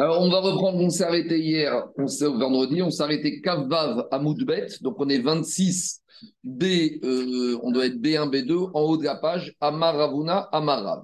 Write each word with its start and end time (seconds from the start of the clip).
Alors, 0.00 0.22
on 0.22 0.30
va 0.30 0.38
reprendre, 0.38 0.78
on 0.78 0.90
s'est 0.90 1.02
arrêté 1.02 1.40
hier, 1.40 1.88
on 1.98 2.06
s'est 2.06 2.26
vendredi, 2.26 2.80
on 2.82 2.90
s'est 2.90 3.02
arrêté 3.02 3.40
Kavav 3.40 4.06
à 4.12 4.20
Moudbet, 4.20 4.68
donc 4.80 4.94
on 5.00 5.08
est 5.08 5.18
26 5.18 6.04
B, 6.44 6.62
euh, 7.02 7.58
on 7.64 7.72
doit 7.72 7.86
être 7.86 8.00
B1, 8.00 8.30
B2, 8.30 8.70
en 8.74 8.80
haut 8.82 8.96
de 8.96 9.02
la 9.02 9.16
page, 9.16 9.56
Amaravuna, 9.60 10.48
Amarav. 10.52 11.02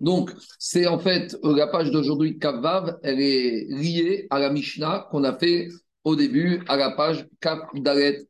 Donc, 0.00 0.32
c'est 0.58 0.86
en 0.86 0.98
fait 0.98 1.34
euh, 1.44 1.56
la 1.56 1.66
page 1.68 1.90
d'aujourd'hui, 1.90 2.38
Kavav, 2.38 2.98
elle 3.02 3.22
est 3.22 3.68
liée 3.70 4.26
à 4.28 4.38
la 4.38 4.50
Mishnah 4.50 5.08
qu'on 5.10 5.24
a 5.24 5.38
fait 5.38 5.68
au 6.04 6.14
début, 6.14 6.62
à 6.68 6.76
la 6.76 6.90
page 6.90 7.26
Kav 7.40 7.60
Dalet 7.74 8.26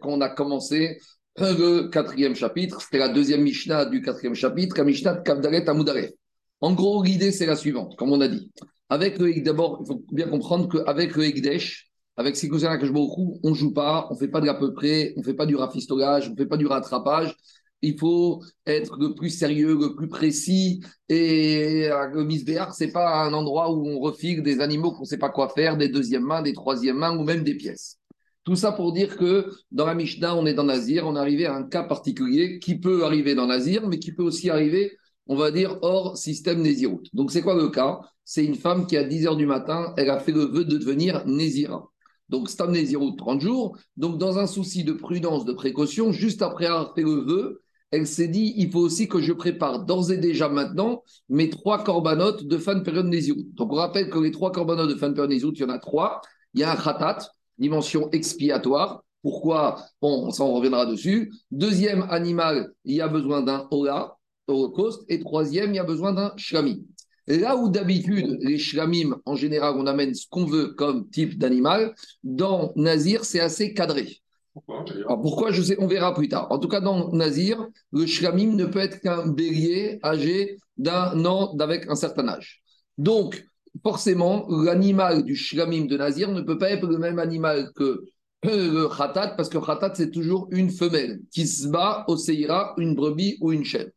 quand 0.00 0.10
on 0.10 0.20
a 0.22 0.28
commencé 0.28 0.98
le 1.38 1.88
quatrième 1.88 2.34
chapitre. 2.34 2.82
C'était 2.82 2.98
la 2.98 3.10
deuxième 3.10 3.42
Mishnah 3.42 3.84
du 3.84 4.02
quatrième 4.02 4.34
chapitre, 4.34 4.76
la 4.76 4.84
Mishnah 4.84 5.14
de 5.14 5.22
Kav 5.22 5.40
Dalet. 5.40 6.16
En 6.60 6.72
gros, 6.72 7.04
l'idée, 7.04 7.30
c'est 7.30 7.46
la 7.46 7.54
suivante, 7.54 7.94
comme 7.96 8.10
on 8.10 8.20
a 8.20 8.26
dit. 8.26 8.50
Avec 8.88 9.18
le 9.18 9.40
d'abord, 9.42 9.80
il 9.82 9.86
faut 9.86 10.04
bien 10.12 10.28
comprendre 10.28 10.68
qu'avec 10.68 11.16
le 11.16 11.24
Ekdesh, 11.24 11.90
avec 12.16 12.36
ces 12.36 12.48
cousins 12.48 12.78
que 12.78 12.86
je 12.86 12.92
beaucoup, 12.92 13.40
on 13.42 13.50
ne 13.50 13.54
joue 13.54 13.72
pas, 13.72 14.06
on 14.10 14.14
ne 14.14 14.18
fait 14.18 14.28
pas 14.28 14.40
de 14.40 14.46
l'à 14.46 14.54
peu 14.54 14.72
près, 14.72 15.12
on 15.16 15.20
ne 15.20 15.24
fait 15.24 15.34
pas 15.34 15.46
du 15.46 15.56
rafistolage, 15.56 16.28
on 16.28 16.32
ne 16.32 16.36
fait 16.36 16.46
pas 16.46 16.56
du 16.56 16.66
rattrapage. 16.66 17.36
Il 17.82 17.98
faut 17.98 18.42
être 18.66 18.96
le 18.98 19.14
plus 19.14 19.28
sérieux, 19.30 19.76
le 19.78 19.94
plus 19.94 20.08
précis. 20.08 20.80
Et 21.08 21.88
le 22.12 22.24
misbéar, 22.24 22.74
ce 22.74 22.84
n'est 22.84 22.92
pas 22.92 23.24
un 23.24 23.32
endroit 23.32 23.70
où 23.72 23.86
on 23.86 23.98
refile 24.00 24.42
des 24.42 24.60
animaux 24.60 24.92
qu'on 24.92 25.00
ne 25.00 25.06
sait 25.06 25.18
pas 25.18 25.28
quoi 25.28 25.50
faire, 25.50 25.76
des 25.76 25.88
deuxièmes 25.88 26.24
mains, 26.24 26.42
des 26.42 26.54
troisièmes 26.54 26.96
mains 26.96 27.16
ou 27.16 27.24
même 27.24 27.44
des 27.44 27.54
pièces. 27.54 27.98
Tout 28.44 28.56
ça 28.56 28.72
pour 28.72 28.92
dire 28.92 29.16
que 29.16 29.50
dans 29.72 29.86
la 29.86 29.94
Mishnah, 29.94 30.36
on 30.36 30.46
est 30.46 30.54
dans 30.54 30.64
Nazir, 30.64 31.06
on 31.06 31.16
est 31.16 31.18
arrivé 31.18 31.46
à 31.46 31.54
un 31.54 31.64
cas 31.64 31.82
particulier 31.82 32.60
qui 32.60 32.78
peut 32.78 33.04
arriver 33.04 33.34
dans 33.34 33.46
Nazir, 33.46 33.86
mais 33.88 33.98
qui 33.98 34.12
peut 34.12 34.22
aussi 34.22 34.48
arriver 34.48 34.96
on 35.26 35.36
va 35.36 35.50
dire, 35.50 35.78
hors 35.82 36.16
système 36.16 36.62
Nézirut. 36.62 37.02
Donc, 37.12 37.32
c'est 37.32 37.42
quoi 37.42 37.56
le 37.56 37.68
cas? 37.68 38.00
C'est 38.28 38.44
une 38.44 38.56
femme 38.56 38.86
qui, 38.86 38.96
à 38.96 39.04
10 39.04 39.26
h 39.26 39.36
du 39.36 39.46
matin, 39.46 39.94
elle 39.96 40.10
a 40.10 40.18
fait 40.18 40.32
le 40.32 40.46
vœu 40.46 40.64
de 40.64 40.76
devenir 40.78 41.24
Nézira. 41.26 41.88
Donc, 42.28 42.50
Stam 42.50 42.72
Nézirut, 42.72 43.14
30 43.14 43.40
jours. 43.40 43.78
Donc, 43.96 44.18
dans 44.18 44.38
un 44.40 44.48
souci 44.48 44.82
de 44.82 44.92
prudence, 44.92 45.44
de 45.44 45.52
précaution, 45.52 46.10
juste 46.10 46.42
après 46.42 46.66
avoir 46.66 46.92
fait 46.92 47.04
le 47.04 47.24
vœu, 47.24 47.62
elle 47.92 48.04
s'est 48.04 48.26
dit 48.26 48.52
il 48.56 48.72
faut 48.72 48.80
aussi 48.80 49.06
que 49.06 49.20
je 49.20 49.32
prépare 49.32 49.84
d'ores 49.84 50.10
et 50.10 50.16
déjà 50.18 50.48
maintenant 50.48 51.04
mes 51.28 51.48
trois 51.50 51.84
corbanotes 51.84 52.44
de 52.44 52.58
fin 52.58 52.74
de 52.74 52.80
période 52.80 53.06
Nézirut. 53.06 53.46
Donc, 53.54 53.72
on 53.72 53.76
rappelle 53.76 54.10
que 54.10 54.18
les 54.18 54.32
trois 54.32 54.50
corbanotes 54.50 54.90
de 54.90 54.96
fin 54.96 55.08
de 55.08 55.14
période 55.14 55.30
Nézirut, 55.30 55.54
il 55.54 55.60
y 55.60 55.64
en 55.64 55.68
a 55.68 55.78
trois. 55.78 56.20
Il 56.52 56.60
y 56.60 56.64
a 56.64 56.72
un 56.72 56.76
khatat, 56.76 57.18
dimension 57.58 58.10
expiatoire. 58.10 59.04
Pourquoi? 59.22 59.84
Bon, 60.02 60.32
ça, 60.32 60.42
on 60.42 60.52
reviendra 60.52 60.84
dessus. 60.84 61.32
Deuxième 61.52 62.02
animal, 62.10 62.72
il 62.84 62.96
y 62.96 63.00
a 63.00 63.06
besoin 63.06 63.42
d'un 63.42 63.68
ola, 63.70 64.16
holocauste. 64.48 65.04
Et 65.08 65.20
troisième, 65.20 65.70
il 65.70 65.76
y 65.76 65.78
a 65.78 65.84
besoin 65.84 66.12
d'un 66.12 66.32
shlamim. 66.36 66.78
Là 67.26 67.56
où 67.56 67.68
d'habitude, 67.68 68.38
les 68.40 68.58
shlamim, 68.58 69.20
en 69.24 69.34
général, 69.34 69.74
on 69.76 69.86
amène 69.86 70.14
ce 70.14 70.26
qu'on 70.28 70.44
veut 70.44 70.68
comme 70.74 71.08
type 71.10 71.38
d'animal, 71.38 71.94
dans 72.22 72.72
Nazir, 72.76 73.24
c'est 73.24 73.40
assez 73.40 73.74
cadré. 73.74 74.20
Pourquoi, 74.54 74.84
Alors 75.04 75.20
pourquoi 75.20 75.52
je 75.52 75.60
sais, 75.60 75.76
on 75.78 75.86
verra 75.86 76.14
plus 76.14 76.28
tard. 76.28 76.46
En 76.50 76.58
tout 76.58 76.68
cas, 76.68 76.80
dans 76.80 77.12
Nazir, 77.12 77.66
le 77.92 78.06
shlamim 78.06 78.54
ne 78.54 78.64
peut 78.64 78.78
être 78.78 79.00
qu'un 79.00 79.26
bélier 79.26 79.98
âgé 80.04 80.58
d'un 80.78 81.24
an 81.24 81.54
avec 81.58 81.90
un 81.90 81.94
certain 81.94 82.28
âge. 82.28 82.62
Donc, 82.96 83.44
forcément, 83.82 84.46
l'animal 84.48 85.24
du 85.24 85.36
shlamim 85.36 85.86
de 85.86 85.96
Nazir 85.96 86.30
ne 86.30 86.40
peut 86.40 86.58
pas 86.58 86.70
être 86.70 86.86
le 86.86 86.98
même 86.98 87.18
animal 87.18 87.70
que 87.74 88.04
le 88.44 88.86
khatat, 88.88 89.34
parce 89.36 89.48
que 89.48 89.58
khatat, 89.58 89.94
c'est 89.94 90.10
toujours 90.10 90.48
une 90.52 90.70
femelle 90.70 91.20
qui 91.32 91.46
se 91.46 91.66
bat 91.66 92.04
au 92.06 92.16
seira, 92.16 92.74
une 92.78 92.94
brebis 92.94 93.36
ou 93.40 93.52
une 93.52 93.64
chèvre. 93.64 93.90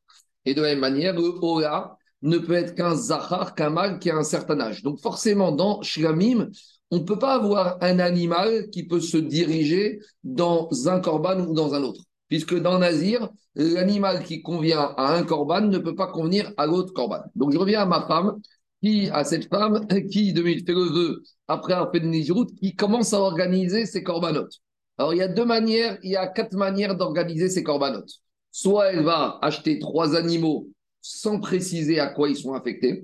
Et 0.46 0.54
de 0.54 0.62
la 0.62 0.70
même 0.70 0.80
manière, 0.80 1.14
le 1.14 1.32
Ola 1.42 1.99
ne 2.22 2.38
peut 2.38 2.54
être 2.54 2.76
qu'un 2.76 2.96
Zahar, 2.96 3.56
qu'un 3.56 3.70
mâle 3.70 4.00
qui 4.00 4.10
a 4.10 4.16
un 4.16 4.24
certain 4.24 4.60
âge. 4.60 4.84
Donc 4.84 5.00
forcément, 5.00 5.52
dans 5.52 5.82
Shlamim, 5.82 6.50
on 6.92 6.98
ne 6.98 7.04
peut 7.04 7.20
pas 7.20 7.36
avoir 7.36 7.78
un 7.82 8.00
animal 8.00 8.70
qui 8.72 8.84
peut 8.84 9.00
se 9.00 9.18
diriger 9.18 10.00
dans 10.24 10.70
un 10.88 11.00
korban 11.00 11.40
ou 11.42 11.54
dans 11.54 11.74
un 11.74 11.84
autre. 11.84 12.02
Puisque 12.28 12.60
dans 12.60 12.80
Nazir, 12.80 13.30
l'animal 13.56 14.24
qui 14.24 14.42
convient 14.42 14.94
à 14.98 15.16
un 15.16 15.24
korban 15.24 15.62
ne 15.62 15.78
peut 15.78 15.96
pas 15.96 16.08
convenir 16.08 16.52
à 16.58 16.66
l'autre 16.66 16.94
korban. 16.94 17.22
Donc 17.36 17.52
je 17.52 17.58
reviens 17.58 17.82
à 17.82 17.86
ma 17.86 18.06
femme, 18.08 18.40
qui, 18.82 19.10
à 19.10 19.24
cette 19.24 19.50
femme 19.50 19.88
qui, 20.12 20.34
depuis 20.34 20.64
fait 20.66 20.74
le 20.74 20.90
vœu, 20.90 21.24
après 21.48 21.74
un 21.74 21.86
de 21.86 22.60
qui 22.60 22.76
commence 22.76 23.14
à 23.14 23.20
organiser 23.20 23.86
ses 23.86 24.04
corbanotes. 24.04 24.60
Alors 24.98 25.14
il 25.14 25.18
y 25.18 25.22
a 25.22 25.28
deux 25.28 25.46
manières, 25.46 25.98
il 26.04 26.12
y 26.12 26.16
a 26.16 26.28
quatre 26.28 26.54
manières 26.54 26.96
d'organiser 26.96 27.50
ses 27.50 27.64
corbanotes. 27.64 28.20
Soit 28.52 28.94
elle 28.94 29.04
va 29.04 29.38
acheter 29.42 29.80
trois 29.80 30.16
animaux 30.16 30.70
sans 31.10 31.40
préciser 31.40 32.00
à 32.00 32.08
quoi 32.08 32.30
ils 32.30 32.36
sont 32.36 32.54
affectés, 32.54 33.04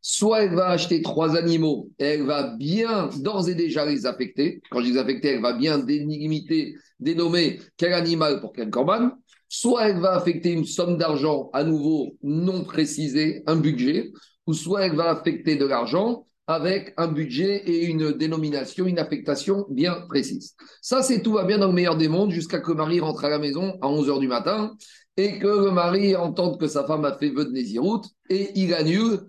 soit 0.00 0.44
elle 0.44 0.54
va 0.54 0.68
acheter 0.68 1.02
trois 1.02 1.36
animaux 1.36 1.90
et 1.98 2.04
elle 2.04 2.22
va 2.22 2.56
bien 2.56 3.10
d'ores 3.18 3.48
et 3.50 3.54
déjà 3.54 3.84
les 3.84 4.06
affecter. 4.06 4.62
Quand 4.70 4.80
je 4.80 4.90
dis 4.90 4.98
affecter, 4.98 5.28
elle 5.28 5.42
va 5.42 5.52
bien 5.52 5.78
délimiter, 5.78 6.74
dénommer 6.98 7.60
quel 7.76 7.92
animal 7.92 8.40
pour 8.40 8.54
quel 8.54 8.70
corban. 8.70 9.10
Soit 9.50 9.90
elle 9.90 10.00
va 10.00 10.14
affecter 10.14 10.50
une 10.50 10.64
somme 10.64 10.96
d'argent 10.96 11.50
à 11.52 11.62
nouveau 11.62 12.16
non 12.22 12.64
précisée, 12.64 13.42
un 13.46 13.56
budget, 13.56 14.12
ou 14.46 14.54
soit 14.54 14.86
elle 14.86 14.96
va 14.96 15.10
affecter 15.10 15.56
de 15.56 15.66
l'argent 15.66 16.26
avec 16.46 16.94
un 16.96 17.08
budget 17.08 17.62
et 17.66 17.84
une 17.84 18.12
dénomination, 18.12 18.86
une 18.86 18.98
affectation 18.98 19.66
bien 19.70 20.06
précise. 20.08 20.56
Ça, 20.80 21.02
c'est 21.02 21.22
tout 21.22 21.32
va 21.32 21.44
bien 21.44 21.58
dans 21.58 21.68
le 21.68 21.72
meilleur 21.72 21.96
des 21.96 22.08
mondes 22.08 22.32
jusqu'à 22.32 22.60
que 22.60 22.70
le 22.70 22.76
mari 22.78 22.98
rentre 22.98 23.24
à 23.24 23.28
la 23.28 23.38
maison 23.38 23.78
à 23.82 23.86
11h 23.86 24.18
du 24.18 24.26
matin 24.26 24.74
et 25.16 25.38
que 25.38 25.46
le 25.46 25.70
mari 25.70 26.16
entende 26.16 26.58
que 26.58 26.66
sa 26.66 26.84
femme 26.84 27.04
a 27.04 27.16
fait 27.16 27.30
vœu 27.30 27.44
de 27.44 27.50
Néziroute 27.50 28.06
et 28.30 28.50
il 28.54 28.74
annule, 28.74 29.20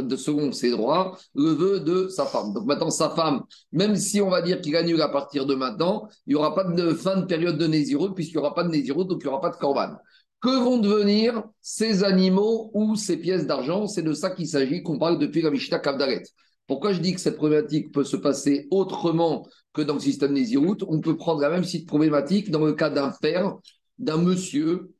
de, 0.00 0.16
selon 0.16 0.52
ses 0.52 0.70
droits, 0.70 1.18
le 1.34 1.50
vœu 1.50 1.80
de 1.80 2.08
sa 2.08 2.24
femme. 2.24 2.54
Donc 2.54 2.64
maintenant, 2.64 2.90
sa 2.90 3.10
femme, 3.10 3.42
même 3.72 3.96
si 3.96 4.20
on 4.20 4.30
va 4.30 4.40
dire 4.40 4.60
qu'il 4.60 4.76
annule 4.76 5.02
à 5.02 5.08
partir 5.08 5.44
de 5.44 5.54
maintenant, 5.54 6.08
il 6.26 6.30
n'y 6.30 6.34
aura 6.36 6.54
pas 6.54 6.64
de 6.64 6.94
fin 6.94 7.16
de 7.16 7.26
période 7.26 7.58
de 7.58 7.66
Néziroute 7.66 8.14
puisqu'il 8.14 8.36
n'y 8.36 8.44
aura 8.44 8.54
pas 8.54 8.64
de 8.64 8.70
Néziroute, 8.70 9.08
donc 9.08 9.20
il 9.22 9.26
n'y 9.26 9.32
aura 9.32 9.40
pas 9.40 9.50
de 9.50 9.56
Corban. 9.56 9.96
Que 10.40 10.64
vont 10.64 10.78
devenir 10.78 11.44
ces 11.60 12.02
animaux 12.04 12.70
ou 12.74 12.96
ces 12.96 13.16
pièces 13.16 13.46
d'argent? 13.46 13.86
C'est 13.86 14.02
de 14.02 14.12
ça 14.12 14.30
qu'il 14.30 14.48
s'agit, 14.48 14.82
qu'on 14.82 14.98
parle 14.98 15.18
depuis 15.18 15.42
la 15.42 15.50
Mishnah 15.50 15.78
Kavdaret. 15.78 16.22
Pourquoi 16.66 16.92
je 16.92 17.00
dis 17.00 17.14
que 17.14 17.20
cette 17.20 17.36
problématique 17.36 17.92
peut 17.92 18.04
se 18.04 18.16
passer 18.16 18.66
autrement 18.70 19.46
que 19.72 19.82
dans 19.82 19.94
le 19.94 20.00
système 20.00 20.34
des 20.34 20.56
On 20.56 21.00
peut 21.00 21.16
prendre 21.16 21.40
la 21.40 21.50
même 21.50 21.64
problématique 21.86 22.50
dans 22.50 22.64
le 22.64 22.72
cas 22.72 22.90
d'un 22.90 23.12
père, 23.20 23.56
d'un 23.98 24.18
monsieur 24.18 24.90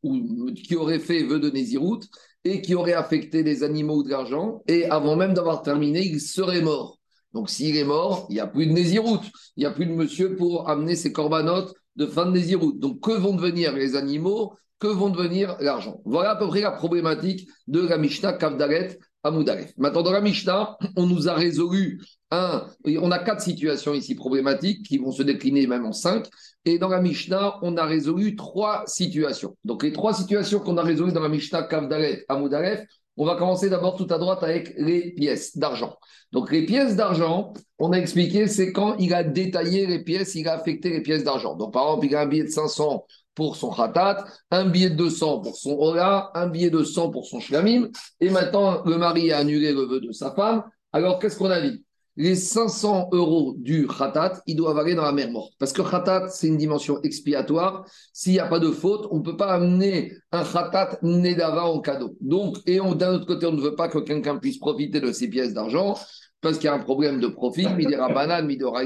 qui 0.65 0.77
aurait 0.77 0.99
fait 0.99 1.23
vœu 1.23 1.41
de 1.41 1.51
Nézirut 1.51 2.01
et 2.45 2.61
qui 2.61 2.75
aurait 2.75 2.93
affecté 2.93 3.43
des 3.43 3.63
animaux 3.63 3.99
ou 3.99 4.03
de 4.03 4.11
l'argent, 4.11 4.63
et 4.67 4.85
avant 4.87 5.17
même 5.17 5.35
d'avoir 5.35 5.63
terminé, 5.63 6.05
il 6.05 6.21
serait 6.21 6.63
mort. 6.63 6.99
Donc 7.33 7.49
s'il 7.49 7.77
est 7.77 7.85
mort, 7.85 8.27
il 8.31 8.35
n'y 8.35 8.41
a 8.41 8.47
plus 8.47 8.67
de 8.67 8.73
Nézirut, 8.73 9.25
il 9.57 9.61
n'y 9.61 9.67
a 9.67 9.71
plus 9.71 9.87
de 9.87 9.93
monsieur 9.93 10.37
pour 10.37 10.69
amener 10.69 10.97
ses 10.97 11.13
corbanotes 11.13 11.75
de 11.97 12.07
fin 12.07 12.27
de 12.27 12.33
Nézirut. 12.33 12.79
Donc 12.79 13.01
que 13.01 13.13
vont 13.13 13.35
devenir 13.35 13.73
les 13.75 13.97
animaux? 13.97 14.55
Que 14.79 14.89
vont 14.89 15.11
devenir 15.11 15.57
l'argent? 15.61 16.03
Voilà 16.05 16.33
à 16.33 16.37
peu 16.37 16.49
près 16.49 16.61
la 16.61 16.73
problématique 16.73 17.49
de 17.69 17.87
la 17.87 17.99
Mishnah 17.99 18.33
Kavdalet 18.33 18.99
Maintenant, 19.25 20.03
dans 20.03 20.11
la 20.11 20.21
Mishnah, 20.21 20.77
on 20.97 21.07
nous 21.07 21.29
a 21.29 21.35
résolu 21.35 22.03
un. 22.31 22.67
On 23.01 23.11
a 23.13 23.19
quatre 23.21 23.41
situations 23.41 23.95
ici 23.95 24.17
problématiques 24.17 24.85
qui 24.85 24.99
vont 24.99 25.13
se 25.13 25.23
décliner 25.23 25.67
même 25.69 25.87
en 25.87 25.93
cinq. 25.93 26.29
Et 26.65 26.79
dans 26.79 26.89
la 26.89 27.01
Mishnah, 27.01 27.59
on 27.63 27.77
a 27.77 27.85
résolu 27.85 28.35
trois 28.35 28.83
situations. 28.87 29.57
Donc, 29.65 29.85
les 29.85 29.93
trois 29.93 30.13
situations 30.13 30.59
qu'on 30.59 30.77
a 30.77 30.83
résolues 30.83 31.13
dans 31.13 31.21
la 31.21 31.29
Mishnah 31.29 31.63
Kavdalet 31.65 32.25
Amoudaref, 32.29 32.81
on 33.17 33.27
va 33.27 33.37
commencer 33.37 33.69
d'abord 33.69 33.97
tout 33.97 34.07
à 34.11 34.19
droite 34.19 34.43
avec 34.43 34.75
les 34.77 35.13
pièces 35.13 35.57
d'argent. 35.57 35.97
Donc, 36.33 36.51
les 36.51 36.65
pièces 36.65 36.97
d'argent, 36.97 37.53
on 37.79 37.93
a 37.93 37.99
expliqué, 37.99 38.49
c'est 38.49 38.73
quand 38.73 38.97
il 38.99 39.13
a 39.13 39.23
détaillé 39.23 39.87
les 39.87 40.03
pièces, 40.03 40.35
il 40.35 40.49
a 40.49 40.55
affecté 40.55 40.91
les 40.91 41.03
pièces 41.03 41.23
d'argent. 41.23 41.55
Donc, 41.55 41.75
par 41.75 41.85
exemple, 41.85 42.07
il 42.07 42.17
a 42.17 42.23
un 42.23 42.27
billet 42.27 42.45
de 42.45 42.49
500 42.49 43.05
pour 43.35 43.57
son 43.57 43.71
khatat, 43.71 44.25
un 44.51 44.67
billet 44.67 44.91
de 44.91 44.97
200 44.97 45.41
pour 45.41 45.57
son 45.57 45.77
ola, 45.79 46.31
un 46.35 46.49
billet 46.49 46.71
de 46.71 46.83
100 46.83 47.11
pour 47.11 47.27
son 47.27 47.41
shlamim, 47.41 47.89
et 48.21 48.31
maintenant 48.31 48.83
le 48.85 48.97
mari 48.99 49.33
a 49.33 49.39
annulé 49.39 49.73
le 49.73 49.83
vœu 49.83 50.01
de 50.01 50.13
sa 50.13 50.33
femme. 50.33 50.65
Alors 50.93 51.19
qu'est-ce 51.19 51.39
qu'on 51.39 51.51
a 51.51 51.61
dit? 51.61 51.85
Les 52.17 52.35
500 52.35 53.09
euros 53.13 53.55
du 53.57 53.89
khatat, 53.89 54.43
ils 54.47 54.55
doivent 54.55 54.79
aller 54.79 54.95
dans 54.95 55.05
la 55.05 55.13
mer 55.13 55.31
morte. 55.31 55.55
Parce 55.59 55.73
que 55.73 55.81
khatat, 55.81 56.29
c'est 56.29 56.47
une 56.47 56.59
dimension 56.59 57.01
expiatoire. 57.01 57.87
S'il 58.13 58.35
n'y 58.35 58.39
a 58.39 58.47
pas 58.47 58.59
de 58.59 58.71
faute, 58.71 59.07
on 59.11 59.21
ne 59.21 59.23
peut 59.23 59.39
pas 59.39 59.55
amener 59.55 60.13
un 60.31 60.45
khatat 60.45 60.99
nedava 61.01 61.65
en 61.65 61.81
cadeau. 61.81 62.15
Donc, 62.21 62.59
et 62.67 62.77
d'un 62.77 63.15
autre 63.15 63.25
côté, 63.25 63.47
on 63.47 63.53
ne 63.53 63.63
veut 63.63 63.77
pas 63.77 63.89
que 63.89 63.99
quelqu'un 63.99 64.37
puisse 64.37 64.59
profiter 64.59 65.01
de 65.01 65.11
ces 65.11 65.29
pièces 65.29 65.55
d'argent 65.55 65.97
parce 66.43 66.59
qu'il 66.59 66.67
y 66.67 66.69
a 66.69 66.75
un 66.75 66.81
problème 66.81 67.19
de 67.19 67.29
profit, 67.29 67.67
midera 67.69 68.13
banane, 68.13 68.47
midera 68.47 68.83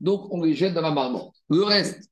donc 0.00 0.26
on 0.30 0.42
les 0.42 0.52
jette 0.52 0.74
dans 0.74 0.82
la 0.82 0.90
mer 0.90 1.08
morte. 1.08 1.34
Le 1.48 1.62
reste, 1.62 2.10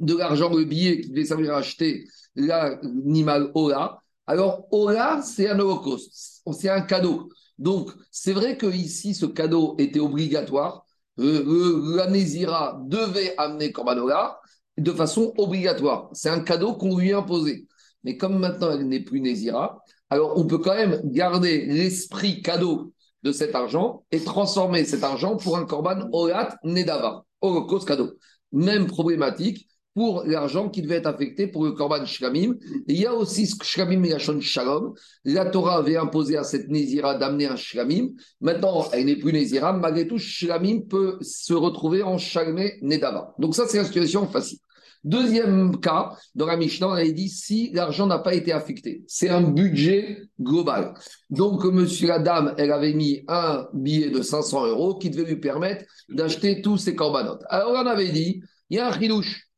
de 0.00 0.16
l'argent, 0.16 0.54
le 0.54 0.64
billet 0.64 1.00
qui 1.00 1.10
devait 1.10 1.24
servir 1.24 1.54
à 1.54 1.58
acheter 1.58 2.04
l'animal 2.34 3.50
Ola. 3.54 3.98
Alors, 4.26 4.66
Ola, 4.70 5.20
c'est 5.22 5.48
un 5.48 5.58
holocauste, 5.58 6.42
c'est 6.52 6.68
un 6.68 6.82
cadeau. 6.82 7.28
Donc, 7.58 7.90
c'est 8.10 8.32
vrai 8.32 8.56
que 8.56 8.66
ici, 8.66 9.14
ce 9.14 9.26
cadeau 9.26 9.76
était 9.78 10.00
obligatoire. 10.00 10.84
Euh, 11.18 11.96
la 11.96 12.08
Nézira 12.08 12.80
devait 12.86 13.34
amener 13.36 13.72
Korban 13.72 13.98
Ola 13.98 14.40
de 14.78 14.92
façon 14.92 15.34
obligatoire. 15.36 16.08
C'est 16.12 16.30
un 16.30 16.40
cadeau 16.40 16.74
qu'on 16.74 16.96
lui 16.96 17.12
a 17.12 17.18
imposé. 17.18 17.66
Mais 18.04 18.16
comme 18.16 18.38
maintenant 18.38 18.70
elle 18.72 18.88
n'est 18.88 19.04
plus 19.04 19.20
Nézira, 19.20 19.82
alors 20.08 20.38
on 20.38 20.46
peut 20.46 20.58
quand 20.58 20.74
même 20.74 21.00
garder 21.04 21.66
l'esprit 21.66 22.42
cadeau 22.42 22.92
de 23.22 23.32
cet 23.32 23.54
argent 23.54 24.04
et 24.10 24.20
transformer 24.20 24.84
cet 24.84 25.04
argent 25.04 25.36
pour 25.36 25.58
un 25.58 25.66
korban 25.66 26.08
olat 26.12 26.56
nedava, 26.64 27.24
holocauste 27.42 27.86
cadeau. 27.86 28.12
Même 28.52 28.86
problématique 28.86 29.68
pour 29.94 30.24
l'argent 30.24 30.68
qui 30.68 30.82
devait 30.82 30.96
être 30.96 31.06
affecté 31.06 31.46
pour 31.46 31.64
le 31.64 31.72
korban 31.72 32.04
shlamim. 32.04 32.54
il 32.86 33.00
y 33.00 33.06
a 33.06 33.14
aussi 33.14 33.46
ce 33.46 33.56
shlamim 33.62 34.04
et 34.04 34.18
shalom. 34.18 34.94
La 35.24 35.46
Torah 35.46 35.78
avait 35.78 35.96
imposé 35.96 36.36
à 36.36 36.44
cette 36.44 36.68
nézira 36.68 37.16
d'amener 37.16 37.46
un 37.46 37.56
shlamim. 37.56 38.10
Maintenant, 38.40 38.88
elle 38.92 39.06
n'est 39.06 39.16
plus 39.16 39.32
nézira. 39.32 39.72
Malgré 39.72 40.06
tout, 40.06 40.18
shlamim 40.18 40.82
peut 40.88 41.18
se 41.22 41.52
retrouver 41.54 42.02
en 42.02 42.18
shalmé 42.18 42.78
nedava. 42.82 43.34
Donc 43.38 43.54
ça, 43.54 43.66
c'est 43.66 43.78
la 43.78 43.84
situation 43.84 44.26
facile. 44.28 44.58
Deuxième 45.02 45.80
cas, 45.80 46.14
dans 46.34 46.44
la 46.44 46.58
Mishnah, 46.58 46.92
avait 46.92 47.12
dit 47.12 47.30
si 47.30 47.70
l'argent 47.72 48.06
n'a 48.06 48.18
pas 48.18 48.34
été 48.34 48.52
affecté. 48.52 49.02
C'est 49.06 49.30
un 49.30 49.40
budget 49.40 50.28
global. 50.38 50.92
Donc, 51.30 51.64
monsieur, 51.64 52.08
la 52.08 52.18
dame, 52.18 52.54
elle 52.58 52.70
avait 52.70 52.92
mis 52.92 53.24
un 53.26 53.66
billet 53.72 54.10
de 54.10 54.20
500 54.20 54.66
euros 54.66 54.98
qui 54.98 55.08
devait 55.08 55.24
lui 55.24 55.40
permettre 55.40 55.86
d'acheter 56.10 56.60
tous 56.60 56.76
ses 56.76 56.94
corbanotes. 56.94 57.42
Alors, 57.48 57.72
on 57.72 57.86
avait 57.86 58.10
dit, 58.10 58.42
il 58.68 58.76
y 58.76 58.78
a 58.78 58.88
un 58.88 58.92
chidouche. 58.92 59.49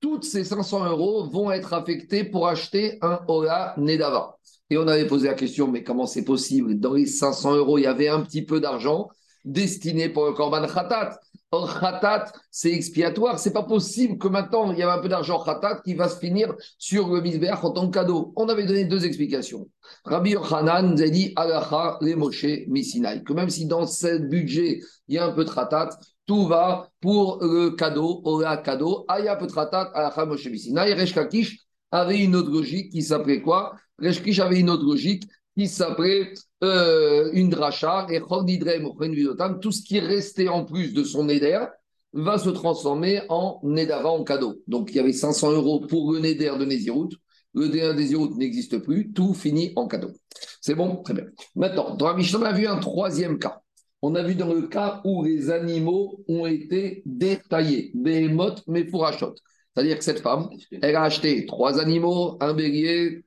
Toutes 0.00 0.24
ces 0.24 0.44
500 0.44 0.86
euros 0.86 1.24
vont 1.24 1.50
être 1.50 1.74
affectés 1.74 2.24
pour 2.24 2.48
acheter 2.48 2.98
un 3.02 3.20
Ola 3.28 3.74
Nedava. 3.76 4.38
Et 4.70 4.78
on 4.78 4.88
avait 4.88 5.06
posé 5.06 5.28
la 5.28 5.34
question, 5.34 5.68
mais 5.68 5.82
comment 5.82 6.06
c'est 6.06 6.24
possible? 6.24 6.78
Dans 6.78 6.94
les 6.94 7.06
500 7.06 7.56
euros, 7.56 7.76
il 7.76 7.82
y 7.82 7.86
avait 7.86 8.08
un 8.08 8.20
petit 8.20 8.42
peu 8.42 8.60
d'argent 8.60 9.08
destiné 9.44 10.08
pour 10.08 10.26
le 10.26 10.32
Korban 10.32 10.66
Khatat. 10.66 11.18
Or, 11.52 11.80
khatat, 11.80 12.32
c'est 12.52 12.70
expiatoire. 12.70 13.40
C'est 13.40 13.52
pas 13.52 13.64
possible 13.64 14.18
que 14.18 14.28
maintenant, 14.28 14.70
il 14.70 14.78
y 14.78 14.82
a 14.82 14.94
un 14.94 14.98
peu 15.00 15.08
d'argent 15.08 15.42
khatat 15.42 15.80
qui 15.84 15.94
va 15.94 16.08
se 16.08 16.20
finir 16.20 16.54
sur 16.78 17.12
le 17.12 17.20
misbeach 17.20 17.64
en 17.64 17.72
tant 17.72 17.88
que 17.88 17.94
cadeau. 17.94 18.32
On 18.36 18.48
avait 18.48 18.66
donné 18.66 18.84
deux 18.84 19.04
explications. 19.04 19.68
Rabbi 20.04 20.30
Yochanan 20.30 20.92
nous 20.92 21.02
a 21.02 21.08
dit 21.08 21.32
Alacha 21.34 21.98
les 22.02 22.14
Moshe 22.14 22.46
Missinai. 22.68 23.24
Que 23.24 23.32
même 23.32 23.50
si 23.50 23.66
dans 23.66 23.84
ce 23.84 24.18
budget, 24.18 24.80
il 25.08 25.16
y 25.16 25.18
a 25.18 25.26
un 25.26 25.32
peu 25.32 25.44
de 25.44 25.50
khatat, 25.50 25.90
tout 26.30 26.46
va 26.46 26.88
pour 27.00 27.38
le 27.42 27.70
cadeau, 27.70 28.22
Ola 28.24 28.58
cadeau. 28.58 29.04
Il 29.18 29.24
y 29.24 29.28
a 29.28 29.32
un 29.32 29.36
peu 29.36 29.48
de 29.48 29.52
khatat, 29.52 29.90
Alacha 29.94 30.24
Moshe 30.26 30.46
Missinai. 30.46 30.94
Resh 30.94 31.12
avait 31.90 32.20
une 32.20 32.36
autre 32.36 32.52
logique 32.52 32.92
qui 32.92 33.02
s'appelait 33.02 33.42
quoi? 33.42 33.74
Resh 33.98 34.38
avait 34.38 34.60
une 34.60 34.70
autre 34.70 34.84
logique 34.84 35.24
qui 35.58 35.66
s'appelait 35.66 36.32
euh, 36.62 37.30
une 37.32 37.50
dracha, 37.50 38.06
et 38.10 38.20
tout 38.20 39.72
ce 39.72 39.82
qui 39.82 39.96
est 39.96 40.06
resté 40.06 40.48
en 40.48 40.64
plus 40.64 40.94
de 40.94 41.02
son 41.02 41.24
neder 41.24 41.64
va 42.12 42.38
se 42.38 42.50
transformer 42.50 43.22
en 43.28 43.58
nedava 43.64 44.10
en 44.10 44.22
cadeau. 44.22 44.62
Donc 44.68 44.90
il 44.90 44.98
y 44.98 45.00
avait 45.00 45.12
500 45.12 45.50
euros 45.50 45.80
pour 45.80 46.12
le 46.12 46.20
neder 46.20 46.52
de 46.60 46.64
Nézirut. 46.64 47.08
Le 47.54 47.66
neder 47.66 47.88
de 47.88 47.92
Nézirut 47.94 48.36
n'existe 48.36 48.78
plus, 48.78 49.12
tout 49.12 49.34
finit 49.34 49.72
en 49.74 49.88
cadeau. 49.88 50.12
C'est 50.60 50.76
bon? 50.76 51.02
Très 51.02 51.14
bien. 51.14 51.24
Maintenant, 51.56 51.96
dans 51.96 52.14
on 52.14 52.42
a 52.42 52.52
vu 52.52 52.68
un 52.68 52.78
troisième 52.78 53.40
cas. 53.40 53.62
On 54.02 54.14
a 54.14 54.22
vu 54.22 54.34
dans 54.34 54.52
le 54.52 54.62
cas 54.62 55.00
où 55.04 55.24
les 55.24 55.50
animaux 55.50 56.24
ont 56.26 56.46
été 56.46 57.02
détaillés, 57.04 57.90
des 57.94 58.28
mottes, 58.28 58.62
mais 58.66 58.84
pour. 58.84 59.06
C'est-à-dire 59.08 59.98
que 59.98 60.04
cette 60.04 60.20
femme, 60.20 60.48
elle 60.82 60.96
a 60.96 61.02
acheté 61.02 61.44
trois 61.46 61.78
animaux, 61.78 62.36
un 62.40 62.54
bélier, 62.54 63.24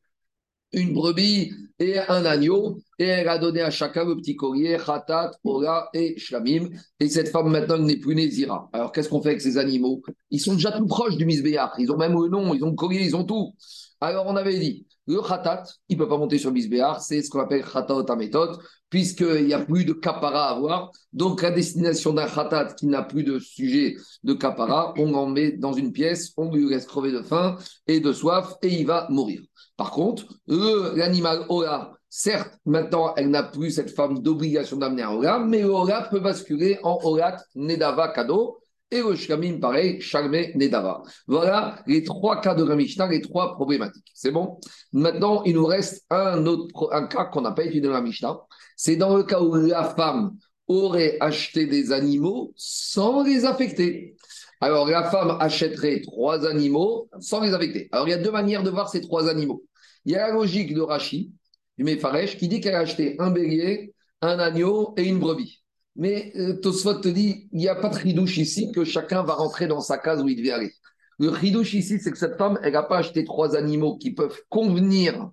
une 0.74 0.94
brebis 0.94 1.54
et 1.80 2.00
un 2.00 2.26
agneau, 2.26 2.80
et 2.98 3.06
elle 3.06 3.30
a 3.30 3.38
donné 3.38 3.62
à 3.62 3.70
chacun 3.70 4.06
le 4.06 4.16
petit 4.16 4.36
collier, 4.36 4.78
Khatat, 4.84 5.32
Ora 5.44 5.90
et 5.94 6.18
Shlamim. 6.18 6.70
Et 7.00 7.10
cette 7.10 7.30
femme 7.30 7.50
maintenant 7.50 7.78
n'est 7.78 7.98
plus 7.98 8.16
Nézira. 8.16 8.70
Alors 8.74 8.92
qu'est-ce 8.92 9.10
qu'on 9.10 9.22
fait 9.22 9.30
avec 9.30 9.42
ces 9.42 9.58
animaux? 9.58 10.02
Ils 10.32 10.40
sont 10.40 10.54
déjà 10.54 10.72
tout 10.72 10.88
proches 10.88 11.18
du 11.18 11.26
Misbéach. 11.26 11.74
Ils 11.78 11.92
ont 11.92 11.98
même 11.98 12.14
le 12.14 12.30
nom, 12.30 12.54
ils 12.54 12.64
ont 12.64 12.72
le 12.72 12.76
collier, 12.76 13.04
ils 13.04 13.16
ont 13.16 13.24
tout. 13.24 13.54
Alors 14.02 14.26
on 14.28 14.36
avait 14.36 14.58
dit, 14.60 14.88
le 15.06 15.22
Khatat, 15.22 15.64
il 15.90 15.98
ne 15.98 16.04
peut 16.04 16.10
pas 16.10 16.18
monter 16.18 16.38
sur 16.38 16.52
Misbéach, 16.52 17.00
c'est 17.02 17.22
ce 17.22 17.30
qu'on 17.30 17.40
appelle 17.40 17.64
Khatat 17.64 18.06
à 18.08 18.16
méthode, 18.16 18.58
puisqu'il 18.94 19.48
n'y 19.48 19.56
a 19.56 19.60
plus 19.60 19.86
de 19.86 19.94
capara 19.94 20.50
à 20.50 20.52
avoir. 20.52 20.92
Donc 21.14 21.42
la 21.42 21.50
destination 21.50 22.14
d'un 22.14 22.28
Khatat 22.28 22.76
qui 22.76 22.86
n'a 22.86 23.02
plus 23.02 23.24
de 23.24 23.40
sujet 23.40 23.96
de 24.24 24.34
capara, 24.36 24.94
on 25.00 25.12
en 25.16 25.26
met 25.26 25.54
dans 25.54 25.74
une 25.74 25.92
pièce, 25.92 26.32
on 26.38 26.52
lui 26.52 26.70
laisse 26.70 26.86
crever 26.86 27.12
de 27.12 27.24
faim 27.24 27.58
et 27.88 28.00
de 28.00 28.14
soif, 28.14 28.54
et 28.62 28.68
il 28.68 28.86
va 28.86 29.08
mourir. 29.10 29.42
Par 29.78 29.90
contre, 29.90 30.26
l'animal 30.48 31.44
Ola, 31.50 31.94
certes, 32.08 32.54
maintenant, 32.68 33.16
elle 33.18 33.32
n'a 33.32 33.42
plus 33.42 33.72
cette 33.72 33.90
forme 33.90 34.20
d'obligation 34.20 34.78
d'amener 34.78 35.02
un 35.02 35.14
Ola, 35.14 35.40
mais 35.40 35.64
Ola 35.64 36.08
peut 36.12 36.20
basculer 36.20 36.78
en 36.84 37.00
Olat 37.04 37.38
Nedava 37.56 38.10
Kado. 38.10 38.60
Et 38.94 39.02
le 39.02 39.16
Shkamim, 39.16 39.60
pareil, 39.60 40.00
Shalme 40.02 40.52
Nedava. 40.54 41.02
Voilà 41.26 41.82
les 41.88 42.04
trois 42.04 42.40
cas 42.40 42.54
de 42.54 42.64
la 42.64 42.76
les 43.08 43.22
trois 43.22 43.56
problématiques. 43.56 44.12
C'est 44.14 44.30
bon? 44.30 44.60
Maintenant, 44.92 45.42
il 45.46 45.56
nous 45.56 45.66
reste 45.66 46.06
un 46.12 46.46
autre 46.46 47.08
cas 47.08 47.26
qu'on 47.26 47.42
n'a 47.42 47.54
pas 47.54 47.64
étudié 47.64 47.82
dans 47.82 47.90
la 47.90 48.02
Mishnah. 48.02 48.38
C'est 48.78 48.96
dans 48.96 49.18
le 49.18 49.24
cas 49.24 49.42
où 49.42 49.56
la 49.56 49.84
femme 49.84 50.38
aurait 50.68 51.18
acheté 51.22 51.66
des 51.66 51.92
animaux 51.92 52.54
sans 52.56 53.24
les 53.24 53.46
affecter. 53.46 54.16
Alors, 54.62 54.88
la 54.88 55.10
femme 55.10 55.38
achèterait 55.40 56.02
trois 56.02 56.46
animaux 56.46 57.10
sans 57.20 57.42
les 57.42 57.56
affecter. 57.56 57.90
Alors, 57.92 58.08
il 58.08 58.12
y 58.12 58.14
a 58.14 58.20
deux 58.20 58.32
manières 58.32 58.62
de 58.62 58.70
voir 58.70 58.90
ces 58.90 59.02
trois 59.02 59.28
animaux. 59.28 59.64
Il 60.06 60.12
y 60.12 60.16
a 60.16 60.28
la 60.28 60.34
logique 60.36 60.72
de 60.72 60.82
Rachi, 60.82 61.32
du 61.80 61.84
Mefaresh, 61.84 62.38
qui 62.38 62.48
dit 62.48 62.62
qu'elle 62.62 62.76
a 62.76 62.82
acheté 62.82 63.16
un 63.18 63.32
bélier, 63.32 63.96
un 64.22 64.38
agneau 64.38 64.94
et 64.98 65.04
une 65.04 65.18
brebis. 65.18 65.63
Mais 65.96 66.32
euh, 66.36 66.60
Tosfot 66.60 66.96
te 66.96 67.08
dit, 67.08 67.48
il 67.52 67.60
n'y 67.60 67.68
a 67.68 67.76
pas 67.76 67.90
de 67.90 67.96
ridouche 67.96 68.38
ici, 68.38 68.72
que 68.72 68.84
chacun 68.84 69.24
va 69.24 69.34
rentrer 69.34 69.68
dans 69.68 69.82
sa 69.82 69.98
case 69.98 70.22
où 70.24 70.28
il 70.28 70.38
devait 70.38 70.52
aller. 70.52 70.74
Le 71.20 71.30
ridouche 71.30 71.74
ici, 71.74 72.00
c'est 72.00 72.12
que 72.12 72.18
cette 72.18 72.38
femme, 72.38 72.60
elle 72.64 72.74
n'a 72.74 72.84
pas 72.84 72.98
acheté 72.98 73.24
trois 73.24 73.56
animaux 73.56 73.98
qui 73.98 74.12
peuvent 74.12 74.42
convenir 74.50 75.30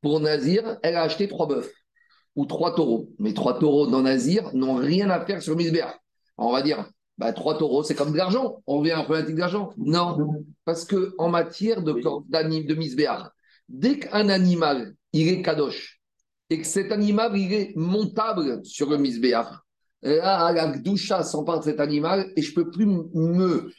pour 0.00 0.20
Nazir, 0.20 0.78
elle 0.82 0.94
a 0.94 1.02
acheté 1.02 1.26
trois 1.26 1.48
bœufs 1.48 1.72
ou 2.36 2.46
trois 2.46 2.74
taureaux. 2.74 3.08
Mais 3.18 3.32
trois 3.32 3.58
taureaux 3.58 3.88
dans 3.88 4.02
Nazir 4.02 4.54
n'ont 4.54 4.76
rien 4.76 5.10
à 5.10 5.24
faire 5.24 5.42
sur 5.42 5.56
Misbéa. 5.56 5.98
On 6.38 6.52
va 6.52 6.62
dire, 6.62 6.88
bah, 7.18 7.32
trois 7.32 7.58
taureaux, 7.58 7.82
c'est 7.82 7.94
comme 7.94 8.12
de 8.12 8.16
l'argent. 8.16 8.62
On 8.66 8.82
vient 8.82 9.00
un 9.00 9.04
problématique 9.04 9.36
d'argent. 9.36 9.72
Non, 9.78 10.44
parce 10.64 10.84
que 10.84 11.14
en 11.18 11.28
matière 11.28 11.82
de, 11.82 11.92
de 11.92 12.74
misbéar, 12.74 13.32
dès 13.68 13.98
qu'un 13.98 14.28
animal, 14.28 14.94
il 15.12 15.28
est 15.28 15.42
kadosh, 15.42 16.00
et 16.50 16.60
que 16.60 16.66
cet 16.66 16.92
animal, 16.92 17.36
il 17.36 17.52
est 17.52 17.72
montable 17.74 18.64
sur 18.64 18.90
le 18.90 18.98
misbéar, 18.98 19.65
là, 20.06 20.52
la 20.52 20.68
gdoucha 20.68 21.22
s'empare 21.22 21.60
de 21.60 21.64
cet 21.64 21.80
animal 21.80 22.30
et 22.36 22.42
je 22.42 22.54
peux 22.54 22.70
plus 22.70 22.86
me 22.86 23.70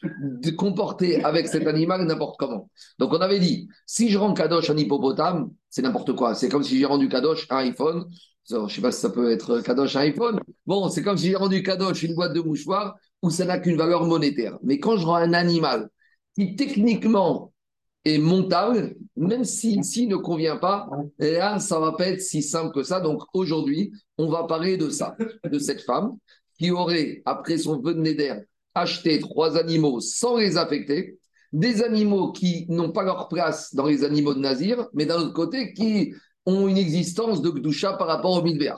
comporter 0.51 1.23
avec 1.23 1.47
cet 1.47 1.67
animal 1.67 2.05
n'importe 2.05 2.37
comment. 2.37 2.69
Donc, 2.99 3.13
on 3.13 3.21
avait 3.21 3.39
dit, 3.39 3.67
si 3.85 4.09
je 4.09 4.17
rends 4.17 4.33
kadosh 4.33 4.69
un 4.69 4.77
hippopotame, 4.77 5.51
c'est 5.69 5.81
n'importe 5.81 6.15
quoi. 6.15 6.35
C'est 6.35 6.49
comme 6.49 6.63
si 6.63 6.77
j'ai 6.77 6.85
rendu 6.85 7.09
kadosh 7.09 7.47
un 7.49 7.57
iPhone. 7.57 8.05
Je 8.49 8.55
ne 8.55 8.67
sais 8.67 8.81
pas 8.81 8.91
si 8.91 9.01
ça 9.01 9.09
peut 9.09 9.31
être 9.31 9.61
kadosh 9.61 9.95
un 9.95 10.01
iPhone. 10.01 10.39
Bon, 10.65 10.89
c'est 10.89 11.03
comme 11.03 11.17
si 11.17 11.27
j'ai 11.27 11.35
rendu 11.35 11.63
kadosh 11.63 12.03
une 12.03 12.15
boîte 12.15 12.33
de 12.33 12.41
mouchoirs 12.41 12.95
où 13.21 13.29
ça 13.29 13.45
n'a 13.45 13.59
qu'une 13.59 13.77
valeur 13.77 14.05
monétaire. 14.05 14.57
Mais 14.63 14.79
quand 14.79 14.97
je 14.97 15.05
rends 15.05 15.15
un 15.15 15.33
animal 15.33 15.89
qui 16.35 16.55
techniquement 16.55 17.51
est 18.07 18.17
montable, 18.17 18.95
même 19.15 19.43
si 19.43 19.83
s'il 19.83 20.09
ne 20.09 20.15
convient 20.15 20.57
pas, 20.57 20.89
là, 21.19 21.59
ça 21.59 21.79
va 21.79 21.91
pas 21.93 22.07
être 22.07 22.21
si 22.21 22.41
simple 22.41 22.73
que 22.73 22.83
ça. 22.83 22.99
Donc 22.99 23.23
aujourd'hui, 23.33 23.91
on 24.17 24.29
va 24.29 24.43
parler 24.43 24.77
de 24.77 24.89
ça, 24.89 25.15
de 25.43 25.59
cette 25.59 25.81
femme 25.81 26.17
qui 26.59 26.71
aurait, 26.71 27.21
après 27.25 27.57
son 27.57 27.79
vœu 27.79 27.93
de 27.93 28.01
Néder, 28.01 28.35
acheté 28.73 29.19
trois 29.19 29.57
animaux 29.57 29.99
sans 29.99 30.37
les 30.37 30.57
affecter, 30.57 31.17
des 31.53 31.81
animaux 31.83 32.31
qui 32.31 32.65
n'ont 32.69 32.91
pas 32.91 33.03
leur 33.03 33.27
place 33.27 33.73
dans 33.73 33.85
les 33.85 34.03
animaux 34.03 34.33
de 34.33 34.39
Nazir, 34.39 34.87
mais 34.93 35.05
d'un 35.05 35.17
autre 35.17 35.33
côté, 35.33 35.73
qui 35.73 36.13
ont 36.45 36.67
une 36.67 36.77
existence 36.77 37.41
de 37.41 37.49
Gdusha 37.49 37.93
par 37.93 38.07
rapport 38.07 38.33
au 38.33 38.41
Midver. 38.41 38.75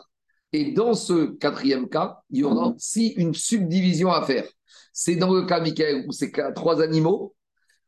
Et 0.53 0.71
dans 0.71 0.93
ce 0.93 1.35
quatrième 1.37 1.87
cas, 1.89 2.17
il 2.31 2.39
y 2.39 2.43
aura 2.43 2.69
aussi 2.69 3.09
une 3.17 3.33
subdivision 3.33 4.11
à 4.11 4.23
faire. 4.23 4.45
C'est 4.93 5.15
dans 5.15 5.33
le 5.33 5.43
cas, 5.43 5.59
Michael, 5.59 6.05
où 6.07 6.11
ces 6.11 6.31
trois 6.55 6.81
animaux, 6.81 7.35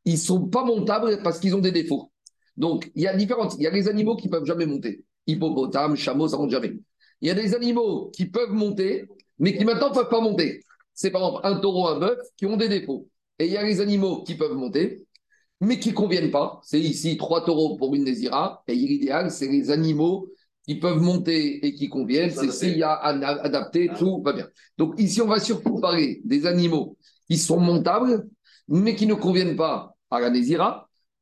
ils 0.05 0.13
ne 0.13 0.17
sont 0.17 0.47
pas 0.47 0.63
montables 0.63 1.21
parce 1.23 1.39
qu'ils 1.39 1.55
ont 1.55 1.59
des 1.59 1.71
défauts. 1.71 2.11
Donc, 2.57 2.91
il 2.95 3.03
y 3.03 3.07
a 3.07 3.15
différentes. 3.15 3.55
Il 3.57 3.63
y 3.63 3.67
a 3.67 3.71
les 3.71 3.87
animaux 3.87 4.15
qui 4.15 4.27
ne 4.27 4.31
peuvent 4.31 4.45
jamais 4.45 4.65
monter. 4.65 5.03
Hippopotame, 5.27 5.95
chameau, 5.95 6.27
ça 6.27 6.37
ne 6.37 6.41
monte 6.41 6.51
jamais. 6.51 6.73
Il 7.21 7.27
y 7.27 7.31
a 7.31 7.35
des 7.35 7.53
animaux 7.55 8.09
qui 8.09 8.25
peuvent 8.25 8.51
monter, 8.51 9.07
mais 9.39 9.55
qui 9.55 9.63
maintenant 9.63 9.89
ne 9.89 9.95
peuvent 9.95 10.09
pas 10.09 10.21
monter. 10.21 10.61
C'est 10.93 11.11
par 11.11 11.21
exemple 11.21 11.41
un 11.45 11.59
taureau, 11.59 11.87
un 11.87 11.99
bœuf 11.99 12.19
qui 12.37 12.45
ont 12.45 12.57
des 12.57 12.67
défauts. 12.67 13.07
Et 13.39 13.45
il 13.45 13.51
y 13.51 13.57
a 13.57 13.63
les 13.63 13.79
animaux 13.79 14.23
qui 14.23 14.35
peuvent 14.35 14.55
monter, 14.55 15.05
mais 15.61 15.79
qui 15.79 15.89
ne 15.89 15.95
conviennent 15.95 16.31
pas. 16.31 16.59
C'est 16.63 16.79
ici 16.79 17.17
trois 17.17 17.45
taureaux 17.45 17.77
pour 17.77 17.95
une 17.95 18.03
Nézira. 18.03 18.63
Et 18.67 18.75
l'idéal, 18.75 19.31
c'est 19.31 19.47
les 19.47 19.71
animaux 19.71 20.29
qui 20.65 20.75
peuvent 20.75 21.01
monter 21.01 21.65
et 21.65 21.73
qui 21.73 21.89
conviennent, 21.89 22.29
c'est 22.31 22.51
s'il 22.51 22.77
y 22.77 22.83
a 22.83 22.93
adapté, 22.93 23.89
tout 23.97 24.21
va 24.23 24.33
bien. 24.33 24.47
Donc 24.77 24.99
ici, 24.99 25.21
on 25.21 25.27
va 25.27 25.39
surtout 25.39 25.79
parler 25.79 26.21
des 26.23 26.45
animaux 26.45 26.97
qui 27.27 27.37
sont 27.37 27.59
montables, 27.59 28.27
mais 28.67 28.95
qui 28.95 29.07
ne 29.07 29.15
conviennent 29.15 29.55
pas 29.55 29.90
à 30.11 30.19
la 30.19 30.29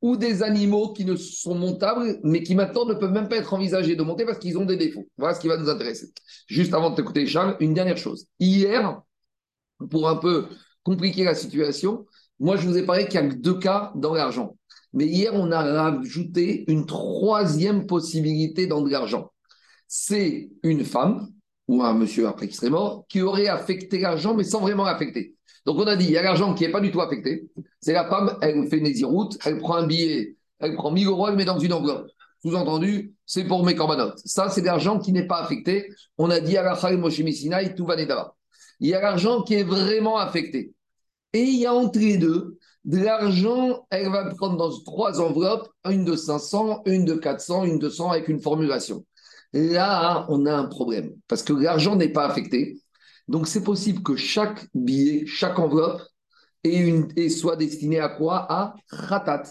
ou 0.01 0.15
des 0.15 0.43
animaux 0.43 0.93
qui 0.93 1.03
ne 1.03 1.15
sont 1.15 1.55
montables, 1.55 2.19
mais 2.23 2.41
qui 2.41 2.55
maintenant 2.55 2.85
ne 2.85 2.93
peuvent 2.93 3.11
même 3.11 3.27
pas 3.27 3.37
être 3.37 3.53
envisagés 3.53 3.95
de 3.95 4.03
monter 4.03 4.25
parce 4.25 4.39
qu'ils 4.39 4.57
ont 4.57 4.65
des 4.65 4.77
défauts. 4.77 5.07
Voilà 5.17 5.35
ce 5.35 5.41
qui 5.41 5.47
va 5.47 5.57
nous 5.57 5.69
intéresser. 5.69 6.11
Juste 6.47 6.73
avant 6.73 6.91
de 6.91 6.95
t'écouter, 6.95 7.25
Charles, 7.25 7.57
une 7.59 7.73
dernière 7.73 7.97
chose. 7.97 8.27
Hier, 8.39 9.01
pour 9.89 10.07
un 10.07 10.15
peu 10.15 10.47
compliquer 10.83 11.25
la 11.25 11.35
situation, 11.35 12.05
moi, 12.39 12.55
je 12.55 12.65
vous 12.65 12.77
ai 12.77 12.85
parlé 12.85 13.07
qu'il 13.07 13.19
y 13.19 13.23
a 13.23 13.27
deux 13.27 13.59
cas 13.59 13.91
dans 13.95 14.13
l'argent. 14.13 14.57
Mais 14.93 15.05
hier, 15.05 15.31
on 15.33 15.51
a 15.51 15.61
rajouté 15.61 16.63
une 16.71 16.85
troisième 16.85 17.85
possibilité 17.85 18.67
dans 18.67 18.81
de 18.81 18.89
l'argent. 18.89 19.31
C'est 19.87 20.49
une 20.63 20.85
femme 20.85 21.29
ou 21.67 21.83
un 21.83 21.93
monsieur 21.93 22.27
après 22.27 22.47
qui 22.47 22.55
serait 22.55 22.69
mort, 22.69 23.05
qui 23.09 23.21
aurait 23.21 23.47
affecté 23.47 23.99
l'argent, 23.99 24.33
mais 24.33 24.43
sans 24.43 24.61
vraiment 24.61 24.85
l'affecter. 24.85 25.35
Donc 25.69 25.77
on 25.77 25.85
a 25.85 25.95
dit, 25.95 26.05
il 26.05 26.11
y 26.11 26.17
a 26.17 26.23
l'argent 26.23 26.55
qui 26.55 26.63
n'est 26.63 26.71
pas 26.71 26.81
du 26.81 26.89
tout 26.89 26.99
affecté. 26.99 27.47
C'est 27.79 27.93
la 27.93 28.09
femme, 28.09 28.35
elle 28.41 28.67
fait 28.67 28.79
une 28.79 29.05
route, 29.05 29.37
elle 29.45 29.59
prend 29.59 29.75
un 29.75 29.85
billet, 29.85 30.35
elle 30.57 30.73
prend 30.73 30.89
1000 30.89 31.05
euros, 31.05 31.27
elle 31.27 31.35
met 31.35 31.45
dans 31.45 31.59
une 31.59 31.73
enveloppe. 31.73 32.09
Sous-entendu, 32.41 33.13
c'est 33.27 33.43
pour 33.43 33.63
mes 33.63 33.75
corbanotes. 33.75 34.17
Ça, 34.25 34.49
c'est 34.49 34.63
l'argent 34.63 34.97
qui 34.97 35.11
n'est 35.11 35.27
pas 35.27 35.43
affecté. 35.43 35.93
On 36.17 36.31
a 36.31 36.39
dit 36.39 36.57
à 36.57 36.63
la 36.63 36.75
tout 36.75 37.85
va 37.85 37.95
Il 38.79 38.87
y 38.87 38.95
a 38.95 38.99
l'argent 38.99 39.43
qui 39.43 39.53
est 39.53 39.63
vraiment 39.63 40.17
affecté. 40.17 40.73
Et 41.33 41.43
il 41.43 41.59
y 41.59 41.67
a 41.67 41.73
entre 41.75 41.99
les 41.99 42.17
deux, 42.17 42.57
de 42.85 42.97
l'argent, 42.97 43.85
elle 43.91 44.09
va 44.09 44.25
prendre 44.33 44.57
dans 44.57 44.71
trois 44.81 45.21
enveloppes, 45.21 45.69
une 45.87 46.03
de 46.03 46.15
500, 46.15 46.81
une 46.87 47.05
de 47.05 47.13
400, 47.13 47.65
une 47.65 47.77
de 47.77 47.89
100 47.89 48.09
avec 48.09 48.27
une 48.27 48.41
formulation. 48.41 49.05
Là, 49.53 50.25
on 50.29 50.47
a 50.47 50.51
un 50.55 50.65
problème 50.65 51.11
parce 51.27 51.43
que 51.43 51.53
l'argent 51.53 51.95
n'est 51.95 52.09
pas 52.09 52.25
affecté. 52.25 52.79
Donc, 53.29 53.47
c'est 53.47 53.63
possible 53.63 54.01
que 54.01 54.15
chaque 54.15 54.67
billet, 54.73 55.25
chaque 55.27 55.59
enveloppe 55.59 56.01
soit 57.29 57.55
destiné 57.55 57.99
à 57.99 58.09
quoi? 58.09 58.45
À 58.51 58.73
ratat. 58.89 59.43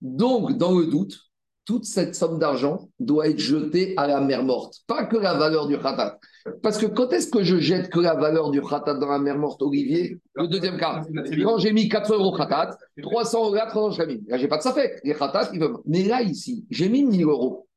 Donc, 0.00 0.56
dans 0.56 0.76
le 0.76 0.86
doute, 0.86 1.18
toute 1.66 1.84
cette 1.84 2.14
somme 2.14 2.38
d'argent 2.38 2.88
doit 2.98 3.28
être 3.28 3.38
jetée 3.38 3.92
à 3.98 4.06
la 4.06 4.20
mer 4.20 4.42
morte, 4.42 4.80
pas 4.86 5.04
que 5.04 5.18
la 5.18 5.34
valeur 5.34 5.68
du 5.68 5.78
khatat. 5.78 6.18
Parce 6.62 6.78
que 6.78 6.86
quand 6.86 7.12
est-ce 7.12 7.30
que 7.30 7.44
je 7.44 7.58
jette 7.58 7.90
que 7.90 8.00
la 8.00 8.14
valeur 8.14 8.50
du 8.50 8.62
khatat 8.62 8.94
dans 8.94 9.08
la 9.08 9.18
mer 9.18 9.36
morte, 9.36 9.60
Olivier? 9.62 10.18
Le 10.34 10.48
deuxième 10.48 10.78
cas, 10.78 11.02
quand 11.44 11.58
j'ai 11.58 11.72
mis 11.72 11.88
400 11.88 12.14
euros 12.14 12.34
khatat, 12.34 12.76
300 13.02 13.44
euros 13.44 13.54
là, 13.54 13.68
j'ai 13.90 14.06
mis. 14.06 14.22
Là, 14.26 14.38
j'ai 14.38 14.48
pas 14.48 14.56
de 14.56 14.62
ça 14.62 14.72
fait. 14.72 14.98
Les 15.04 15.14
khatat, 15.14 15.50
ils 15.52 15.60
veulent. 15.60 15.76
Mais 15.84 16.04
là, 16.04 16.22
ici, 16.22 16.64
j'ai 16.70 16.88
mis 16.88 17.04
1000 17.04 17.24
euros. 17.24 17.68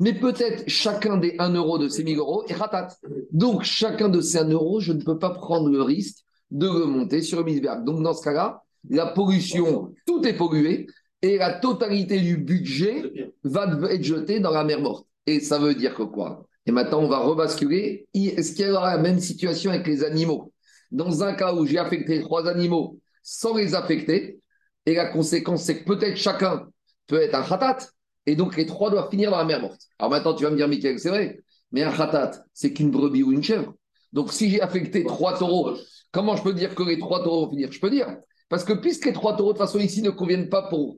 Mais 0.00 0.12
peut-être 0.12 0.64
chacun 0.68 1.16
des 1.16 1.36
1 1.38 1.54
euro 1.54 1.78
de 1.78 1.88
ces 1.88 2.02
1000 2.02 2.18
euros 2.18 2.44
est 2.48 2.54
khatat. 2.54 2.88
Donc, 3.30 3.62
chacun 3.62 4.08
de 4.08 4.20
ces 4.20 4.38
1 4.38 4.50
euro, 4.50 4.80
je 4.80 4.92
ne 4.92 5.02
peux 5.02 5.18
pas 5.18 5.30
prendre 5.30 5.68
le 5.68 5.82
risque 5.82 6.24
de 6.50 6.66
remonter 6.66 7.22
sur 7.22 7.38
le 7.38 7.44
misberg. 7.44 7.84
Donc, 7.84 8.02
dans 8.02 8.14
ce 8.14 8.22
cas-là, 8.22 8.62
la 8.90 9.06
pollution, 9.06 9.94
tout 10.06 10.26
est 10.26 10.36
pollué 10.36 10.86
et 11.22 11.38
la 11.38 11.52
totalité 11.54 12.20
du 12.20 12.36
budget 12.36 13.30
va 13.44 13.66
être 13.90 14.02
jetée 14.02 14.40
dans 14.40 14.50
la 14.50 14.64
mer 14.64 14.80
morte. 14.80 15.06
Et 15.26 15.40
ça 15.40 15.58
veut 15.58 15.74
dire 15.74 15.94
que 15.94 16.02
quoi? 16.02 16.46
Et 16.66 16.72
maintenant, 16.72 17.00
on 17.00 17.08
va 17.08 17.18
rebasculer. 17.18 18.06
Est-ce 18.14 18.54
qu'il 18.54 18.66
y 18.66 18.70
aura 18.70 18.96
la 18.96 19.02
même 19.02 19.20
situation 19.20 19.70
avec 19.70 19.86
les 19.86 20.04
animaux? 20.04 20.52
Dans 20.90 21.22
un 21.22 21.34
cas 21.34 21.54
où 21.54 21.66
j'ai 21.66 21.78
affecté 21.78 22.20
trois 22.20 22.46
animaux 22.48 22.98
sans 23.22 23.56
les 23.56 23.74
affecter, 23.74 24.38
et 24.86 24.94
la 24.94 25.06
conséquence, 25.06 25.62
c'est 25.62 25.78
que 25.78 25.84
peut-être 25.84 26.16
chacun 26.16 26.66
peut 27.06 27.22
être 27.22 27.34
un 27.34 27.42
khatat, 27.42 27.78
et 28.26 28.36
donc 28.36 28.56
les 28.56 28.66
trois 28.66 28.90
doivent 28.90 29.10
finir 29.10 29.30
dans 29.30 29.38
la 29.38 29.44
mer 29.44 29.60
morte. 29.60 29.82
Alors 29.98 30.10
maintenant, 30.10 30.34
tu 30.34 30.44
vas 30.44 30.50
me 30.50 30.56
dire, 30.56 30.68
Michael, 30.68 30.98
c'est 30.98 31.10
vrai, 31.10 31.40
mais 31.72 31.82
un 31.82 31.92
khatat, 31.92 32.44
c'est 32.52 32.72
qu'une 32.72 32.90
brebis 32.90 33.22
ou 33.22 33.32
une 33.32 33.42
chèvre. 33.42 33.74
Donc 34.12 34.32
si 34.32 34.50
j'ai 34.50 34.60
affecté 34.60 35.04
trois 35.04 35.36
taureaux, 35.38 35.76
comment 36.12 36.36
je 36.36 36.42
peux 36.42 36.54
dire 36.54 36.74
que 36.74 36.82
les 36.82 36.98
trois 36.98 37.22
taureaux 37.22 37.46
vont 37.46 37.50
finir? 37.50 37.72
Je 37.72 37.80
peux 37.80 37.90
dire. 37.90 38.16
Parce 38.48 38.64
que 38.64 38.72
puisque 38.72 39.06
les 39.06 39.12
trois 39.12 39.36
taureaux, 39.36 39.52
de 39.52 39.58
toute 39.58 39.66
façon, 39.66 39.78
ici, 39.78 40.02
ne 40.02 40.10
conviennent 40.10 40.48
pas 40.48 40.68
pour 40.68 40.96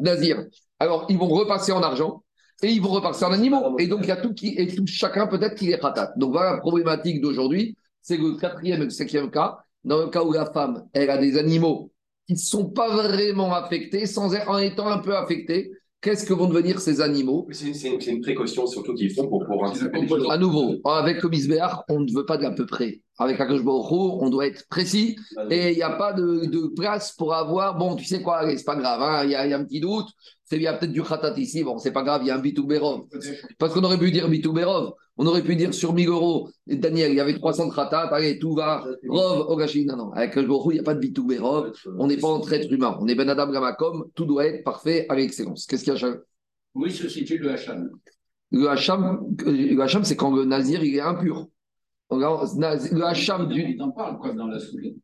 Nazir. 0.00 0.46
Alors, 0.78 1.06
ils 1.10 1.18
vont 1.18 1.28
repasser 1.28 1.72
en 1.72 1.82
argent 1.82 2.22
et 2.62 2.70
ils 2.70 2.80
vont 2.80 2.88
repasser 2.88 3.24
en 3.24 3.32
animaux. 3.32 3.78
Et 3.78 3.86
donc, 3.86 4.00
il 4.04 4.08
y 4.08 4.12
a 4.12 4.16
tout 4.16 4.32
qui, 4.32 4.54
et 4.56 4.66
tout, 4.74 4.86
chacun 4.86 5.26
peut-être 5.26 5.56
qui 5.56 5.70
est 5.70 5.76
ratat. 5.76 6.12
Donc, 6.16 6.32
voilà 6.32 6.52
la 6.52 6.58
problématique 6.58 7.20
d'aujourd'hui. 7.20 7.76
C'est 8.00 8.16
le 8.16 8.36
quatrième 8.36 8.80
et 8.80 8.84
le 8.84 8.90
cinquième 8.90 9.30
cas. 9.30 9.58
Dans 9.84 9.98
le 9.98 10.08
cas 10.08 10.22
où 10.22 10.32
la 10.32 10.50
femme, 10.50 10.86
elle 10.92 11.10
a 11.10 11.18
des 11.18 11.36
animaux 11.36 11.92
qui 12.26 12.34
ne 12.34 12.38
sont 12.38 12.70
pas 12.70 12.88
vraiment 12.88 13.52
affectés, 13.52 14.06
sans 14.06 14.34
en 14.34 14.58
étant 14.58 14.86
un 14.86 14.98
peu 14.98 15.16
affectés, 15.16 15.72
Qu'est-ce 16.02 16.26
que 16.26 16.34
vont 16.34 16.48
devenir 16.48 16.80
ces 16.80 17.00
animaux? 17.00 17.46
C'est 17.52 18.10
une, 18.10 18.20
précaution 18.20 18.66
surtout 18.66 18.92
qu'ils 18.92 19.14
font 19.14 19.28
pour, 19.28 19.44
pour 19.46 19.64
À 20.32 20.36
nouveau, 20.36 20.80
avec 20.84 21.22
le 21.22 21.28
misbéar, 21.28 21.84
on 21.88 22.00
ne 22.00 22.12
veut 22.12 22.26
pas 22.26 22.36
de 22.36 22.42
l'à 22.42 22.50
peu 22.50 22.66
près. 22.66 23.00
Avec 23.22 23.38
la 23.38 23.46
on 23.48 24.28
doit 24.30 24.46
être 24.46 24.68
précis. 24.68 25.16
Et 25.50 25.70
il 25.70 25.76
n'y 25.76 25.82
a 25.82 25.90
pas 25.90 26.12
de, 26.12 26.74
place 26.74 27.12
pour 27.12 27.34
avoir, 27.34 27.76
bon, 27.76 27.96
tu 27.96 28.04
sais 28.04 28.22
quoi, 28.22 28.48
c'est 28.56 28.64
pas 28.64 28.76
grave, 28.76 29.02
hein, 29.02 29.24
il 29.24 29.30
y, 29.30 29.34
a 29.34 29.58
un 29.58 29.64
petit 29.64 29.80
doute, 29.80 30.08
il 30.50 30.62
y 30.62 30.66
a 30.66 30.74
peut-être 30.74 30.92
du 30.92 31.02
khatat 31.02 31.34
ici, 31.38 31.62
bon, 31.62 31.78
c'est 31.78 31.92
pas 31.92 32.02
grave, 32.02 32.22
il 32.24 32.28
y 32.28 32.30
a 32.30 32.36
un 32.36 32.40
bitou 32.40 32.66
berov. 32.66 33.02
Parce 33.58 33.72
qu'on 33.72 33.82
aurait 33.84 33.98
pu 33.98 34.10
dire 34.10 34.28
bitou 34.28 34.52
berov, 34.52 34.94
on 35.16 35.26
aurait 35.26 35.42
pu 35.42 35.56
dire 35.56 35.74
sur 35.74 35.92
1000 35.92 36.08
euros, 36.08 36.48
Daniel, 36.66 37.12
il 37.12 37.16
y 37.16 37.20
avait 37.20 37.34
300 37.34 37.70
khatat, 37.70 38.08
allez, 38.08 38.38
tout 38.38 38.54
va, 38.54 38.84
rov, 39.08 39.46
ogashi, 39.48 39.84
non, 39.84 39.96
non, 39.96 40.12
avec 40.12 40.36
le 40.36 40.42
il 40.42 40.74
n'y 40.74 40.80
a 40.80 40.82
pas 40.82 40.94
de 40.94 41.00
bitou 41.00 41.24
berov, 41.24 41.72
on 41.98 42.06
n'est 42.06 42.16
pas 42.16 42.28
entre 42.28 42.52
êtres 42.52 42.72
humains, 42.72 42.96
on 43.00 43.06
est 43.08 43.14
ben 43.14 43.28
adam 43.28 43.50
gamakom, 43.50 44.04
tout 44.14 44.24
doit 44.24 44.46
être 44.46 44.64
parfait 44.64 45.06
avec 45.08 45.26
excellence. 45.26 45.66
Qu'est-ce 45.66 45.84
qu'il 45.84 45.94
y 45.94 46.04
a, 46.04 46.16
Oui, 46.74 46.90
se 46.90 47.08
situe 47.08 47.38
le 47.38 47.50
hacham. 47.50 47.90
Le 48.50 48.68
hacham, 48.68 49.26
le 49.46 49.80
hacham 49.80 50.04
c'est 50.04 50.16
quand 50.16 50.34
le 50.34 50.44
nazir, 50.44 50.84
il 50.84 50.94
est 50.94 51.00
impur. 51.00 51.48
Le 52.18 53.04
hacham 53.04 53.48
du. 53.48 53.76
On 53.78 53.84
en 53.84 53.90
parle 53.90 54.18
quoi 54.18 54.32
dans 54.32 54.46
la 54.46 54.58
souris 54.58 54.96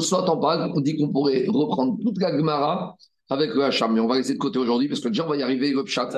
Soit 0.00 0.30
on 0.30 0.38
parle, 0.38 0.70
on 0.74 0.80
dit 0.80 0.96
qu'on 0.96 1.08
pourrait 1.08 1.46
reprendre 1.48 1.96
toute 2.02 2.20
la 2.20 2.36
Gemara 2.36 2.96
avec 3.30 3.54
le 3.54 3.64
Hacham. 3.64 3.94
Mais 3.94 4.00
on 4.00 4.06
va 4.06 4.16
laisser 4.16 4.34
de 4.34 4.38
côté 4.38 4.58
aujourd'hui 4.58 4.88
parce 4.88 5.00
que 5.00 5.08
déjà, 5.08 5.24
on 5.24 5.30
va 5.30 5.36
y 5.36 5.42
arriver, 5.42 5.70
le 5.70 5.84
chat. 5.86 6.10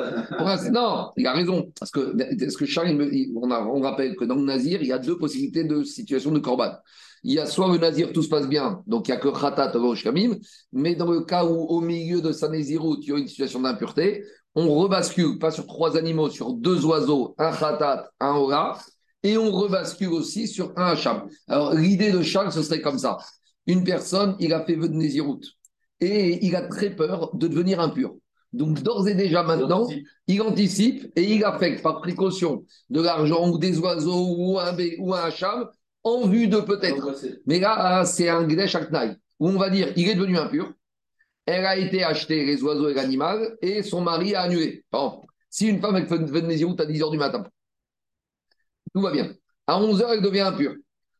Non, 0.72 1.10
il 1.16 1.26
a 1.26 1.32
raison. 1.32 1.70
Parce 1.78 1.90
que, 1.90 2.16
parce 2.38 2.56
que 2.56 2.66
Charles, 2.66 2.98
on, 3.36 3.50
on, 3.50 3.80
rappelle 3.80 4.16
que 4.16 4.24
dans 4.24 4.34
le 4.34 4.42
Nazir, 4.42 4.82
il 4.82 4.88
y 4.88 4.92
a 4.92 4.98
deux 4.98 5.16
possibilités 5.16 5.64
de 5.64 5.84
situation 5.84 6.32
de 6.32 6.38
Corban. 6.38 6.72
Il 7.24 7.34
y 7.34 7.38
a 7.38 7.46
soit 7.46 7.70
le 7.70 7.78
Nazir, 7.78 8.12
tout 8.12 8.22
se 8.22 8.28
passe 8.28 8.48
bien, 8.48 8.82
donc 8.88 9.06
il 9.06 9.12
n'y 9.12 9.16
a 9.16 9.20
que 9.20 9.28
Khatat, 9.28 9.72
Kamim, 10.02 10.38
mais 10.72 10.96
dans 10.96 11.08
le 11.08 11.20
cas 11.20 11.44
où, 11.44 11.54
au 11.54 11.80
milieu 11.80 12.20
de 12.20 12.32
sa 12.32 12.48
Nézirut, 12.48 12.96
il 13.02 13.08
y 13.10 13.12
a 13.12 13.18
une 13.18 13.28
situation 13.28 13.60
d'impureté, 13.60 14.24
on 14.56 14.68
rebascule, 14.74 15.38
pas 15.38 15.52
sur 15.52 15.68
trois 15.68 15.96
animaux, 15.96 16.30
sur 16.30 16.52
deux 16.52 16.84
oiseaux, 16.84 17.36
un 17.38 17.52
Khatat, 17.52 18.10
un 18.18 18.34
Ora, 18.34 18.76
et 19.22 19.36
on 19.38 19.50
rebascule 19.50 20.12
aussi 20.12 20.48
sur 20.48 20.72
un 20.76 20.86
Hacham. 20.86 21.28
Alors, 21.48 21.74
l'idée 21.74 22.12
de 22.12 22.22
Charles, 22.22 22.52
ce 22.52 22.62
serait 22.62 22.80
comme 22.80 22.98
ça. 22.98 23.18
Une 23.66 23.84
personne, 23.84 24.36
il 24.40 24.52
a 24.52 24.64
fait 24.64 24.74
vœu 24.74 24.88
de 24.88 24.98
et 26.00 26.44
il 26.44 26.56
a 26.56 26.62
très 26.62 26.90
peur 26.90 27.34
de 27.34 27.46
devenir 27.46 27.80
impur. 27.80 28.14
Donc, 28.52 28.82
d'ores 28.82 29.08
et 29.08 29.14
déjà 29.14 29.42
maintenant, 29.42 29.86
il 30.26 30.42
anticipe 30.42 31.10
et 31.16 31.22
il 31.22 31.44
affecte 31.44 31.82
par 31.82 32.00
précaution 32.00 32.64
de 32.90 33.00
l'argent 33.00 33.48
ou 33.48 33.58
des 33.58 33.78
oiseaux 33.78 34.34
ou 34.36 34.58
un, 34.58 34.76
ou 34.98 35.14
un 35.14 35.20
hacham 35.20 35.68
en 36.02 36.26
vue 36.26 36.48
de 36.48 36.58
peut-être. 36.58 37.14
Mais 37.46 37.60
là, 37.60 38.04
c'est 38.04 38.28
un 38.28 38.46
Gdesh 38.46 38.74
Aknaï 38.74 39.16
où 39.38 39.48
on 39.48 39.58
va 39.58 39.70
dire 39.70 39.92
il 39.96 40.08
est 40.08 40.14
devenu 40.14 40.38
impur, 40.38 40.72
elle 41.46 41.66
a 41.66 41.76
été 41.76 42.04
acheter 42.04 42.44
les 42.44 42.62
oiseaux 42.62 42.88
et 42.88 42.94
l'animal 42.94 43.56
et 43.60 43.82
son 43.82 44.00
mari 44.00 44.34
a 44.34 44.42
annulé. 44.42 44.84
Si 45.50 45.66
une 45.66 45.80
femme 45.80 46.06
fait 46.06 46.16
une 46.16 46.80
à 46.80 46.86
10h 46.86 47.10
du 47.10 47.18
matin, 47.18 47.44
tout 48.94 49.00
va 49.00 49.10
bien. 49.10 49.32
À 49.66 49.80
11h, 49.80 50.04
elle 50.14 50.22
devient 50.22 50.40
impure. 50.40 50.74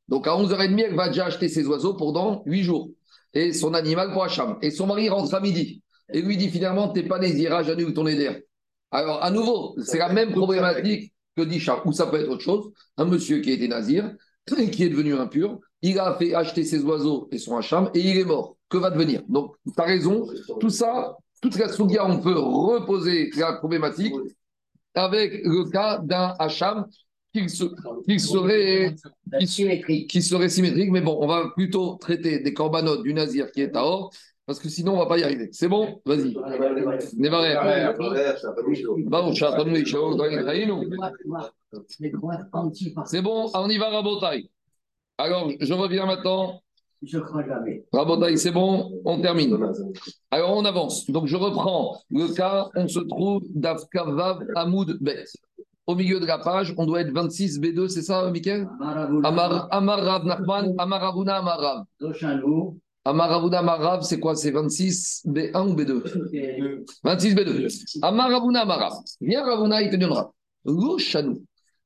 Donc 0.09 0.27
à 0.27 0.33
11h30, 0.33 0.81
elle 0.81 0.95
va 0.95 1.09
déjà 1.09 1.27
acheter 1.27 1.49
ses 1.49 1.67
oiseaux 1.67 1.95
pendant 1.95 2.43
8 2.47 2.63
jours 2.63 2.91
et 3.35 3.53
son 3.53 3.75
animal 3.75 4.13
pour 4.13 4.25
Hacham. 4.25 4.59
Et 4.63 4.71
son 4.71 4.87
mari 4.87 5.09
rentre 5.09 5.35
à 5.35 5.41
midi 5.41 5.83
et 6.13 6.21
lui 6.21 6.37
dit 6.37 6.51
finalement, 6.51 6.89
t'es 6.89 7.05
pas 7.05 7.19
Nézira, 7.19 7.63
j'annule 7.63 7.95
ton 7.95 8.07
aider. 8.07 8.45
Alors 8.91 9.23
à 9.23 9.31
nouveau, 9.31 9.75
c'est 9.83 9.99
la 9.99 10.13
même 10.13 10.33
problématique 10.33 11.13
que 11.37 11.43
dit 11.43 11.61
Charles, 11.61 11.83
ou 11.87 11.93
ça 11.93 12.07
peut 12.07 12.21
être 12.21 12.29
autre 12.29 12.43
chose. 12.43 12.73
Un 12.99 13.07
monsieur 13.07 13.41
qui 13.41 13.53
était 13.53 13.69
Nazir, 13.69 14.13
qui 14.73 14.85
est 14.85 14.91
devenu 14.91 15.15
impur, 15.15 15.59
il 15.81 15.99
a 15.99 16.15
fait 16.15 16.35
acheter 16.35 16.65
ses 16.65 16.83
oiseaux 16.83 17.29
et 17.33 17.39
son 17.39 17.57
Hacham 17.57 17.91
et 17.95 18.01
il 18.01 18.19
est 18.19 18.25
mort. 18.25 18.57
Que 18.69 18.79
va 18.79 18.91
devenir? 18.91 19.23
Donc, 19.29 19.55
tu 19.67 19.73
as 19.81 19.85
raison, 19.85 20.27
tout 20.61 20.71
ça, 20.71 21.17
toute 21.41 21.59
la 21.59 21.69
soudia, 21.69 22.07
on 22.07 22.21
peut 22.21 22.39
reposer 22.39 23.31
la 23.37 23.55
problématique 23.55 24.15
avec 24.95 25.43
le 25.45 25.71
cas 25.71 25.99
d'un 25.99 26.35
Hacham 26.39 26.87
qui, 27.33 27.49
serait, 28.21 28.95
qui, 30.09 30.23
serait 30.23 30.49
symétrique. 30.49 30.91
Mais 30.91 31.01
bon, 31.01 31.19
on 31.21 31.27
va 31.27 31.51
plutôt 31.55 31.95
traiter 31.97 32.41
des 32.41 32.55
corbanotes 32.55 33.03
du 33.03 33.15
nazir 33.15 33.51
qui 33.53 33.63
est 33.63 33.75
à 33.77 33.85
or, 33.85 34.13
parce 34.47 34.59
que 34.59 34.69
sinon, 34.69 34.93
on 34.93 34.97
ne 34.97 35.01
va 35.01 35.07
pas 35.07 35.19
y 35.19 35.25
arriver. 35.25 35.49
C'est 35.53 35.69
bon? 35.69 36.01
Vas-y. 36.05 36.35
C'est 43.07 43.23
bon, 43.23 43.51
on 43.55 43.69
y 43.69 43.79
va, 43.79 43.91
Rabotaille. 43.91 44.51
Alors, 45.19 45.51
je 45.61 45.73
reviens 45.73 46.07
maintenant. 46.07 46.61
Je 47.03 47.19
crois 47.19 47.45
jamais. 47.47 47.85
Rabotaille, 47.93 48.39
c'est 48.39 48.51
bon, 48.51 49.01
on 49.05 49.21
termine. 49.21 49.59
Alors, 50.31 50.57
on 50.57 50.65
avance. 50.65 51.09
Donc, 51.11 51.27
je 51.27 51.37
reprends 51.37 52.01
le 52.11 52.33
cas, 52.35 52.69
on 52.75 52.87
se 52.89 53.01
trouve 53.01 53.43
d'Afkavav 53.55 54.45
Hamoud 54.55 54.99
Bet. 55.01 55.25
Au 55.87 55.95
milieu 55.97 56.21
de 56.21 56.27
la 56.27 56.39
page, 56.39 56.75
on 56.77 56.87
doit 56.87 57.01
être 57.01 57.13
26 57.13 57.61
B2, 57.61 57.89
c'est 57.89 58.03
ça, 58.03 58.31
Michael? 58.31 58.69
Amar, 58.81 60.01
Rav 60.01 60.25
Nachman, 60.25 60.75
Amarav. 60.79 61.85
Amaravuna 63.05 63.59
Amarav, 63.59 64.03
c'est 64.03 64.21
quoi 64.21 64.37
C'est 64.37 64.53
26 64.53 65.25
B1 65.27 65.69
ou 65.69 65.75
B2 65.75 66.85
26 67.03 67.35
B2. 67.35 67.99
Amaravuna 68.03 68.61
Amarav. 68.61 68.93
Viens, 69.21 69.45
Ravuna, 69.45 69.83
il 69.83 69.91
te 69.91 69.97
donnera. 69.97 70.33
Goshanou. 70.65 71.43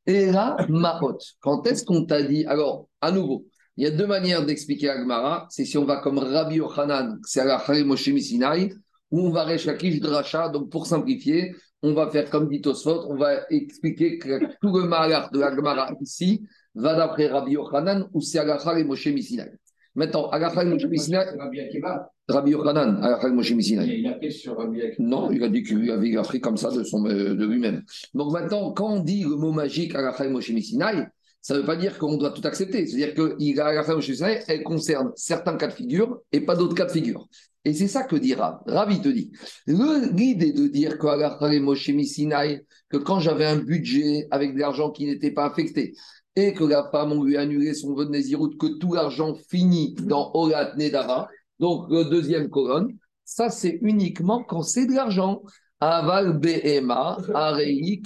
Et 0.07 0.27
là, 0.27 0.57
Mahot. 0.69 1.19
Quand 1.41 1.67
est-ce 1.67 1.85
qu'on 1.85 2.05
t'a 2.05 2.23
dit 2.23 2.45
Alors, 2.47 2.89
à 3.01 3.11
nouveau, 3.11 3.47
il 3.77 3.85
y 3.85 3.87
a 3.87 3.91
deux 3.91 4.07
manières 4.07 4.45
d'expliquer 4.45 4.91
Agmara. 4.91 5.47
C'est 5.51 5.65
si 5.65 5.77
on 5.79 5.85
va 5.85 5.97
comme 5.97 6.19
Rabbi 6.19 6.57
Yochanan, 6.57 7.19
c'est 7.25 7.41
à 7.41 7.45
la 7.45 7.85
Moshe 7.85 8.15
Sinai, 8.21 8.73
ou 9.11 9.21
on 9.21 9.31
va 9.31 9.45
Rechakish 9.45 10.01
Dracha. 10.01 10.49
Donc, 10.49 10.71
pour 10.71 10.87
simplifier, 10.87 11.55
on 11.87 11.95
va 11.95 12.11
faire 12.11 12.29
comme 12.31 12.49
dit 12.49 12.61
Tosfot, 12.61 13.07
on 13.09 13.17
va 13.17 13.31
expliquer 13.51 14.19
que 14.19 14.35
tout 14.61 14.73
le 14.77 14.85
malheur 14.89 15.31
de 15.33 15.39
la 15.39 15.55
Gemara 15.55 15.93
ici 16.01 16.43
va 16.75 16.95
d'après 16.97 17.29
Rabbi 17.29 17.53
Yochanan 17.53 18.09
ou 18.13 18.21
c'est 18.21 18.39
Agachar 18.41 18.77
et 18.77 18.85
Moshe 18.85 19.07
Missinai. 19.07 19.51
Maintenant, 19.95 20.29
Agachar 20.31 20.63
et 20.65 20.67
Moshe 20.67 20.85
Missinai, 20.87 21.25
C'est 21.31 21.39
Rabbi 21.41 21.61
Akiva. 21.61 22.11
Rabbi 22.29 22.51
Yochanan, 22.51 23.03
Agachar 23.03 23.31
et 23.31 23.33
Moshe 23.33 23.53
Missinai. 23.53 23.87
Il 24.01 24.07
a 24.09 24.31
sur 24.31 24.57
Rabbi. 24.59 24.81
Non, 24.99 25.31
il 25.31 25.43
a 25.45 25.49
dit 25.49 25.63
qu'il 25.63 25.89
avait 25.91 26.17
appris 26.17 26.41
comme 26.41 26.57
ça 26.57 26.71
de, 26.71 26.83
son, 26.83 27.07
euh, 27.07 27.35
de 27.35 27.47
lui-même. 27.47 27.83
Donc 28.15 28.33
maintenant, 28.33 28.73
quand 28.73 28.91
on 28.97 29.01
dit 29.01 29.23
le 29.23 29.37
mot 29.37 29.53
magique 29.53 29.95
Agachar 29.95 30.27
et 30.27 30.31
Moshe 30.31 30.51
Missinai, 30.51 31.07
ça 31.41 31.55
ne 31.55 31.61
veut 31.61 31.65
pas 31.67 31.77
dire 31.77 31.97
qu'on 31.99 32.17
doit 32.17 32.33
tout 32.33 32.43
accepter. 32.45 32.85
C'est-à-dire 32.87 33.15
que 33.15 33.37
il- 33.39 33.61
Agachar 33.61 33.93
et 33.93 33.97
Moshe 33.97 34.09
Missinai, 34.11 34.41
elle 34.49 34.63
concerne 34.65 35.13
certains 35.15 35.57
cas 35.57 35.69
de 35.69 35.73
figure 35.73 36.19
et 36.33 36.41
pas 36.41 36.57
d'autres 36.57 36.75
cas 36.75 36.87
de 36.87 36.91
figure. 36.91 37.27
Et 37.67 37.75
c'est 37.75 37.89
ça 37.89 38.05
que 38.05 38.15
dit 38.15 38.33
Rav. 38.33 38.61
Rav, 38.65 38.93
il 38.93 39.01
te 39.01 39.09
dit. 39.09 39.33
L'idée 39.67 40.53
de 40.53 40.69
dire 40.69 40.99
que 40.99 42.97
quand 42.99 43.19
j'avais 43.19 43.45
un 43.45 43.57
budget 43.57 44.29
avec 44.31 44.55
de 44.55 44.61
l'argent 44.61 44.93
qui 44.93 45.05
n'était 45.05 45.33
pas 45.33 45.47
affecté, 45.47 45.93
et 46.37 46.53
que 46.53 46.63
la 46.63 46.89
femme, 46.93 47.11
on 47.11 47.25
lui 47.25 47.37
a 47.37 47.41
annulé 47.41 47.75
son 47.75 47.93
vœu 47.93 48.07
de 48.07 48.11
Nézirut, 48.11 48.57
que 48.57 48.79
tout 48.79 48.95
l'argent 48.95 49.35
finit 49.51 49.95
dans 49.95 50.31
Olat 50.35 50.77
Nedara, 50.77 51.29
donc 51.59 51.91
deuxième 51.91 52.51
colonne, 52.51 52.97
ça 53.25 53.51
c'est 53.51 53.81
uniquement 53.83 54.45
quand 54.45 54.63
c'est 54.63 54.87
de 54.87 54.93
l'argent. 54.93 55.43
Aval 55.81 56.39
Behema, 56.39 57.19
Arei. 57.35 58.01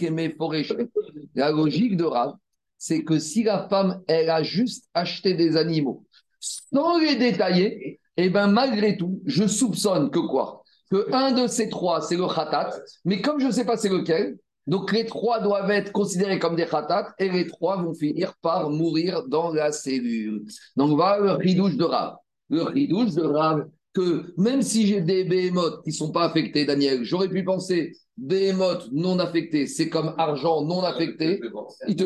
La 1.34 1.50
logique 1.50 1.98
de 1.98 2.04
Rav, 2.04 2.32
c'est 2.78 3.04
que 3.04 3.18
si 3.18 3.42
la 3.42 3.68
femme, 3.68 4.00
elle 4.06 4.30
a 4.30 4.42
juste 4.42 4.88
acheté 4.94 5.34
des 5.34 5.58
animaux, 5.58 6.06
sans 6.40 6.98
les 6.98 7.16
détailler, 7.16 7.99
et 8.16 8.30
ben 8.30 8.48
malgré 8.48 8.96
tout, 8.96 9.20
je 9.26 9.46
soupçonne 9.46 10.10
que 10.10 10.18
quoi? 10.18 10.62
Que 10.90 11.12
un 11.12 11.32
de 11.32 11.46
ces 11.46 11.68
trois, 11.68 12.00
c'est 12.00 12.16
le 12.16 12.26
khatat, 12.26 12.70
mais 13.04 13.20
comme 13.20 13.40
je 13.40 13.46
ne 13.46 13.52
sais 13.52 13.64
pas 13.64 13.76
c'est 13.76 13.88
lequel, 13.88 14.38
donc 14.66 14.92
les 14.92 15.06
trois 15.06 15.40
doivent 15.40 15.70
être 15.70 15.92
considérés 15.92 16.38
comme 16.38 16.56
des 16.56 16.66
khatat, 16.66 17.14
et 17.18 17.28
les 17.28 17.46
trois 17.46 17.82
vont 17.82 17.94
finir 17.94 18.34
par 18.42 18.70
mourir 18.70 19.22
dans 19.28 19.52
la 19.52 19.72
cellule. 19.72 20.44
Donc 20.76 20.96
voilà 20.96 21.22
le 21.22 21.32
ridouche 21.32 21.76
de 21.76 21.84
Rav. 21.84 22.16
Le 22.48 22.62
ridouche 22.62 23.14
de 23.14 23.22
Rav, 23.22 23.66
que 23.94 24.32
même 24.36 24.62
si 24.62 24.86
j'ai 24.86 25.00
des 25.00 25.24
behemoths 25.24 25.82
qui 25.84 25.90
ne 25.90 25.94
sont 25.94 26.12
pas 26.12 26.24
affectés, 26.24 26.64
Daniel, 26.64 27.04
j'aurais 27.04 27.28
pu 27.28 27.44
penser 27.44 27.92
behemoths 28.16 28.88
non 28.92 29.18
affectés, 29.18 29.66
c'est 29.66 29.88
comme 29.88 30.14
argent 30.18 30.62
non 30.62 30.82
affecté. 30.82 31.40
Il 31.88 31.96
te, 31.96 32.04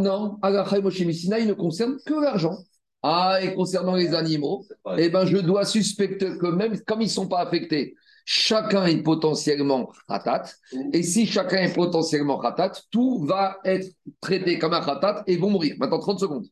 non, 0.00 0.38
Messina, 1.06 1.38
il 1.38 1.48
ne 1.48 1.54
concerne 1.54 1.96
que 2.04 2.14
l'argent. 2.14 2.56
Ah, 3.06 3.38
et 3.42 3.54
concernant 3.54 3.96
les 3.96 4.14
animaux, 4.14 4.64
eh 4.96 5.10
ben, 5.10 5.26
je 5.26 5.36
dois 5.36 5.66
suspecter 5.66 6.38
que 6.38 6.46
même 6.46 6.80
comme 6.86 7.02
ils 7.02 7.04
ne 7.04 7.10
sont 7.10 7.28
pas 7.28 7.40
affectés, 7.40 7.96
chacun 8.24 8.86
est 8.86 9.02
potentiellement 9.02 9.92
ratat. 10.08 10.44
Et 10.94 11.02
si 11.02 11.26
chacun 11.26 11.58
est 11.58 11.74
potentiellement 11.74 12.38
ratat, 12.38 12.72
tout 12.90 13.18
va 13.26 13.58
être 13.66 13.86
traité 14.22 14.58
comme 14.58 14.72
un 14.72 14.80
ratat 14.80 15.22
et 15.26 15.36
vont 15.36 15.50
mourir. 15.50 15.74
Maintenant, 15.78 15.98
30 15.98 16.18
secondes. 16.18 16.46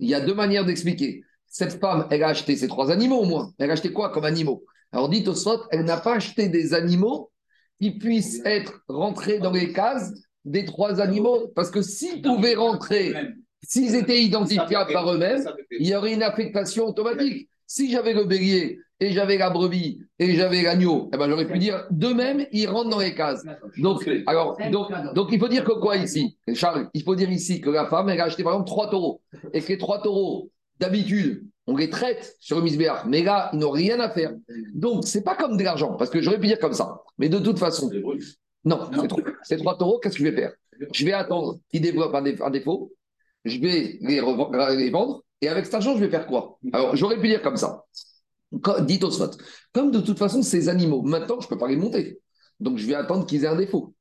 Il 0.00 0.08
y 0.08 0.14
a 0.14 0.20
deux 0.20 0.34
manières 0.34 0.64
d'expliquer. 0.64 1.22
Cette 1.46 1.78
femme, 1.78 2.08
elle 2.10 2.24
a 2.24 2.30
acheté 2.30 2.56
ces 2.56 2.66
trois 2.66 2.90
animaux 2.90 3.20
au 3.20 3.24
moins. 3.24 3.52
Elle 3.58 3.70
a 3.70 3.74
acheté 3.74 3.92
quoi 3.92 4.08
comme 4.08 4.24
animaux? 4.24 4.64
Alors, 4.90 5.08
dit 5.08 5.24
au 5.28 5.34
elle 5.70 5.84
n'a 5.84 5.98
pas 5.98 6.16
acheté 6.16 6.48
des 6.48 6.74
animaux 6.74 7.30
qui 7.80 7.92
puissent 7.92 8.42
être 8.44 8.82
rentrés 8.88 9.38
dans 9.38 9.52
les 9.52 9.72
cases 9.72 10.12
des 10.44 10.64
trois 10.64 11.00
animaux. 11.00 11.52
Parce 11.54 11.70
que 11.70 11.80
s'ils 11.80 12.22
pouvaient 12.22 12.56
rentrer, 12.56 13.14
s'ils 13.62 13.94
étaient 13.94 14.20
identifiables 14.22 14.92
par 14.92 15.12
eux-mêmes, 15.12 15.44
il 15.70 15.86
y 15.86 15.94
aurait 15.94 16.14
une 16.14 16.22
affectation 16.22 16.86
automatique. 16.88 17.48
Si 17.66 17.90
j'avais 17.90 18.12
le 18.12 18.24
bélier 18.24 18.78
et 19.00 19.12
j'avais 19.12 19.38
la 19.38 19.50
brebis 19.50 20.00
et 20.18 20.34
j'avais 20.34 20.62
l'agneau, 20.62 21.08
eh 21.12 21.16
ben, 21.16 21.28
j'aurais 21.28 21.46
pu 21.46 21.58
dire 21.58 21.86
d'eux-mêmes, 21.90 22.46
ils 22.52 22.66
rentrent 22.68 22.90
dans 22.90 22.98
les 22.98 23.14
cases. 23.14 23.42
Donc, 23.78 24.08
alors, 24.26 24.58
donc, 24.70 24.90
donc, 25.14 25.28
il 25.32 25.38
faut 25.40 25.48
dire 25.48 25.64
que 25.64 25.72
quoi 25.72 25.96
ici? 25.96 26.36
Charles, 26.54 26.88
il 26.92 27.02
faut 27.02 27.14
dire 27.14 27.30
ici 27.30 27.60
que 27.60 27.70
la 27.70 27.86
femme, 27.86 28.08
elle 28.10 28.20
a 28.20 28.24
acheté 28.24 28.42
par 28.44 28.52
exemple 28.52 28.68
trois 28.68 28.90
taureaux. 28.90 29.22
Et 29.52 29.60
que 29.60 29.68
les 29.68 29.78
trois 29.78 30.02
taureaux, 30.02 30.50
d'habitude, 30.78 31.44
on 31.66 31.76
les 31.76 31.88
traite 31.88 32.36
sur 32.40 32.56
le 32.56 32.62
misbéar, 32.64 33.06
mais 33.06 33.22
là, 33.22 33.48
ils 33.52 33.58
n'ont 33.60 33.70
rien 33.70 34.00
à 34.00 34.10
faire. 34.10 34.32
Donc, 34.74 35.04
c'est 35.06 35.22
pas 35.22 35.36
comme 35.36 35.56
de 35.56 35.62
l'argent, 35.62 35.94
parce 35.94 36.10
que 36.10 36.20
j'aurais 36.20 36.40
pu 36.40 36.48
dire 36.48 36.58
comme 36.58 36.72
ça. 36.74 37.00
Mais 37.18 37.28
de 37.28 37.38
toute 37.38 37.58
façon, 37.58 37.90
non, 38.64 38.90
c'est 39.00 39.08
trois, 39.08 39.22
c'est 39.42 39.56
trois 39.58 39.78
taureaux, 39.78 39.98
qu'est-ce 40.00 40.18
que 40.18 40.24
je 40.24 40.28
vais 40.28 40.36
faire? 40.36 40.52
Je 40.92 41.04
vais 41.04 41.12
attendre 41.12 41.58
qu'ils 41.70 41.80
développent 41.80 42.14
un, 42.14 42.22
dé- 42.22 42.36
un 42.42 42.50
défaut, 42.50 42.92
je 43.44 43.58
vais 43.60 43.98
les, 44.00 44.20
vendre, 44.90 45.24
et 45.40 45.48
avec 45.48 45.64
cet 45.64 45.74
argent, 45.74 45.94
je 45.96 46.04
vais 46.04 46.10
faire 46.10 46.26
quoi? 46.26 46.58
Alors, 46.72 46.96
j'aurais 46.96 47.20
pu 47.20 47.28
dire 47.28 47.42
comme 47.42 47.56
ça. 47.56 47.84
Dites 48.80 49.02
au 49.02 49.10
SWAT, 49.10 49.30
comme 49.72 49.90
de 49.90 50.00
toute 50.00 50.18
façon, 50.18 50.42
ces 50.42 50.68
animaux, 50.68 51.02
maintenant, 51.02 51.40
je 51.40 51.46
ne 51.46 51.48
peux 51.48 51.58
pas 51.58 51.68
les 51.68 51.76
monter. 51.76 52.20
Donc, 52.60 52.78
je 52.78 52.86
vais 52.86 52.94
attendre 52.94 53.26
qu'ils 53.26 53.44
aient 53.44 53.48
un 53.48 53.56
défaut. 53.56 53.94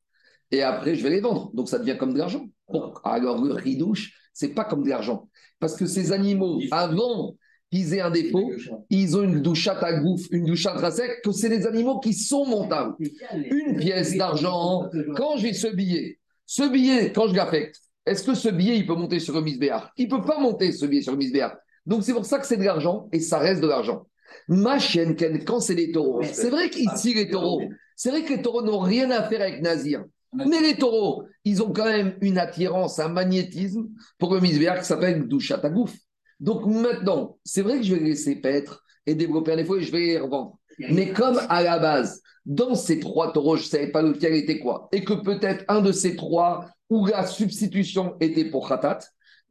Et 0.52 0.62
après, 0.62 0.96
je 0.96 1.04
vais 1.04 1.10
les 1.10 1.22
vendre. 1.22 1.52
Donc, 1.54 1.70
ça 1.70 1.80
devient 1.80 1.98
comme 1.98 2.14
de 2.14 2.20
l'argent. 2.20 2.46
Bon, 2.70 2.94
alors, 3.04 3.44
le 3.44 3.54
ridouche, 3.54 4.14
c'est 4.34 4.50
pas 4.50 4.66
comme 4.66 4.84
de 4.84 4.90
l'argent. 4.90 5.30
Parce 5.60 5.76
que 5.76 5.86
ces 5.86 6.12
animaux, 6.12 6.60
avant 6.72 7.36
qu'ils 7.72 7.94
aient 7.94 8.02
un 8.02 8.12
défaut, 8.12 8.52
ils 8.90 9.16
ont 9.16 9.24
une 9.24 9.42
douchate 9.42 9.82
à 9.82 9.94
gouffre, 10.00 10.28
une 10.32 10.46
douchate 10.46 10.84
à 10.84 10.92
sec, 10.92 11.22
que 11.24 11.32
c'est 11.32 11.50
des 11.50 11.66
animaux 11.66 12.00
qui 12.00 12.14
sont 12.14 12.46
montables. 12.46 12.96
Une 13.34 13.78
pièce 13.78 14.18
d'argent, 14.18 14.90
quand 15.16 15.38
j'ai 15.38 15.54
ce 15.54 15.68
billet, 15.68 16.20
ce 16.46 16.70
billet, 16.70 17.14
quand 17.14 17.30
je 17.30 17.36
l'affecte, 17.36 17.80
est-ce 18.12 18.24
que 18.24 18.36
ce 18.36 18.50
billet, 18.50 18.78
il 18.78 18.86
peut 18.86 18.96
monter 18.96 19.20
sur 19.20 19.34
le 19.34 19.42
misbéar 19.42 19.92
Il 19.98 20.06
ne 20.06 20.16
peut 20.16 20.24
pas 20.24 20.40
monter 20.40 20.72
ce 20.72 20.86
billet 20.86 21.02
sur 21.02 21.14
le 21.14 21.18
misbéar. 21.18 21.56
Donc, 21.86 22.04
c'est 22.04 22.14
pour 22.14 22.26
ça 22.26 22.40
que 22.40 22.46
c'est 22.46 22.58
de 22.58 22.64
l'argent 22.64 23.10
et 23.12 23.20
ça 23.20 23.40
reste 23.40 23.62
de 23.62 23.68
l'argent. 23.68 24.06
Ma 24.48 24.78
Ken, 24.78 25.16
quand 25.46 25.60
c'est 25.60 25.74
les 25.74 25.92
taureaux, 25.92 26.22
c'est 26.24 26.50
vrai 26.50 26.70
qu'ici, 26.70 27.14
les 27.14 27.30
taureaux, 27.30 27.62
c'est 27.96 28.10
vrai 28.10 28.24
que 28.24 28.34
les 28.34 28.42
taureaux 28.42 28.64
n'ont 28.64 28.80
rien 28.80 29.12
à 29.12 29.24
faire 29.24 29.42
avec 29.42 29.62
Nazir. 29.62 30.04
Mais 30.34 30.62
les 30.62 30.76
taureaux, 30.76 31.26
ils 31.44 31.62
ont 31.62 31.74
quand 31.74 31.86
même 31.86 32.16
une 32.22 32.38
attirance, 32.38 33.00
un 33.00 33.10
magnétisme 33.10 33.88
pour 34.18 34.34
le 34.34 34.40
misbéar 34.40 34.80
qui 34.80 34.86
s'appelle 34.86 35.28
Douchat 35.28 35.60
à 35.64 35.70
gouffre. 35.70 35.98
Donc 36.40 36.66
maintenant, 36.66 37.38
c'est 37.44 37.62
vrai 37.62 37.78
que 37.78 37.84
je 37.84 37.94
vais 37.94 38.00
les 38.00 38.12
laisser 38.12 38.38
paître 38.38 38.84
et 39.06 39.14
développer 39.14 39.54
un 39.54 39.58
défaut 39.58 39.78
et 39.78 39.84
je 39.84 39.92
vais 39.92 40.00
les 40.00 40.20
revendre. 40.20 40.58
Mais 40.80 41.12
comme 41.12 41.40
à 41.50 41.62
la 41.62 41.80
base, 41.80 42.22
dans 42.46 42.76
ces 42.76 43.00
trois 43.00 43.32
taureaux, 43.32 43.56
je 43.56 43.64
ne 43.64 43.68
savais 43.68 43.92
pas 43.92 44.02
lequel 44.02 44.34
était 44.36 44.60
quoi, 44.60 44.90
et 44.92 45.04
que 45.04 45.14
peut-être 45.14 45.64
un 45.68 45.82
de 45.82 45.92
ces 45.92 46.16
trois 46.16 46.66
où 46.90 47.06
la 47.06 47.26
substitution 47.26 48.16
était 48.20 48.46
pour 48.46 48.68
Khatat, 48.68 49.00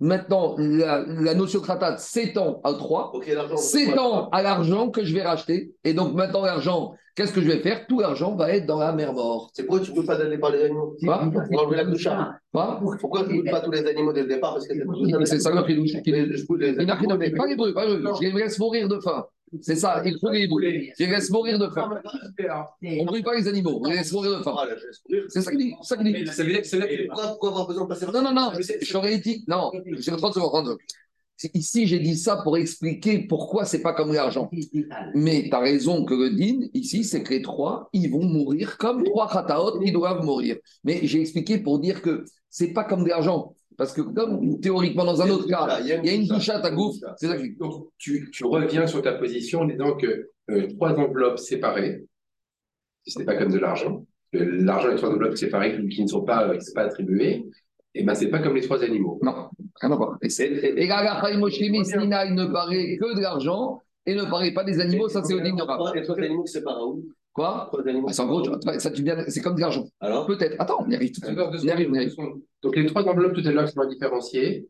maintenant 0.00 0.54
la, 0.58 1.04
la 1.06 1.34
notion 1.34 1.60
de 1.60 1.66
Khatat 1.66 1.98
s'étend 1.98 2.60
à 2.64 2.72
trois, 2.74 3.12
s'étend 3.56 4.28
à 4.30 4.42
l'argent 4.42 4.90
que 4.90 5.04
je 5.04 5.14
vais 5.14 5.22
racheter, 5.22 5.72
et 5.84 5.94
donc 5.94 6.14
maintenant 6.14 6.44
l'argent, 6.44 6.94
qu'est-ce 7.14 7.32
que 7.32 7.40
je 7.42 7.48
vais 7.48 7.58
faire? 7.58 7.86
Tout 7.86 8.00
l'argent 8.00 8.34
va 8.34 8.50
être 8.50 8.66
dans 8.66 8.78
la 8.78 8.92
mer 8.92 9.12
morte. 9.12 9.50
C'est 9.54 9.64
pourquoi 9.64 9.84
tu 9.84 9.90
ne 9.92 9.96
peux 9.96 10.04
pas 10.06 10.16
donner 10.16 10.38
par 10.38 10.50
les 10.50 10.62
animaux? 10.64 10.96
Pour 11.50 11.62
enlever 11.62 11.76
la 11.76 11.84
doucha. 11.84 12.30
Quoi? 12.52 12.80
Pourquoi 13.00 13.24
tu 13.24 13.36
ne 13.36 13.42
peux 13.42 13.50
pas 13.50 13.60
tous 13.60 13.70
les 13.70 13.86
animaux 13.86 14.12
dès 14.12 14.22
le 14.22 14.28
départ? 14.28 14.54
Parce 14.54 14.66
que 14.66 14.74
c'est 15.26 15.38
ça 15.40 15.50
le 15.50 15.62
fridouche 15.62 15.92
qui 16.02 16.10
est- 16.10 16.32
Je 16.32 17.06
nommé. 17.06 17.30
Pas 17.30 17.46
les 17.46 17.56
bruits, 17.56 17.74
pas 17.74 17.86
les 17.86 17.98
bruits. 17.98 18.12
Je 18.20 18.28
les 18.28 18.32
laisse 18.42 18.58
mourir 18.58 18.88
de 18.88 18.98
faim. 19.00 19.24
C'est 19.60 19.76
ça, 19.76 20.02
il 20.04 20.16
faut 20.20 20.30
les. 20.30 20.48
Je 20.98 21.04
les 21.04 21.10
laisse 21.10 21.30
mourir 21.30 21.58
de 21.58 21.68
faim. 21.68 21.90
On 22.82 22.86
ne 22.86 23.04
brûle 23.04 23.22
pas 23.22 23.34
les 23.34 23.48
animaux, 23.48 23.80
on 23.82 23.88
les 23.88 23.96
laisse 23.96 24.12
mourir 24.12 24.38
de 24.38 24.42
faim. 24.42 24.54
C'est 25.28 25.42
ça 25.42 25.50
qu'il 25.50 25.58
dit. 25.58 25.74
c'est 25.82 25.88
ça 25.88 25.96
qu'il 25.96 26.12
dit. 26.12 26.26
Ça 26.26 26.44
veut 26.44 26.50
dire 26.50 26.60
que 26.60 26.66
c'est 26.66 26.78
là 26.78 26.86
Pourquoi, 27.14 27.48
avoir 27.50 27.66
besoin 27.66 27.84
de 27.84 27.88
passer 27.88 28.06
Non, 28.06 28.22
non, 28.22 28.32
non, 28.32 28.52
j'aurais 28.82 29.18
dit. 29.18 29.44
Non, 29.48 29.72
j'ai 29.98 30.12
30 30.12 30.34
secondes, 30.34 30.50
30 30.50 30.66
secondes. 30.66 30.78
Ici, 31.54 31.86
j'ai 31.86 31.98
dit 32.00 32.16
ça 32.16 32.36
pour 32.36 32.58
expliquer 32.58 33.20
pourquoi 33.20 33.64
c'est 33.64 33.80
pas 33.80 33.94
comme 33.94 34.12
l'argent. 34.12 34.50
Mais 35.14 35.48
tu 35.48 35.54
as 35.54 35.60
raison 35.60 36.04
que 36.04 36.14
le 36.14 36.30
din, 36.30 36.66
ici, 36.74 37.02
c'est 37.02 37.22
que 37.22 37.30
les 37.30 37.42
trois, 37.42 37.88
ils 37.92 38.10
vont 38.10 38.22
mourir 38.22 38.76
comme 38.76 39.02
trois 39.04 39.28
khataot, 39.28 39.80
ils 39.82 39.92
doivent 39.92 40.22
mourir. 40.22 40.58
Mais 40.84 41.00
j'ai 41.04 41.22
expliqué 41.22 41.58
pour 41.58 41.78
dire 41.78 42.02
que 42.02 42.24
c'est 42.50 42.72
pas 42.72 42.84
comme 42.84 43.04
de 43.04 43.08
l'argent. 43.08 43.54
Parce 43.80 43.94
que 43.94 44.02
comme 44.02 44.60
théoriquement, 44.60 45.06
dans 45.06 45.22
un 45.22 45.30
autre 45.30 45.48
cas, 45.48 45.80
il 45.80 45.86
y 45.86 45.92
a 46.10 46.12
une 46.12 46.26
douchate 46.26 46.62
à 46.62 46.70
gouffre, 46.70 46.98
c'est 47.16 47.28
ça 47.28 47.32
que 47.32 47.40
je 47.40 47.46
dis. 47.46 47.56
Donc, 47.56 47.86
tu, 47.96 48.30
tu 48.30 48.44
reviens 48.44 48.86
sur 48.86 49.00
ta 49.00 49.14
position 49.14 49.60
en 49.60 49.64
disant 49.64 49.96
que 49.96 50.28
euh, 50.50 50.68
trois 50.74 50.92
enveloppes 50.92 51.38
séparées, 51.38 52.04
si 53.06 53.12
ce 53.12 53.18
n'est 53.20 53.24
pas 53.24 53.36
comme 53.36 53.50
de 53.50 53.58
l'argent, 53.58 54.04
l'argent 54.34 54.90
et 54.90 54.96
trois 54.96 55.08
enveloppes 55.08 55.38
séparées 55.38 55.80
qui, 55.80 55.88
qui 55.88 56.02
ne 56.02 56.08
sont 56.08 56.20
pas, 56.20 56.46
euh, 56.46 56.58
qui 56.58 56.66
sont 56.66 56.74
pas 56.74 56.82
attribuées, 56.82 57.46
et 57.94 58.04
ben 58.04 58.14
c'est 58.14 58.28
pas 58.28 58.40
comme 58.40 58.54
les 58.54 58.60
trois 58.60 58.84
animaux. 58.84 59.18
Non, 59.22 59.48
rien 59.80 59.92
à 59.92 59.96
voir. 59.96 60.18
Et, 60.20 60.26
et 60.26 60.86
la 60.86 61.24
ne 62.30 62.52
paraît 62.52 62.98
que 62.98 63.16
de 63.16 63.22
l'argent 63.22 63.80
et 64.04 64.14
ne 64.14 64.24
paraît 64.24 64.52
pas 64.52 64.64
des 64.64 64.78
animaux, 64.78 65.08
ça 65.08 65.24
c'est 65.24 65.32
au 65.32 65.40
les 65.40 66.26
animaux, 66.26 66.44
c'est 66.44 66.62
par 66.62 66.86
où 66.86 67.02
Quoi 67.32 67.68
Trois 67.72 67.86
animaux. 67.86 68.06
Ah, 68.08 68.12
C'est 68.12 68.22
en 68.22 68.26
gros, 68.26 68.42
ça, 68.78 68.90
tu 68.90 69.02
viens- 69.02 69.24
c'est 69.28 69.40
comme 69.40 69.54
de 69.54 69.60
l'argent. 69.60 69.86
Alors 70.00 70.26
Peut-être. 70.26 70.56
Attends, 70.58 70.84
on 70.84 70.90
y 70.90 70.94
arrive 70.94 71.12
tout 71.12 71.20
de 71.20 71.26
suite. 71.26 71.38
On 71.38 71.58
y 71.58 71.70
arrive, 71.70 71.88
on 71.90 71.94
y 71.94 71.98
arrive. 71.98 72.10
secondes. 72.10 72.40
Donc 72.62 72.76
les 72.76 72.86
trois 72.86 73.02
enveloppes 73.08 73.34
tout 73.34 73.46
à 73.46 73.52
l'heure 73.52 73.66
qui 73.66 73.72
sont 73.72 73.84
différenciées, 73.88 74.68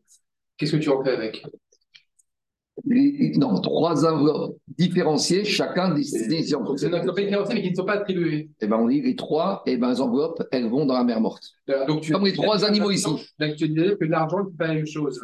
qu'est-ce 0.57 0.73
que 0.73 0.77
tu 0.77 0.89
en 0.89 1.03
fais 1.03 1.11
avec? 1.11 1.43
Les- 2.85 3.33
Non, 3.37 3.59
trois 3.61 4.05
enveloppes 4.05 4.57
différenciées, 4.77 5.43
chacun 5.43 5.93
des 5.93 6.03
des 6.27 6.55
enveloppes. 6.55 6.79
C'est 6.79 6.87
une 6.87 6.95
enveloppe 6.95 7.19
différenciée 7.19 7.55
mais 7.55 7.61
qui 7.63 7.71
ne 7.71 7.75
sont 7.75 7.85
pas 7.85 7.93
attribuées. 7.93 8.49
Et 8.59 8.67
ben 8.67 8.77
on 8.77 8.87
dit 8.87 9.01
les 9.01 9.15
trois, 9.15 9.61
et 9.65 9.77
ben 9.77 9.89
les 9.89 10.01
enveloppes, 10.01 10.41
elles 10.51 10.67
vont 10.69 10.85
dans 10.85 10.93
la 10.95 11.03
mer 11.03 11.19
morte. 11.19 11.43
Donc, 11.87 12.01
tu, 12.01 12.11
Comme 12.13 12.25
les 12.25 12.33
trois 12.33 12.63
animaux 12.63 12.89
ici. 12.91 13.05
Donc 13.39 13.55
tu 13.57 13.67
disais 13.69 13.97
que 13.97 14.05
l'argent, 14.05 14.37
c'est 14.49 14.57
pas 14.57 14.67
la 14.67 14.75
même 14.75 14.87
chose. 14.87 15.21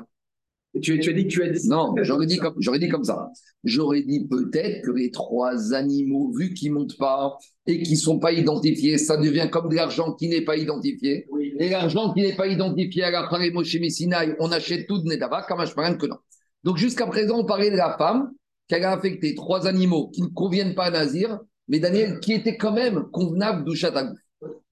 Tu, 0.82 1.00
tu 1.00 1.10
as 1.10 1.13
dit 1.13 1.24
que 1.24 1.30
tu 1.30 1.44
as 1.44 1.50
dit. 1.50 1.68
Non, 1.68 1.94
j'aurais 2.02 2.26
dit, 2.26 2.38
comme, 2.38 2.56
j'aurais 2.60 2.80
dit 2.80 2.90
comme 2.90 3.04
ça. 3.04 3.30
J'aurais 3.63 4.02
dit 4.02 4.28
peut-être 4.28 4.84
que 4.86 4.92
les 4.92 5.12
trois 5.12 5.74
animaux, 5.74 6.32
vu 6.38 6.54
qu'ils 6.54 6.72
ne 6.72 6.80
montent 6.80 6.98
pas 6.98 7.38
et 7.66 7.82
qui 7.82 7.94
ne 7.94 7.98
sont 7.98 8.20
pas 8.20 8.32
identifiés, 8.32 8.98
ça 8.98 9.18
devient 9.18 9.50
comme 9.52 9.70
de 9.70 9.76
l'argent 9.76 10.13
qui 10.13 10.30
n'est 10.30 10.42
pas 10.42 10.58
identifié. 10.58 11.28
Et 11.60 11.70
l'argent 11.70 12.13
qui 12.13 12.22
n'est 12.22 12.36
pas 12.36 12.48
identifié 12.48 13.04
à 13.04 13.12
la 13.12 13.28
Paré 13.28 13.52
Moshe 13.52 13.76
Messinaï, 13.80 14.36
on 14.40 14.52
achète 14.52 14.88
tout 14.88 15.00
de 15.00 15.08
Nedava, 15.08 15.44
comme 15.44 15.98
que 15.98 16.06
non. 16.06 16.18
Donc 16.63 16.78
jusqu'à 16.78 17.08
présent, 17.08 17.40
on 17.40 17.46
parlait 17.46 17.72
de 17.72 17.78
la 17.78 17.96
femme 17.98 18.32
qu'elle 18.68 18.84
a 18.84 18.92
affecté 18.92 19.36
trois 19.36 19.68
animaux 19.68 20.10
qui 20.10 20.22
ne 20.22 20.28
conviennent 20.28 20.76
pas 20.76 20.86
à 20.86 20.92
Nazir, 20.92 21.40
mais 21.68 21.80
Daniel, 21.80 22.20
qui 22.20 22.34
était 22.34 22.58
quand 22.58 22.74
même 22.74 23.06
convenable 23.12 23.66
d'Ushatagou. 23.66 24.16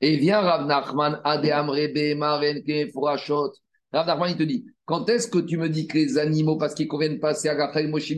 Et 0.01 0.17
vient 0.17 0.41
Rav 0.41 0.67
Nachman, 0.67 1.19
Adeam 1.23 1.69
Rebe, 1.69 2.17
Marenke, 2.17 2.91
Furashot. 2.91 3.51
Rav 3.95 4.07
Nachman, 4.07 4.29
il 4.31 4.35
te 4.35 4.43
dit, 4.43 4.65
quand 4.83 5.07
est-ce 5.09 5.29
que 5.29 5.39
tu 5.39 5.57
me 5.57 5.69
dis 5.69 5.87
que 5.87 5.97
les 5.97 6.17
animaux, 6.17 6.57
parce 6.57 6.73
qu'ils 6.73 6.87
ne 6.87 6.89
conviennent 6.89 7.19
pas, 7.19 7.33
c'est 7.33 7.49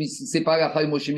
c'est 0.07 0.41
pas 0.41 0.53
Agachai 0.53 0.87
Moshe 0.87 1.11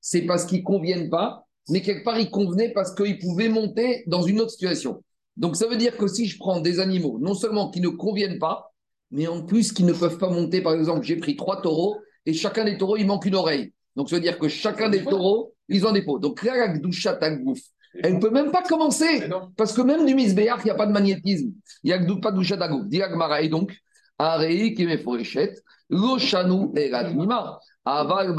c'est 0.00 0.22
parce 0.22 0.46
qu'ils 0.46 0.60
ne 0.60 0.64
conviennent 0.64 1.10
pas, 1.10 1.44
mais 1.68 1.82
quelque 1.82 2.02
part 2.02 2.18
ils 2.18 2.30
convenaient 2.30 2.72
parce 2.72 2.94
qu'ils 2.94 3.18
pouvaient 3.18 3.50
monter 3.50 4.02
dans 4.06 4.22
une 4.22 4.40
autre 4.40 4.52
situation. 4.52 5.02
Donc 5.36 5.56
ça 5.56 5.66
veut 5.66 5.76
dire 5.76 5.98
que 5.98 6.06
si 6.06 6.26
je 6.26 6.38
prends 6.38 6.60
des 6.60 6.80
animaux, 6.80 7.18
non 7.20 7.34
seulement 7.34 7.70
qui 7.70 7.82
ne 7.82 7.88
conviennent 7.88 8.38
pas, 8.38 8.72
mais 9.10 9.26
en 9.26 9.44
plus 9.44 9.72
qui 9.72 9.84
ne 9.84 9.92
peuvent 9.92 10.16
pas 10.16 10.30
monter, 10.30 10.62
par 10.62 10.72
exemple, 10.72 11.04
j'ai 11.04 11.16
pris 11.16 11.36
trois 11.36 11.60
taureaux 11.60 11.98
et 12.24 12.32
chacun 12.32 12.64
des 12.64 12.78
taureaux, 12.78 12.96
il 12.96 13.06
manque 13.06 13.26
une 13.26 13.34
oreille. 13.34 13.74
Donc 13.94 14.08
ça 14.08 14.16
veut 14.16 14.22
dire 14.22 14.38
que 14.38 14.48
chacun 14.48 14.88
des 14.88 15.04
taureaux, 15.04 15.52
ils 15.68 15.86
ont 15.86 15.92
des 15.92 16.02
peaux. 16.02 16.18
Donc 16.18 16.42
là, 16.42 16.56
la 16.56 16.68
elle 18.02 18.14
ne 18.16 18.20
peut 18.20 18.30
même 18.30 18.50
pas 18.50 18.62
commencer. 18.62 19.28
Parce 19.56 19.72
que 19.72 19.82
même 19.82 20.06
du 20.06 20.14
misbéach, 20.14 20.60
il 20.62 20.66
n'y 20.66 20.70
a 20.70 20.74
pas 20.74 20.86
de 20.86 20.92
magnétisme. 20.92 21.52
Il 21.82 21.88
n'y 21.88 21.92
a 21.92 21.98
pas 22.20 22.30
de 22.30 22.36
Gdusha 22.36 22.56
Tagouf. 22.56 22.86
Et 23.40 23.48
donc, 23.48 23.72
Arei 24.18 24.74
qui 24.74 24.86
me 24.86 24.96
Loshanu 25.88 26.70
et 26.76 26.92
Aval 27.84 28.34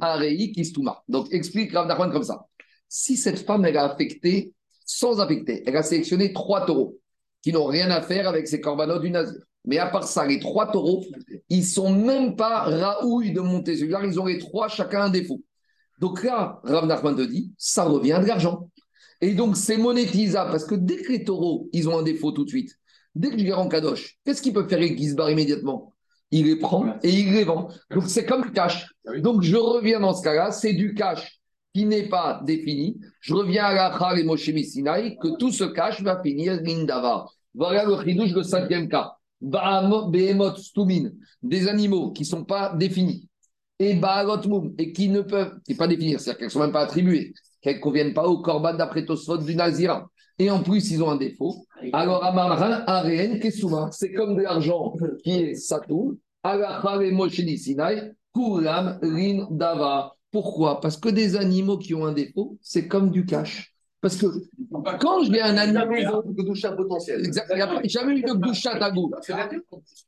Arei 0.00 0.52
Kistuma. 0.52 1.02
Donc 1.08 1.32
explique 1.32 1.72
Rav 1.72 1.86
Nachman 1.86 2.10
comme 2.10 2.22
ça. 2.22 2.46
Si 2.88 3.16
cette 3.16 3.40
femme, 3.40 3.64
elle 3.64 3.76
a 3.76 3.90
affecté, 3.92 4.52
sans 4.86 5.20
affecter, 5.20 5.62
elle 5.66 5.76
a 5.76 5.82
sélectionné 5.82 6.32
trois 6.32 6.64
taureaux 6.64 6.98
qui 7.42 7.52
n'ont 7.52 7.66
rien 7.66 7.90
à 7.90 8.00
faire 8.00 8.28
avec 8.28 8.48
ses 8.48 8.60
corbanotes 8.60 9.02
du 9.02 9.10
Nazir. 9.10 9.40
Mais 9.66 9.78
à 9.78 9.86
part 9.86 10.04
ça, 10.04 10.26
les 10.26 10.38
trois 10.40 10.70
taureaux, 10.70 11.04
ils 11.48 11.64
sont 11.64 11.90
même 11.90 12.36
pas 12.36 12.62
raouilles 12.62 13.32
de 13.32 13.40
monter 13.40 13.76
celui-là, 13.76 14.00
ils 14.04 14.20
ont 14.20 14.26
les 14.26 14.38
trois, 14.38 14.68
chacun 14.68 15.02
un 15.02 15.10
défaut. 15.10 15.40
Donc 15.98 16.22
là, 16.22 16.60
Rav 16.64 16.86
Nachman 16.86 17.16
te 17.16 17.22
dit, 17.22 17.52
ça 17.56 17.84
revient 17.84 18.18
de 18.20 18.26
l'argent. 18.26 18.70
Et 19.20 19.34
donc 19.34 19.56
c'est 19.56 19.76
monétisable, 19.76 20.50
parce 20.50 20.64
que 20.64 20.74
dès 20.74 20.96
que 20.96 21.12
les 21.12 21.24
taureaux, 21.24 21.68
ils 21.72 21.88
ont 21.88 21.98
un 21.98 22.02
défaut 22.02 22.32
tout 22.32 22.44
de 22.44 22.48
suite, 22.50 22.78
dès 23.14 23.30
que 23.30 23.38
je 23.38 23.44
les 23.44 23.52
rends 23.52 23.68
kadosh, 23.68 24.18
qu'est-ce 24.24 24.42
qu'il 24.42 24.52
peut 24.52 24.66
faire 24.66 24.78
avec 24.78 24.98
Gizbar 24.98 25.30
immédiatement? 25.30 25.92
Il 26.30 26.46
les 26.46 26.56
prend 26.56 26.96
et 27.02 27.10
il 27.10 27.32
les 27.32 27.44
vend. 27.44 27.68
Donc 27.90 28.04
c'est 28.08 28.26
comme 28.26 28.44
le 28.44 28.50
cash. 28.50 28.92
Ah 29.06 29.18
Donc 29.20 29.42
je 29.42 29.56
reviens 29.56 30.00
dans 30.00 30.14
ce 30.14 30.22
cas-là, 30.22 30.50
c'est 30.50 30.72
du 30.72 30.94
cash 30.94 31.40
qui 31.72 31.86
n'est 31.86 32.08
pas 32.08 32.40
défini. 32.44 33.00
Je 33.20 33.34
reviens 33.34 33.64
à 33.64 33.72
la 33.72 34.18
et 34.18 34.24
Moshe 34.24 34.50
Sinai, 34.50 35.16
que 35.20 35.36
tout 35.38 35.52
ce 35.52 35.64
cash 35.64 36.02
va 36.02 36.20
finir 36.22 36.60
l'indava. 36.62 37.26
Voilà 37.54 37.84
le 37.84 37.96
chidouche, 38.02 38.32
le 38.32 38.42
cinquième 38.42 38.88
cas. 38.88 39.12
Behemoth 39.40 40.58
Stumin, 40.58 41.10
des 41.42 41.68
animaux 41.68 42.12
qui 42.12 42.22
ne 42.22 42.28
sont 42.28 42.44
pas 42.44 42.74
définis, 42.74 43.28
et 43.78 44.00
et 44.78 44.92
qui 44.92 45.08
ne 45.08 45.20
peuvent, 45.20 45.54
qui 45.66 45.74
pas 45.74 45.88
définir, 45.88 46.20
c'est-à-dire 46.20 46.38
qu'elles 46.38 46.46
ne 46.46 46.52
sont 46.52 46.60
même 46.60 46.72
pas 46.72 46.82
attribuées, 46.82 47.32
qu'elles 47.60 47.76
ne 47.76 47.80
conviennent 47.80 48.14
pas 48.14 48.26
au 48.26 48.40
Corban 48.40 48.74
d'après 48.74 49.04
Tosfot 49.04 49.38
du 49.38 49.54
Nazira, 49.54 50.08
et 50.38 50.50
en 50.50 50.62
plus 50.62 50.90
ils 50.90 51.02
ont 51.02 51.10
un 51.10 51.16
défaut, 51.16 51.66
alors 51.92 52.24
Amarhan, 52.24 52.84
Areen, 52.86 53.40
Kesuma, 53.40 53.90
c'est 53.92 54.12
comme 54.12 54.36
de 54.36 54.42
l'argent 54.42 54.94
qui 55.22 55.32
est 55.32 55.54
Satou, 55.54 56.18
Alachar 56.42 57.02
et 57.02 57.10
Moshini 57.10 57.58
Sinai, 57.58 58.12
Kuram, 58.34 58.98
Rin, 59.02 59.46
Dava. 59.50 60.14
Pourquoi? 60.30 60.80
Parce 60.80 60.96
que 60.96 61.08
des 61.08 61.36
animaux 61.36 61.78
qui 61.78 61.94
ont 61.94 62.04
un 62.04 62.12
défaut, 62.12 62.58
c'est 62.60 62.88
comme 62.88 63.10
du 63.10 63.24
cash. 63.24 63.73
Parce 64.04 64.16
que 64.16 64.26
quand 65.00 65.24
j'ai 65.24 65.40
un 65.40 65.56
animal. 65.56 65.88
potentiel. 66.76 67.22
Il 67.24 67.30
n'y 67.54 67.62
a 67.62 67.82
jamais 67.86 68.16
eu 68.16 68.22
de 68.22 68.34
doucha 68.34 68.72
à 68.72 68.90
gouf. 68.90 69.10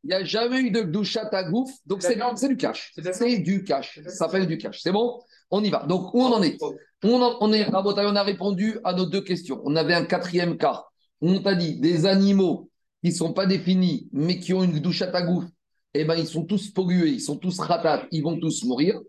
Il 0.05 0.09
n'y 0.09 0.13
a 0.13 0.23
jamais 0.23 0.61
eu 0.61 0.71
de 0.71 0.83
doucha 0.83 1.23
à 1.33 1.45
gouf. 1.45 1.71
Donc 1.87 2.03
c'est 2.03 2.49
du 2.49 2.59
cash. 2.59 2.93
C'est 2.95 3.39
du 3.39 3.65
cash. 3.65 3.99
Ça 4.05 4.11
s'appelle 4.11 4.47
du 4.47 4.59
cash. 4.59 4.83
C'est 4.83 4.93
bon? 4.93 5.19
On 5.51 5.65
y 5.65 5.71
va. 5.71 5.87
Donc 5.87 6.13
où 6.13 6.21
on 6.21 6.31
en 6.35 6.43
est? 6.43 6.59
On, 7.05 7.23
en, 7.23 7.39
on 7.41 7.55
est 7.55 7.67
on 7.73 8.17
a 8.17 8.23
répondu 8.23 8.79
à 8.85 8.93
nos 8.93 9.07
deux 9.07 9.23
questions. 9.23 9.63
On 9.65 9.75
avait 9.77 9.95
un 9.95 10.05
quatrième 10.05 10.59
cas. 10.59 10.85
On 11.23 11.41
t'a 11.41 11.55
dit 11.55 11.81
des 11.81 12.05
animaux 12.05 12.69
qui 13.03 13.13
ne 13.13 13.15
sont 13.15 13.33
pas 13.33 13.47
définis, 13.47 14.11
mais 14.13 14.39
qui 14.39 14.53
ont 14.53 14.63
une 14.63 14.79
doucha 14.79 15.07
à 15.11 15.23
gouf. 15.23 15.45
Eh 15.95 16.05
bien, 16.05 16.17
ils 16.17 16.27
sont 16.27 16.45
tous 16.45 16.69
pollués, 16.69 17.13
ils 17.13 17.23
sont 17.23 17.37
tous 17.37 17.59
ratats, 17.59 18.05
ils 18.11 18.23
vont 18.23 18.39
tous 18.39 18.63
mourir. 18.65 19.01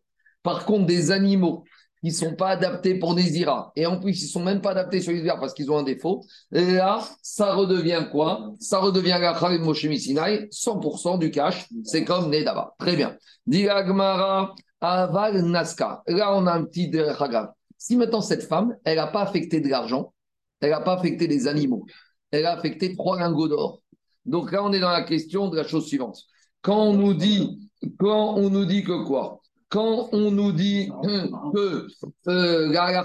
Par 0.43 0.63
contre, 0.63 0.85
des 0.85 1.11
animaux 1.11 1.65
qui 2.07 2.23
ne 2.23 2.29
sont 2.29 2.35
pas 2.35 2.49
adaptés 2.49 2.95
pour 2.95 3.15
des 3.15 3.39
IRA, 3.39 3.71
et 3.75 3.85
en 3.85 3.99
plus, 3.99 4.21
ils 4.21 4.25
ne 4.25 4.29
sont 4.29 4.43
même 4.43 4.61
pas 4.61 4.71
adaptés 4.71 5.01
sur 5.01 5.11
les 5.11 5.19
IRA 5.19 5.39
parce 5.39 5.53
qu'ils 5.53 5.69
ont 5.71 5.77
un 5.77 5.83
défaut, 5.83 6.23
là, 6.51 7.01
ça 7.21 7.53
redevient 7.53 8.07
quoi? 8.11 8.53
Ça 8.59 8.79
redevient 8.79 9.17
la 9.19 9.33
Khalid 9.33 9.61
Moshe 9.61 9.87
Sinai, 9.97 10.47
100% 10.51 11.19
du 11.19 11.31
cash, 11.31 11.67
c'est 11.83 12.05
comme 12.05 12.29
Nedava. 12.29 12.73
Très 12.79 12.95
bien. 12.95 13.15
Diragmara 13.45 14.55
Aval 14.79 15.41
Naska. 15.43 16.03
Là, 16.07 16.35
on 16.35 16.47
a 16.47 16.53
un 16.53 16.63
petit 16.63 16.91
Hagav. 16.97 17.49
Si 17.77 17.95
maintenant 17.95 18.21
cette 18.21 18.43
femme, 18.43 18.75
elle 18.83 18.97
n'a 18.97 19.07
pas 19.07 19.21
affecté 19.21 19.59
de 19.59 19.67
l'argent, 19.67 20.13
elle 20.61 20.71
n'a 20.71 20.81
pas 20.81 20.93
affecté 20.93 21.27
des 21.27 21.47
animaux, 21.47 21.85
elle 22.31 22.45
a 22.45 22.53
affecté 22.53 22.95
trois 22.95 23.19
lingots 23.19 23.47
d'or. 23.47 23.81
Donc 24.25 24.51
là, 24.51 24.63
on 24.63 24.71
est 24.73 24.79
dans 24.79 24.91
la 24.91 25.03
question 25.03 25.49
de 25.49 25.57
la 25.57 25.63
chose 25.63 25.87
suivante. 25.87 26.19
Quand 26.61 26.81
on 26.81 26.93
nous 26.93 27.13
dit, 27.13 27.69
quand 27.99 28.35
on 28.35 28.49
nous 28.49 28.65
dit 28.65 28.83
que 28.83 29.05
quoi? 29.05 29.39
Quand 29.69 30.09
on 30.13 30.31
nous 30.31 30.51
dit 30.51 30.89
que 31.53 31.87
euh, 32.27 32.71
la 32.71 33.03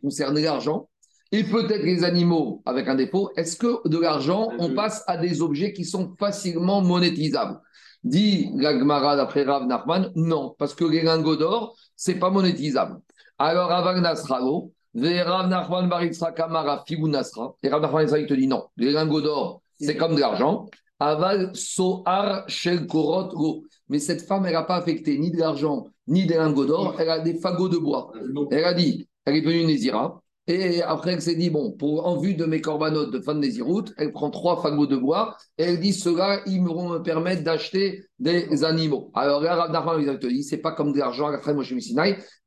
concerne 0.00 0.38
l'argent 0.40 0.88
et 1.32 1.44
peut-être 1.44 1.82
les 1.82 2.04
animaux 2.04 2.62
avec 2.64 2.88
un 2.88 2.94
défaut, 2.94 3.30
est-ce 3.36 3.56
que 3.56 3.88
de 3.88 3.98
l'argent, 3.98 4.50
on 4.58 4.74
passe 4.74 5.04
à 5.06 5.16
des 5.16 5.42
objets 5.42 5.72
qui 5.72 5.84
sont 5.84 6.14
facilement 6.18 6.80
monétisables? 6.80 7.60
Dit 8.02 8.50
la 8.56 8.78
Gemara 8.78 9.16
d'après 9.16 9.44
Rav 9.44 9.66
Nachman, 9.66 10.12
non, 10.14 10.54
parce 10.58 10.74
que 10.74 10.84
les 10.84 11.02
lingots 11.02 11.36
d'or, 11.36 11.76
c'est 11.96 12.16
pas 12.16 12.30
monétisable. 12.30 12.98
Alors, 13.38 13.68
Rav 13.68 13.98
Nasralo, 14.00 14.72
Rav 14.94 15.48
Nachman 15.48 15.88
Baritzra 15.88 16.32
Kamara 16.32 16.84
Nasra, 16.88 17.54
et 17.62 17.68
Rav 17.68 17.80
Nachman 17.80 18.06
te 18.06 18.34
dit 18.34 18.46
non, 18.46 18.66
les 18.76 18.92
lingots 18.92 19.22
d'or, 19.22 19.62
c'est 19.80 19.96
comme 19.96 20.14
de 20.14 20.20
l'argent. 20.20 20.66
Aval 21.00 21.50
Sohar 21.54 22.48
Shel 22.48 22.86
Korot 22.86 23.64
mais 23.88 23.98
cette 23.98 24.22
femme, 24.22 24.46
elle 24.46 24.52
n'a 24.52 24.62
pas 24.62 24.76
affecté 24.76 25.18
ni 25.18 25.30
de 25.30 25.38
l'argent, 25.38 25.86
ni 26.06 26.26
des 26.26 26.34
lingots 26.34 26.66
d'or, 26.66 26.96
elle 26.98 27.10
a 27.10 27.18
des 27.18 27.34
fagots 27.34 27.68
de 27.68 27.78
bois. 27.78 28.12
Elle 28.50 28.64
a 28.64 28.74
dit, 28.74 29.08
elle 29.24 29.36
est 29.36 29.40
venue 29.40 29.64
Nézira, 29.64 30.22
et 30.46 30.82
après 30.82 31.12
elle 31.12 31.22
s'est 31.22 31.36
dit, 31.36 31.48
bon, 31.48 31.72
pour, 31.72 32.06
en 32.06 32.18
vue 32.18 32.34
de 32.34 32.44
mes 32.44 32.60
corbanotes 32.60 33.10
de 33.10 33.20
fin 33.20 33.34
de 33.34 33.40
Néziroute, 33.40 33.94
elle 33.96 34.12
prend 34.12 34.30
trois 34.30 34.60
fagots 34.60 34.86
de 34.86 34.96
bois, 34.96 35.36
et 35.56 35.62
elle 35.62 35.80
dit, 35.80 35.94
ceux-là, 35.94 36.42
ils 36.46 36.62
vont 36.62 36.90
me 36.90 36.98
permettre 36.98 37.42
d'acheter 37.42 38.04
des 38.18 38.62
animaux. 38.62 39.10
Alors 39.14 39.40
là, 39.40 39.54
Rav 39.54 39.72
Nachman, 39.72 40.00
il 40.00 40.18
te 40.18 40.26
dit, 40.26 40.42
c'est 40.42 40.58
pas 40.58 40.72
comme 40.72 40.92
de 40.92 40.98
l'argent, 40.98 41.28
la 41.28 41.52
Moshe 41.54 41.74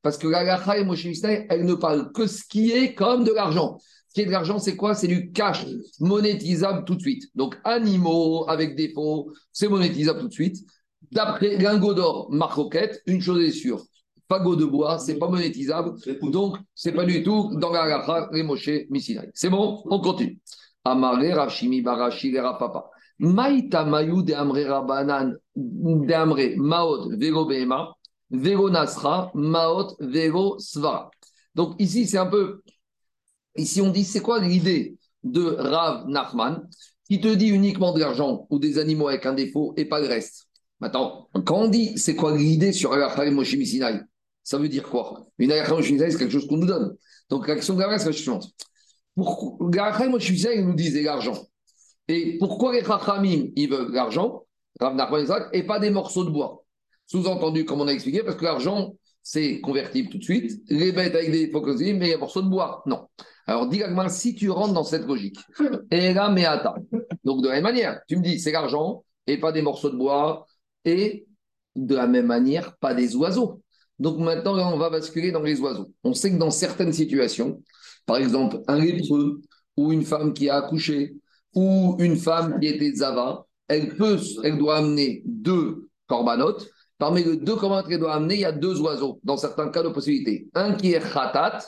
parce 0.02 0.16
que 0.16 0.28
la 0.28 0.78
et 0.78 0.84
Moshe 0.84 1.06
elle 1.50 1.64
ne 1.64 1.74
parle 1.74 2.12
que 2.12 2.26
ce 2.26 2.44
qui 2.44 2.70
est 2.70 2.94
comme 2.94 3.24
de 3.24 3.32
l'argent. 3.32 3.78
Ce 4.08 4.14
qui 4.14 4.20
est 4.22 4.26
de 4.26 4.30
l'argent, 4.30 4.58
c'est 4.58 4.76
quoi? 4.76 4.94
C'est 4.94 5.08
du 5.08 5.32
cash 5.32 5.66
monétisable 5.98 6.84
tout 6.84 6.94
de 6.94 7.00
suite. 7.00 7.24
Donc, 7.34 7.56
animaux 7.64 8.48
avec 8.48 8.76
défaut, 8.76 9.32
c'est 9.52 9.68
monétisable 9.68 10.20
tout 10.20 10.28
de 10.28 10.32
suite. 10.32 10.56
D'après 11.12 11.56
lingot 11.56 11.94
d'or, 11.94 12.28
marcoquette, 12.30 13.02
une 13.06 13.20
chose 13.20 13.42
est 13.42 13.50
sûre. 13.50 13.82
Fagot 14.28 14.56
de 14.56 14.64
bois, 14.66 14.98
c'est 14.98 15.18
pas 15.18 15.28
monétisable. 15.28 15.94
Donc, 16.22 16.58
c'est 16.74 16.92
pas 16.92 17.04
du 17.04 17.22
tout 17.22 17.56
dans 17.56 17.70
la 17.70 17.88
gacha, 17.88 18.28
les 18.32 18.42
Moshe, 18.42 18.70
Missinai. 18.90 19.30
C'est 19.32 19.48
bon 19.48 19.82
On 19.86 20.00
continue. 20.00 20.38
Amare, 20.84 21.34
Rachimi, 21.34 21.80
Barashi, 21.80 22.32
Papa. 22.32 22.90
Maïta 23.18 23.84
Mayu 23.84 24.22
de 24.22 24.32
Amre 24.34 24.64
Rabanan, 24.66 25.34
de 25.56 26.12
Amre, 26.12 26.56
Maot, 26.56 27.16
Vero 27.16 27.46
Behema, 27.46 27.94
Vero 28.30 28.70
Nasra, 28.70 29.30
Maot, 29.34 29.96
Vero 29.98 30.58
Svara. 30.58 31.10
Donc, 31.54 31.74
ici, 31.78 32.06
c'est 32.06 32.18
un 32.18 32.26
peu. 32.26 32.62
Ici, 33.56 33.80
on 33.80 33.90
dit 33.90 34.04
c'est 34.04 34.20
quoi 34.20 34.40
l'idée 34.40 34.96
de 35.24 35.42
Rav 35.42 36.06
Nachman 36.08 36.68
qui 37.08 37.20
te 37.20 37.34
dit 37.34 37.48
uniquement 37.48 37.92
de 37.92 38.00
l'argent 38.00 38.46
ou 38.50 38.58
des 38.58 38.78
animaux 38.78 39.08
avec 39.08 39.26
un 39.26 39.32
défaut 39.32 39.72
et 39.76 39.86
pas 39.86 40.00
le 40.00 40.06
reste? 40.06 40.47
Maintenant, 40.80 41.28
quand 41.44 41.62
on 41.62 41.68
dit 41.68 41.98
c'est 41.98 42.14
quoi 42.14 42.36
l'idée 42.36 42.72
sur 42.72 42.92
Agachar 42.92 43.30
Moshe 43.32 43.56
Sinai, 43.56 44.00
ça 44.42 44.58
veut 44.58 44.68
dire 44.68 44.84
quoi? 44.84 45.26
Une 45.38 45.52
Moshe 45.68 45.86
Sinai, 45.86 46.10
c'est 46.10 46.18
quelque 46.18 46.32
chose 46.32 46.46
qu'on 46.46 46.58
nous 46.58 46.66
donne. 46.66 46.96
Donc 47.28 47.48
l'action 47.48 47.74
de 47.74 47.80
la 47.80 47.98
c'est 47.98 48.06
la 48.06 48.12
suivante. 48.12 48.48
Agachar 49.16 50.08
Moshe 50.08 50.32
Sinai, 50.32 50.62
nous 50.62 50.74
disent 50.74 51.02
l'argent? 51.02 51.46
Et 52.08 52.38
pourquoi 52.38 52.72
les 52.72 52.84
Chachamim, 52.84 53.48
ils 53.54 53.68
veulent 53.68 53.92
l'argent, 53.92 54.44
et 55.52 55.62
pas 55.64 55.78
des 55.78 55.90
morceaux 55.90 56.24
de 56.24 56.30
bois 56.30 56.64
Sous-entendu, 57.06 57.64
comme 57.64 57.80
on 57.80 57.88
a 57.88 57.92
expliqué, 57.92 58.22
parce 58.22 58.36
que 58.36 58.44
l'argent, 58.44 58.94
c'est 59.22 59.60
convertible 59.60 60.08
tout 60.08 60.18
de 60.18 60.22
suite. 60.22 60.62
Les 60.68 60.92
bêtes 60.92 61.14
avec 61.14 61.30
des 61.30 61.42
hypocrisies, 61.42 61.94
mais 61.94 62.14
un 62.14 62.18
morceau 62.18 62.42
de 62.42 62.48
bois, 62.48 62.82
non. 62.86 63.06
Alors, 63.46 63.66
dis 63.66 63.82
si 64.08 64.34
tu 64.34 64.50
rentres 64.50 64.74
dans 64.74 64.84
cette 64.84 65.06
logique, 65.06 65.38
et 65.90 66.14
là, 66.14 66.30
mais 66.30 66.44
attends. 66.44 66.76
Donc, 67.24 67.42
de 67.42 67.48
la 67.48 67.54
même 67.54 67.64
manière, 67.64 68.00
tu 68.08 68.16
me 68.16 68.22
dis, 68.22 68.38
c'est 68.38 68.52
l'argent 68.52 69.04
et 69.26 69.38
pas 69.38 69.52
des 69.52 69.62
morceaux 69.62 69.90
de 69.90 69.96
bois, 69.96 70.46
et 70.84 71.26
de 71.76 71.94
la 71.94 72.06
même 72.06 72.26
manière, 72.26 72.76
pas 72.76 72.94
des 72.94 73.14
oiseaux. 73.16 73.62
Donc 73.98 74.18
maintenant, 74.18 74.72
on 74.72 74.78
va 74.78 74.90
basculer 74.90 75.32
dans 75.32 75.42
les 75.42 75.60
oiseaux. 75.60 75.92
On 76.04 76.14
sait 76.14 76.30
que 76.32 76.36
dans 76.36 76.50
certaines 76.50 76.92
situations, 76.92 77.62
par 78.06 78.16
exemple, 78.16 78.60
un 78.68 78.78
lépreux 78.78 79.40
ou 79.76 79.92
une 79.92 80.04
femme 80.04 80.32
qui 80.32 80.48
a 80.48 80.56
accouché 80.56 81.16
ou 81.54 81.96
une 81.98 82.16
femme 82.16 82.58
qui 82.60 82.68
était 82.68 82.92
zava, 82.92 83.46
elle, 83.68 83.96
peut, 83.96 84.18
elle 84.44 84.58
doit 84.58 84.78
amener 84.78 85.22
deux 85.24 85.88
corbanotes. 86.06 86.68
Parmi 86.98 87.22
les 87.22 87.36
deux 87.36 87.56
corbanotes 87.56 87.88
qu'elle 87.88 88.00
doit 88.00 88.14
amener, 88.14 88.34
il 88.34 88.40
y 88.40 88.44
a 88.44 88.52
deux 88.52 88.80
oiseaux, 88.80 89.20
dans 89.24 89.36
certains 89.36 89.68
cas 89.70 89.82
de 89.82 89.88
possibilité. 89.88 90.48
Un 90.54 90.74
qui 90.74 90.94
est 90.94 91.00
khatat, 91.00 91.60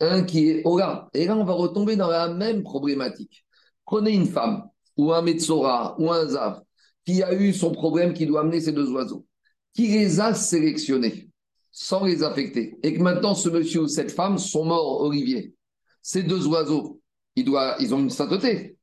un 0.00 0.22
qui 0.24 0.50
est 0.50 0.62
ora. 0.64 1.10
Et 1.14 1.26
là, 1.26 1.36
on 1.36 1.44
va 1.44 1.52
retomber 1.52 1.96
dans 1.96 2.08
la 2.08 2.28
même 2.28 2.62
problématique. 2.62 3.44
Prenez 3.84 4.12
une 4.12 4.26
femme 4.26 4.64
ou 4.96 5.12
un 5.12 5.22
Metzora 5.22 5.96
ou 5.98 6.10
un 6.10 6.26
Zav 6.26 6.60
qui 7.04 7.22
a 7.22 7.34
eu 7.34 7.52
son 7.52 7.72
problème 7.72 8.14
qui 8.14 8.26
doit 8.26 8.40
amener 8.40 8.60
ces 8.60 8.72
deux 8.72 8.90
oiseaux, 8.90 9.26
qui 9.74 9.88
les 9.88 10.20
a 10.20 10.34
sélectionnés 10.34 11.28
sans 11.70 12.04
les 12.04 12.22
affecter, 12.22 12.76
et 12.82 12.92
que 12.94 13.00
maintenant 13.00 13.34
ce 13.34 13.48
monsieur 13.48 13.82
ou 13.82 13.88
cette 13.88 14.12
femme 14.12 14.36
sont 14.38 14.64
morts, 14.64 15.00
Olivier. 15.00 15.54
Ces 16.02 16.22
deux 16.22 16.46
oiseaux, 16.46 17.00
ils, 17.34 17.44
doivent, 17.44 17.76
ils 17.80 17.94
ont 17.94 17.98
une 17.98 18.10
sainteté, 18.10 18.76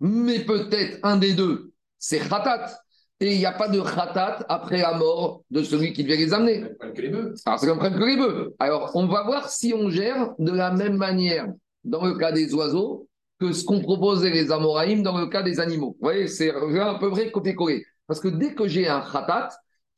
mais 0.00 0.40
peut-être 0.40 1.00
un 1.02 1.16
des 1.16 1.34
deux, 1.34 1.72
c'est 1.98 2.20
khatat. 2.20 2.78
Et 3.18 3.32
il 3.32 3.38
n'y 3.38 3.46
a 3.46 3.52
pas 3.52 3.68
de 3.68 3.80
khatat 3.80 4.44
après 4.48 4.82
la 4.82 4.92
mort 4.92 5.42
de 5.50 5.62
celui 5.62 5.94
qui 5.94 6.04
devait 6.04 6.18
les 6.18 6.34
amener. 6.34 6.64
Que 6.94 7.00
les 7.00 7.08
bœufs. 7.08 7.34
Alors, 7.46 7.58
c'est 7.58 7.66
comme 7.66 7.78
que 7.78 8.04
les 8.04 8.16
bœufs. 8.16 8.54
Alors, 8.58 8.90
on 8.94 9.06
va 9.06 9.22
voir 9.22 9.48
si 9.48 9.72
on 9.72 9.88
gère 9.88 10.34
de 10.38 10.52
la 10.52 10.70
même 10.70 10.98
manière 10.98 11.48
dans 11.82 12.04
le 12.04 12.14
cas 12.14 12.30
des 12.30 12.52
oiseaux 12.52 13.08
que 13.38 13.52
ce 13.52 13.64
qu'on 13.64 13.80
proposait 13.80 14.30
les 14.30 14.50
Amoraïm 14.50 15.02
dans 15.02 15.18
le 15.18 15.26
cas 15.26 15.42
des 15.42 15.60
animaux. 15.60 15.96
Vous 16.00 16.04
voyez, 16.06 16.28
c'est 16.28 16.50
un 16.54 16.94
peu 16.94 17.08
vrai 17.08 17.30
copier-coller. 17.30 17.84
Parce 18.06 18.20
que 18.20 18.28
dès 18.28 18.54
que 18.54 18.66
j'ai 18.68 18.88
un 18.88 19.00
khatat, 19.00 19.50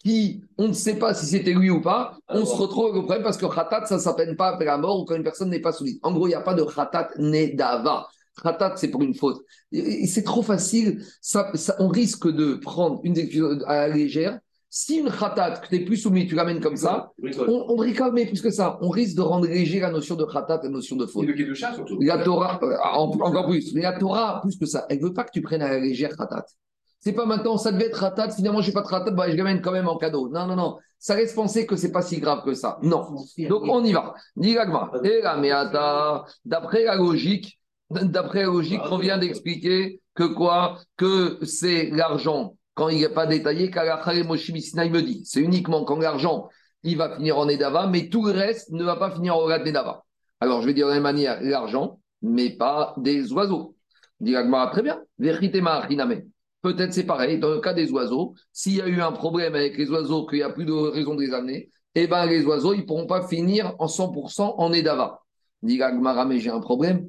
qui, 0.04 0.42
on 0.56 0.68
ne 0.68 0.72
sait 0.72 0.96
pas 0.98 1.12
si 1.12 1.26
c'était 1.26 1.52
lui 1.52 1.70
ou 1.70 1.80
pas, 1.80 2.16
on 2.28 2.44
se 2.46 2.54
retrouve 2.54 2.84
avec 2.86 2.94
le 2.96 3.00
problème 3.02 3.22
parce 3.24 3.36
que 3.36 3.46
khatat, 3.46 3.86
ça 3.86 3.96
ne 3.96 4.00
s'appelle 4.00 4.36
pas 4.36 4.48
après 4.50 4.64
la 4.64 4.78
mort 4.78 5.00
ou 5.00 5.04
quand 5.04 5.16
une 5.16 5.24
personne 5.24 5.50
n'est 5.50 5.60
pas 5.60 5.72
soumise. 5.72 5.98
En 6.02 6.12
gros, 6.12 6.26
il 6.26 6.30
n'y 6.30 6.34
a 6.36 6.40
pas 6.40 6.54
de 6.54 6.62
khatat 6.62 7.10
nedava. 7.18 8.06
Khatat, 8.42 8.76
c'est 8.76 8.88
pour 8.90 9.02
une 9.02 9.14
faute. 9.14 9.42
Et 9.72 10.06
C'est 10.06 10.22
trop 10.22 10.42
facile. 10.42 11.02
Ça, 11.20 11.50
ça- 11.54 11.74
on 11.80 11.88
risque 11.88 12.28
de 12.28 12.54
prendre 12.54 13.00
une 13.02 13.18
excuses 13.18 13.64
à 13.66 13.88
la 13.88 13.88
légère. 13.88 14.38
Si 14.70 14.96
une 14.98 15.10
khatat, 15.10 15.60
que 15.60 15.68
tu 15.68 15.78
n'es 15.78 15.84
plus 15.84 15.96
soumis, 15.96 16.26
tu 16.26 16.34
l'amènes 16.34 16.60
comme 16.60 16.76
ça, 16.76 17.10
on, 17.48 17.64
on 17.68 17.76
bricole, 17.76 18.12
mais 18.12 18.26
plus 18.26 18.42
que 18.42 18.50
ça. 18.50 18.78
On 18.82 18.90
risque 18.90 19.16
de 19.16 19.22
rendre 19.22 19.46
léger 19.46 19.80
la 19.80 19.90
notion 19.90 20.14
de 20.14 20.24
khatat 20.24 20.60
et 20.62 20.66
la 20.66 20.70
notion 20.72 20.94
de 20.96 21.06
faute. 21.06 21.24
Et 21.24 21.26
de 21.26 21.32
surtout. 21.74 21.98
La 22.02 22.18
Torah, 22.18 22.60
euh, 22.62 22.76
en- 22.92 23.10
encore 23.20 23.46
plus, 23.48 23.72
mais 23.74 23.80
la 23.82 23.94
Torah, 23.98 24.40
plus 24.42 24.58
que 24.58 24.66
ça, 24.66 24.84
elle 24.90 25.00
veut 25.00 25.14
pas 25.14 25.24
que 25.24 25.30
tu 25.32 25.40
prennes 25.40 25.62
à 25.62 25.68
la 25.70 25.78
légère 25.78 26.14
Khatat. 26.16 26.44
C'est 27.00 27.12
pas 27.12 27.24
maintenant, 27.24 27.56
ça 27.56 27.72
devait 27.72 27.86
être 27.86 27.98
Khatat, 27.98 28.30
finalement, 28.32 28.60
j'ai 28.60 28.72
pas 28.72 28.82
de 28.82 28.88
Khatat, 28.88 29.12
bah, 29.12 29.30
je 29.30 29.36
l'amène 29.36 29.62
quand 29.62 29.72
même 29.72 29.88
en 29.88 29.96
cadeau. 29.96 30.28
Non, 30.28 30.46
non, 30.46 30.56
non. 30.56 30.76
Ça 30.98 31.14
laisse 31.16 31.32
penser 31.32 31.64
que 31.64 31.76
c'est 31.76 31.92
pas 31.92 32.02
si 32.02 32.18
grave 32.18 32.42
que 32.44 32.52
ça. 32.54 32.78
Non. 32.82 33.06
Donc, 33.48 33.62
on 33.70 33.82
y 33.84 33.92
va. 33.92 34.14
Attends, 35.52 36.24
d'après 36.44 36.84
la 36.84 36.96
logique, 36.96 37.58
d'après 37.90 38.40
la 38.40 38.46
logique 38.48 38.82
qu'on 38.82 38.98
vient 38.98 39.16
d'expliquer, 39.16 40.00
que 40.14 40.24
quoi? 40.24 40.78
Que 40.96 41.38
c'est 41.44 41.88
l'argent, 41.90 42.56
quand 42.78 42.88
il 42.90 43.00
n'est 43.00 43.08
pas 43.08 43.26
détaillé, 43.26 43.70
me 43.72 45.00
dit. 45.00 45.22
C'est 45.24 45.40
uniquement 45.40 45.84
quand 45.84 45.98
l'argent, 45.98 46.48
il 46.84 46.96
va 46.96 47.16
finir 47.16 47.36
en 47.36 47.48
Edava, 47.48 47.88
mais 47.88 48.08
tout 48.08 48.24
le 48.24 48.30
reste 48.30 48.70
ne 48.70 48.84
va 48.84 48.94
pas 48.94 49.10
finir 49.10 49.36
en 49.36 49.40
Rad 49.40 49.66
Nedava. 49.66 50.04
Alors, 50.40 50.62
je 50.62 50.66
vais 50.66 50.74
dire 50.74 50.86
de 50.86 50.90
la 50.90 50.96
même 50.96 51.02
manière, 51.02 51.40
l'argent, 51.42 51.98
mais 52.22 52.50
pas 52.50 52.94
des 52.96 53.32
oiseaux. 53.32 53.74
Dit 54.20 54.36
très 54.70 54.82
bien. 54.82 55.00
Peut-être 56.62 56.92
c'est 56.92 57.04
pareil, 57.04 57.40
dans 57.40 57.50
le 57.50 57.58
cas 57.58 57.74
des 57.74 57.90
oiseaux, 57.90 58.34
s'il 58.52 58.76
y 58.76 58.80
a 58.80 58.86
eu 58.86 59.00
un 59.00 59.12
problème 59.12 59.56
avec 59.56 59.76
les 59.76 59.90
oiseaux, 59.90 60.24
qu'il 60.26 60.38
n'y 60.38 60.44
a 60.44 60.50
plus 60.50 60.64
de 60.64 60.72
raison 60.72 61.16
de 61.16 61.22
les 61.22 61.34
amener, 61.34 61.70
eh 61.96 62.06
ben 62.06 62.26
les 62.26 62.44
oiseaux, 62.44 62.74
ils 62.74 62.82
ne 62.82 62.86
pourront 62.86 63.06
pas 63.06 63.26
finir 63.26 63.74
en 63.80 63.86
100% 63.86 64.54
en 64.56 64.72
Edava. 64.72 65.20
Dit 65.62 65.80
mais 66.26 66.38
j'ai 66.38 66.50
un 66.50 66.60
problème. 66.60 67.08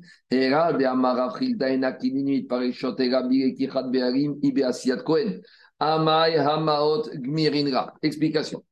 Explication. 8.02 8.64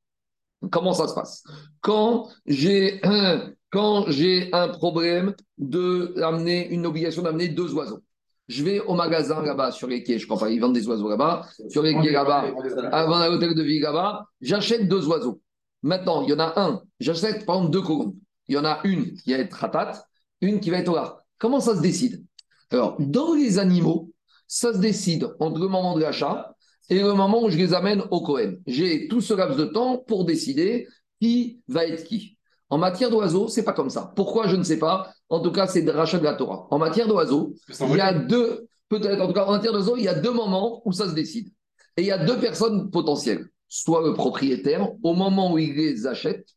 Comment 0.72 0.94
ça 0.94 1.08
se 1.08 1.14
passe? 1.14 1.44
Quand 1.82 2.28
j'ai 2.48 3.00
un, 3.04 3.52
un 3.74 4.68
problème 4.70 5.36
de 5.58 6.22
amener 6.24 6.68
une 6.70 6.86
obligation 6.86 7.22
d'amener 7.22 7.50
deux 7.50 7.74
oiseaux, 7.74 8.02
je 8.48 8.64
vais 8.64 8.80
au 8.80 8.94
magasin 8.96 9.42
là-bas 9.44 9.72
sur 9.72 9.88
les 9.88 10.04
quais, 10.04 10.18
je 10.18 10.26
crois 10.26 10.40
pas, 10.40 10.50
ils 10.50 10.60
vendent 10.60 10.74
des 10.74 10.88
oiseaux 10.88 11.10
là-bas, 11.10 11.46
sur 11.70 11.84
les 11.84 11.94
quais 12.02 12.12
là-bas, 12.12 12.46
avant 12.92 13.28
l'hôtel 13.28 13.54
de 13.54 13.62
ville 13.62 13.82
là-bas, 13.82 14.26
j'achète 14.42 14.88
deux 14.88 15.06
oiseaux. 15.08 15.42
Maintenant, 15.84 16.24
il 16.24 16.30
y 16.30 16.34
en 16.34 16.40
a 16.40 16.60
un, 16.60 16.82
j'achète 17.00 17.46
par 17.46 17.58
exemple 17.58 17.74
deux 17.74 17.82
colombes. 17.82 18.16
Il 18.48 18.56
y 18.56 18.58
en 18.58 18.66
a 18.66 18.80
une 18.84 19.14
qui 19.14 19.34
va 19.34 19.40
être 19.40 19.54
ratate, 19.54 20.04
une 20.42 20.60
qui 20.60 20.70
va 20.70 20.78
être 20.78 20.90
orar. 20.90 21.22
Comment 21.38 21.60
ça 21.60 21.76
se 21.76 21.82
décide? 21.82 22.24
Alors, 22.70 22.96
dans 23.00 23.34
les 23.34 23.60
animaux, 23.60 24.12
ça 24.48 24.74
se 24.74 24.80
décide 24.80 25.30
entre 25.40 25.60
le 25.60 25.68
moment 25.68 25.96
de 25.96 26.02
l'achat 26.02 26.56
et 26.90 27.00
le 27.00 27.14
moment 27.14 27.44
où 27.44 27.50
je 27.50 27.58
les 27.58 27.74
amène 27.74 28.04
au 28.12 28.22
Cohen. 28.22 28.56
J'ai 28.66 29.08
tout 29.08 29.22
ce 29.22 29.34
laps 29.34 29.58
de 29.58 29.66
temps 29.66 29.98
pour 29.98 30.26
décider 30.26 30.88
qui 31.22 31.62
va 31.68 31.86
être 31.86 32.04
qui. 32.06 32.38
En 32.70 32.78
matière 32.78 33.10
d'oiseaux, 33.10 33.48
c'est 33.48 33.64
pas 33.64 33.74
comme 33.74 33.90
ça. 33.90 34.12
Pourquoi 34.16 34.48
Je 34.48 34.56
ne 34.56 34.64
sais 34.64 34.80
pas. 34.80 35.12
En 35.30 35.40
tout 35.40 35.52
cas, 35.52 35.68
c'est 35.68 35.82
de 35.82 35.92
rachat 35.92 36.20
de 36.20 36.24
la 36.24 36.34
Torah. 36.34 36.68
En 36.70 36.78
matière 36.78 37.08
d'oiseaux, 37.08 37.54
il 37.70 37.96
y 37.96 38.02
a 38.02 38.14
deux, 38.14 38.68
peut-être 38.90 39.22
en 39.22 39.28
tout 39.28 39.34
cas 39.34 39.46
en 39.46 39.52
matière 39.52 39.72
d'oiseaux, 39.72 39.98
il 39.98 40.04
y 40.04 40.10
a 40.10 40.14
deux 40.14 40.32
moments 40.32 40.82
où 40.86 40.92
ça 40.92 41.08
se 41.08 41.14
décide. 41.14 41.50
Et 41.96 42.02
il 42.02 42.08
y 42.08 42.12
a 42.12 42.24
deux 42.24 42.38
personnes 42.40 42.92
potentielles. 42.92 43.48
Soit 43.70 44.02
le 44.02 44.14
propriétaire 44.14 44.90
au 45.04 45.14
moment 45.14 45.52
où 45.52 45.58
il 45.58 45.76
les 45.76 46.08
achète, 46.08 46.48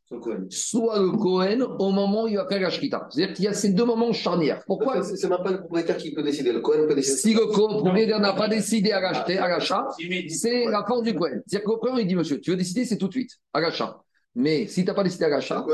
soit 0.49 1.01
le 1.01 1.11
Cohen 1.11 1.77
au 1.81 1.91
moment 1.91 2.25
où 2.25 2.29
il 2.29 2.37
va 2.37 2.47
faire 2.47 2.61
la 2.61 2.71
shrita. 2.71 3.09
C'est-à-dire 3.11 3.35
qu'il 3.35 3.45
y 3.47 3.49
a 3.49 3.53
ces 3.53 3.71
deux 3.71 3.85
moments 3.85 4.13
charnières. 4.13 4.63
Pourquoi 4.65 5.03
C'est 5.03 5.29
même 5.29 5.43
pas 5.43 5.51
le 5.51 5.59
propriétaire 5.59 5.97
qui 5.97 6.15
peut 6.15 6.23
décider. 6.23 6.53
Le 6.53 6.61
Cohen 6.61 6.87
peut 6.87 6.95
décider. 6.95 7.17
Si 7.17 7.35
le 7.35 7.49
propriétaire 7.49 8.21
n'a 8.21 8.33
pas 8.35 8.47
décidé 8.47 8.93
à 8.93 9.01
l'acheter, 9.01 9.39
à 9.39 9.49
l'achat, 9.49 9.89
c'est 10.29 10.67
la 10.67 10.85
force 10.87 11.03
du 11.03 11.15
Cohen. 11.15 11.41
C'est-à-dire 11.47 11.67
que 11.67 11.73
le 11.73 11.77
Cohen, 11.79 11.97
il 11.99 12.07
dit, 12.07 12.15
monsieur, 12.15 12.41
tu 12.41 12.53
veux 12.53 12.57
décider, 12.57 12.85
c'est 12.85 12.97
tout 12.97 13.09
de 13.09 13.13
suite, 13.13 13.33
à 13.53 13.61
l'achat. 13.61 14.01
Mais 14.37 14.69
si 14.69 14.83
tu 14.83 14.87
n'as 14.87 14.95
pas 14.95 15.03
décidé 15.03 15.25
à 15.25 15.31
l'achat, 15.31 15.67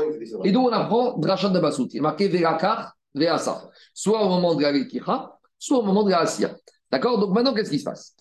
et 0.43 0.51
d'où 0.51 0.61
on 0.61 0.69
apprend 0.69 1.19
Drachat 1.19 1.49
de 1.49 1.59
Bassout. 1.59 1.87
Il 1.91 1.97
est 1.97 2.01
marqué 2.01 2.27
Verakar, 2.27 2.95
Veasa. 3.13 3.69
Soit 3.93 4.25
au 4.25 4.29
moment 4.29 4.55
de 4.55 4.63
la 4.63 4.71
Rekicha, 4.71 5.37
soit 5.59 5.77
au 5.77 5.83
moment 5.83 6.03
de 6.03 6.09
la. 6.09 6.25
D'accord? 6.91 7.19
Donc 7.19 7.35
maintenant, 7.35 7.53
qu'est-ce 7.53 7.69
qui 7.69 7.79
se 7.79 7.83
passe? 7.83 8.15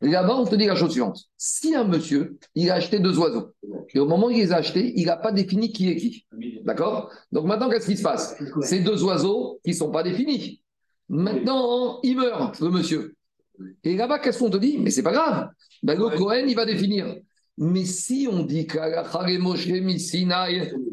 Là-bas, 0.00 0.34
on 0.36 0.44
te 0.44 0.54
dit 0.54 0.66
la 0.66 0.74
chose 0.74 0.90
suivante. 0.90 1.18
Si 1.36 1.74
un 1.74 1.84
monsieur, 1.84 2.38
il 2.54 2.70
a 2.70 2.74
acheté 2.74 2.98
deux 2.98 3.18
oiseaux, 3.18 3.52
et 3.94 3.98
au 3.98 4.06
moment 4.06 4.26
où 4.26 4.30
il 4.30 4.38
les 4.38 4.52
a 4.52 4.56
achetés, 4.56 4.92
il 4.96 5.06
n'a 5.06 5.16
pas 5.16 5.32
défini 5.32 5.72
qui 5.72 5.90
est 5.90 5.96
qui. 5.96 6.26
D'accord? 6.64 7.10
Donc 7.32 7.46
maintenant, 7.46 7.70
qu'est-ce 7.70 7.86
qui 7.86 7.96
se 7.96 8.02
passe? 8.02 8.36
Ces 8.60 8.80
deux 8.80 9.02
oiseaux 9.02 9.60
qui 9.64 9.70
ne 9.70 9.76
sont 9.76 9.90
pas 9.90 10.02
définis. 10.02 10.60
Maintenant, 11.08 12.00
il 12.02 12.16
meurt, 12.16 12.60
le 12.60 12.70
monsieur. 12.70 13.14
Et 13.82 13.96
là-bas, 13.96 14.18
qu'est-ce 14.18 14.38
qu'on 14.38 14.50
te 14.50 14.56
dit? 14.56 14.78
Mais 14.78 14.90
c'est 14.90 15.02
pas 15.02 15.12
grave. 15.12 15.48
Ben, 15.82 15.98
le 15.98 16.16
Cohen, 16.16 16.44
il 16.46 16.56
va 16.56 16.66
définir. 16.66 17.16
Mais 17.56 17.84
si 17.84 18.26
on 18.30 18.42
dit 18.42 18.66
que 18.66 18.78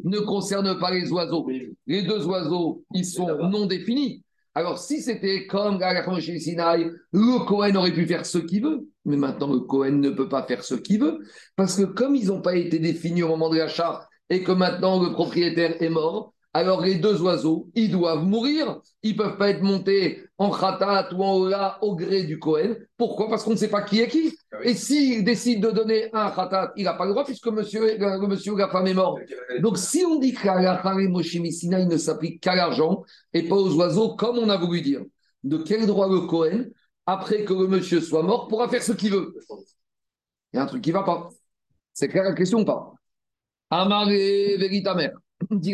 ne 0.07 0.19
concerne 0.19 0.77
pas 0.79 0.91
les 0.91 1.11
oiseaux, 1.11 1.49
les 1.87 2.03
deux 2.03 2.25
oiseaux, 2.27 2.83
ils 2.93 3.05
sont 3.05 3.49
non 3.49 3.65
définis. 3.65 4.23
Alors, 4.53 4.79
si 4.79 5.01
c'était 5.01 5.47
comme 5.47 5.79
Moshe 6.07 6.37
Sinaï, 6.37 6.91
le 7.13 7.45
Cohen 7.45 7.75
aurait 7.75 7.93
pu 7.93 8.05
faire 8.05 8.25
ce 8.25 8.37
qu'il 8.37 8.63
veut. 8.63 8.87
Mais 9.05 9.15
maintenant, 9.15 9.51
le 9.51 9.59
Cohen 9.59 9.99
ne 9.99 10.09
peut 10.09 10.27
pas 10.27 10.43
faire 10.43 10.63
ce 10.63 10.75
qu'il 10.75 10.99
veut. 10.99 11.19
Parce 11.55 11.77
que 11.77 11.83
comme 11.83 12.15
ils 12.15 12.27
n'ont 12.27 12.41
pas 12.41 12.55
été 12.55 12.79
définis 12.79 13.23
au 13.23 13.29
moment 13.29 13.49
de 13.49 13.57
l'achat 13.57 14.07
et 14.29 14.43
que 14.43 14.51
maintenant 14.51 15.01
le 15.01 15.11
propriétaire 15.13 15.81
est 15.81 15.89
mort, 15.89 16.33
alors 16.53 16.81
les 16.81 16.95
deux 16.95 17.21
oiseaux, 17.21 17.69
ils 17.75 17.91
doivent 17.91 18.23
mourir. 18.23 18.81
Ils 19.03 19.13
ne 19.13 19.17
peuvent 19.17 19.37
pas 19.37 19.49
être 19.49 19.61
montés 19.61 20.23
en 20.37 20.51
khatat 20.51 21.13
ou 21.13 21.23
en 21.23 21.35
ola 21.35 21.77
au 21.81 21.95
gré 21.95 22.23
du 22.23 22.39
Cohen. 22.39 22.75
Pourquoi? 22.97 23.29
Parce 23.29 23.43
qu'on 23.43 23.51
ne 23.51 23.55
sait 23.55 23.69
pas 23.69 23.83
qui 23.83 24.01
est 24.01 24.09
qui. 24.09 24.37
Et 24.63 24.73
s'il 24.73 25.23
décide 25.23 25.63
de 25.63 25.71
donner 25.71 26.09
un 26.13 26.29
khatat, 26.29 26.73
il 26.75 26.83
n'a 26.83 26.93
pas 26.93 27.05
le 27.05 27.11
droit 27.11 27.23
puisque 27.23 27.47
monsieur, 27.47 27.97
le, 27.97 28.21
le 28.21 28.27
monsieur 28.27 28.51
ou 28.51 28.57
la 28.57 28.69
femme 28.69 28.87
est 28.87 28.93
mort. 28.93 29.17
Donc 29.59 29.77
si 29.77 30.03
on 30.05 30.19
dit 30.19 30.33
que 30.33 30.45
la 30.45 30.83
Messina, 31.41 31.79
il 31.79 31.87
ne 31.87 31.97
s'applique 31.97 32.41
qu'à 32.41 32.55
l'argent 32.55 33.03
et 33.33 33.47
pas 33.47 33.55
aux 33.55 33.73
oiseaux, 33.75 34.15
comme 34.15 34.37
on 34.37 34.49
a 34.49 34.57
voulu 34.57 34.81
dire, 34.81 35.01
de 35.43 35.57
quel 35.57 35.87
droit 35.87 36.09
le 36.09 36.21
Cohen, 36.21 36.65
après 37.05 37.45
que 37.45 37.53
le 37.53 37.67
monsieur 37.67 38.01
soit 38.01 38.23
mort, 38.23 38.47
pourra 38.47 38.67
faire 38.67 38.83
ce 38.83 38.91
qu'il 38.91 39.11
veut? 39.11 39.33
Il 40.53 40.57
y 40.57 40.59
a 40.59 40.63
un 40.63 40.65
truc 40.65 40.83
qui 40.83 40.89
ne 40.89 40.95
va 40.95 41.03
pas. 41.03 41.29
C'est 41.93 42.09
clair 42.09 42.23
la 42.23 42.33
question 42.33 42.59
ou 42.59 42.65
pas? 42.65 42.91
Amaré 43.69 44.57
Veritamer. 44.57 45.11
Dit 45.49 45.73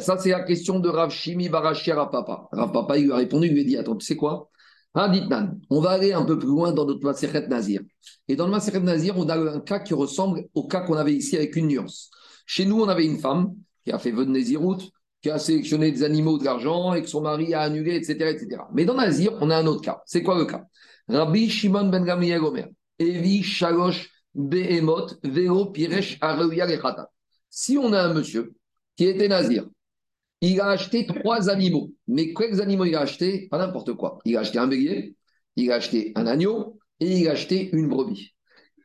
ça 0.00 0.16
c'est 0.18 0.30
la 0.30 0.42
question 0.42 0.80
de 0.80 0.88
Rav 0.88 1.10
Shimi 1.10 1.48
Barashi 1.48 1.92
Rav 1.92 2.10
Papa. 2.10 2.48
Rav 2.52 2.72
Papa, 2.72 2.98
il 2.98 3.04
lui 3.04 3.12
a 3.12 3.16
répondu, 3.16 3.46
il 3.46 3.52
lui 3.52 3.60
a 3.60 3.64
dit, 3.64 3.76
attends, 3.76 3.96
tu 3.96 4.06
sais 4.06 4.16
quoi? 4.16 4.50
Nan, 4.94 5.60
on 5.70 5.80
va 5.80 5.90
aller 5.90 6.12
un 6.12 6.24
peu 6.24 6.38
plus 6.38 6.48
loin 6.48 6.72
dans 6.72 6.86
notre 6.86 7.04
Maseret 7.04 7.46
Nazir. 7.46 7.82
Et 8.26 8.34
dans 8.34 8.46
le 8.46 8.50
Maseret 8.50 8.80
Nazir, 8.80 9.16
on 9.16 9.28
a 9.28 9.36
un 9.36 9.60
cas 9.60 9.78
qui 9.78 9.94
ressemble 9.94 10.44
au 10.54 10.66
cas 10.66 10.80
qu'on 10.80 10.96
avait 10.96 11.14
ici 11.14 11.36
avec 11.36 11.54
une 11.54 11.68
nuance. 11.68 12.10
Chez 12.46 12.64
nous, 12.64 12.80
on 12.80 12.88
avait 12.88 13.04
une 13.04 13.18
femme 13.18 13.54
qui 13.84 13.92
a 13.92 13.98
fait 13.98 14.10
vœu 14.10 14.24
de 14.24 14.30
Nézirut, 14.30 14.78
qui 15.22 15.30
a 15.30 15.38
sélectionné 15.38 15.92
des 15.92 16.02
animaux 16.02 16.38
de 16.38 16.44
l'argent 16.44 16.94
et 16.94 17.02
que 17.02 17.08
son 17.08 17.20
mari 17.20 17.54
a 17.54 17.60
annulé, 17.60 17.94
etc.. 17.94 18.38
Mais 18.72 18.84
dans 18.84 18.94
Nazir, 18.94 19.36
on 19.40 19.50
a 19.50 19.56
un 19.58 19.66
autre 19.66 19.82
cas. 19.82 20.02
C'est 20.06 20.22
quoi 20.22 20.38
le 20.38 20.46
cas? 20.46 20.64
Rabbi 21.08 21.48
Shimon 21.48 21.88
ben 21.88 22.04
Gamliel 22.04 22.42
Omer, 22.42 22.68
Evi 22.98 23.42
Shalosh 23.42 24.10
Behemot 24.34 25.06
Vero 25.22 25.66
Piresh 25.66 26.18
Areuya 26.20 26.66
Lechata. 26.66 27.08
Si 27.50 27.78
on 27.78 27.92
a 27.92 28.02
un 28.02 28.14
monsieur 28.14 28.54
qui 28.96 29.04
était 29.04 29.28
nazir, 29.28 29.66
il 30.40 30.60
a 30.60 30.68
acheté 30.68 31.06
trois 31.06 31.50
animaux. 31.50 31.92
Mais 32.06 32.32
quels 32.32 32.60
animaux 32.60 32.84
il 32.84 32.94
a 32.94 33.00
acheté? 33.00 33.48
Pas 33.48 33.58
n'importe 33.58 33.94
quoi. 33.94 34.18
Il 34.24 34.36
a 34.36 34.40
acheté 34.40 34.58
un 34.58 34.66
bélier, 34.66 35.16
il 35.56 35.72
a 35.72 35.76
acheté 35.76 36.12
un 36.14 36.26
agneau 36.26 36.78
et 37.00 37.18
il 37.18 37.28
a 37.28 37.32
acheté 37.32 37.70
une 37.72 37.88
brebis. 37.88 38.34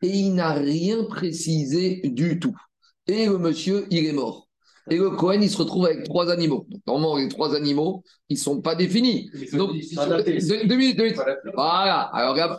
Et 0.02 0.10
il 0.10 0.34
n'a 0.34 0.54
rien 0.54 1.04
précisé 1.06 2.02
du 2.04 2.40
tout. 2.40 2.56
Et 3.08 3.26
le 3.26 3.38
monsieur, 3.38 3.86
il 3.90 4.06
est 4.06 4.14
mort. 4.14 4.48
Et 4.90 4.98
le 4.98 5.12
Cohen, 5.12 5.40
il 5.42 5.50
se 5.50 5.58
retrouve 5.58 5.86
avec 5.86 6.04
trois 6.04 6.30
animaux. 6.30 6.66
Donc, 6.70 6.82
normalement, 6.86 7.18
les 7.18 7.30
trois 7.30 7.56
animaux, 7.56 8.04
ils 8.28 8.36
ne 8.36 8.40
sont 8.40 8.62
pas 8.62 8.76
définis. 8.76 9.30
Donc, 9.54 9.72
deux, 9.72 10.76
minutes, 10.76 10.98
deux 10.98 11.04
minutes. 11.04 11.22
Voilà. 11.54 12.02
Alors, 12.14 12.36
là, 12.36 12.58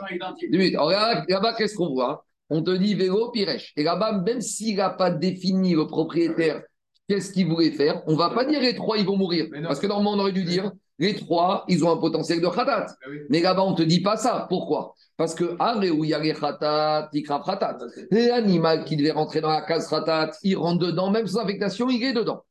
deux 0.50 0.58
minutes. 0.58 0.74
Alors, 0.74 0.90
là, 0.90 1.24
là-bas, 1.28 1.54
qu'est-ce 1.54 1.74
qu'on 1.74 1.90
voit 1.90 2.24
On 2.50 2.62
te 2.62 2.70
dit 2.70 2.94
vélo, 2.94 3.30
pirèche. 3.30 3.72
Et 3.76 3.82
là-bas, 3.82 4.22
même 4.24 4.40
s'il 4.40 4.76
n'a 4.76 4.90
pas 4.90 5.10
défini 5.10 5.74
le 5.74 5.86
propriétaire, 5.86 6.62
qu'est-ce 7.08 7.32
qu'il 7.32 7.48
voulait 7.48 7.70
faire 7.70 8.02
On 8.06 8.12
ne 8.12 8.18
va 8.18 8.30
pas 8.30 8.44
dire 8.44 8.60
les 8.60 8.74
trois, 8.74 8.98
ils 8.98 9.06
vont 9.06 9.16
mourir. 9.16 9.46
Parce 9.62 9.80
que 9.80 9.86
normalement, 9.86 10.12
on 10.12 10.18
aurait 10.18 10.32
dû 10.32 10.44
dire 10.44 10.70
les 10.98 11.14
trois, 11.14 11.64
ils 11.68 11.84
ont 11.84 11.90
un 11.90 11.96
potentiel 11.96 12.40
de 12.40 12.46
khatat. 12.46 12.86
Mais 13.30 13.40
là-bas, 13.40 13.64
on 13.64 13.72
ne 13.72 13.76
te 13.76 13.82
dit 13.82 14.00
pas 14.00 14.16
ça. 14.16 14.46
Pourquoi? 14.48 14.94
Parce 15.16 15.34
que 15.34 15.56
Aré, 15.58 15.90
où 15.90 16.04
il 16.04 16.10
y 16.10 16.14
a 16.14 16.18
les 16.18 16.34
khatat, 16.34 17.08
tikra 17.12 17.42
khatat. 17.44 17.78
L'animal 18.10 18.84
qui 18.84 18.96
devait 18.96 19.10
rentrer 19.10 19.40
dans 19.40 19.48
la 19.48 19.62
case 19.62 19.88
khatat, 19.88 20.32
il 20.42 20.56
rentre 20.56 20.86
dedans, 20.86 21.10
même 21.10 21.26
sans 21.26 21.40
affectation, 21.40 21.88
il 21.88 22.02
est 22.02 22.12
dedans. 22.12 22.42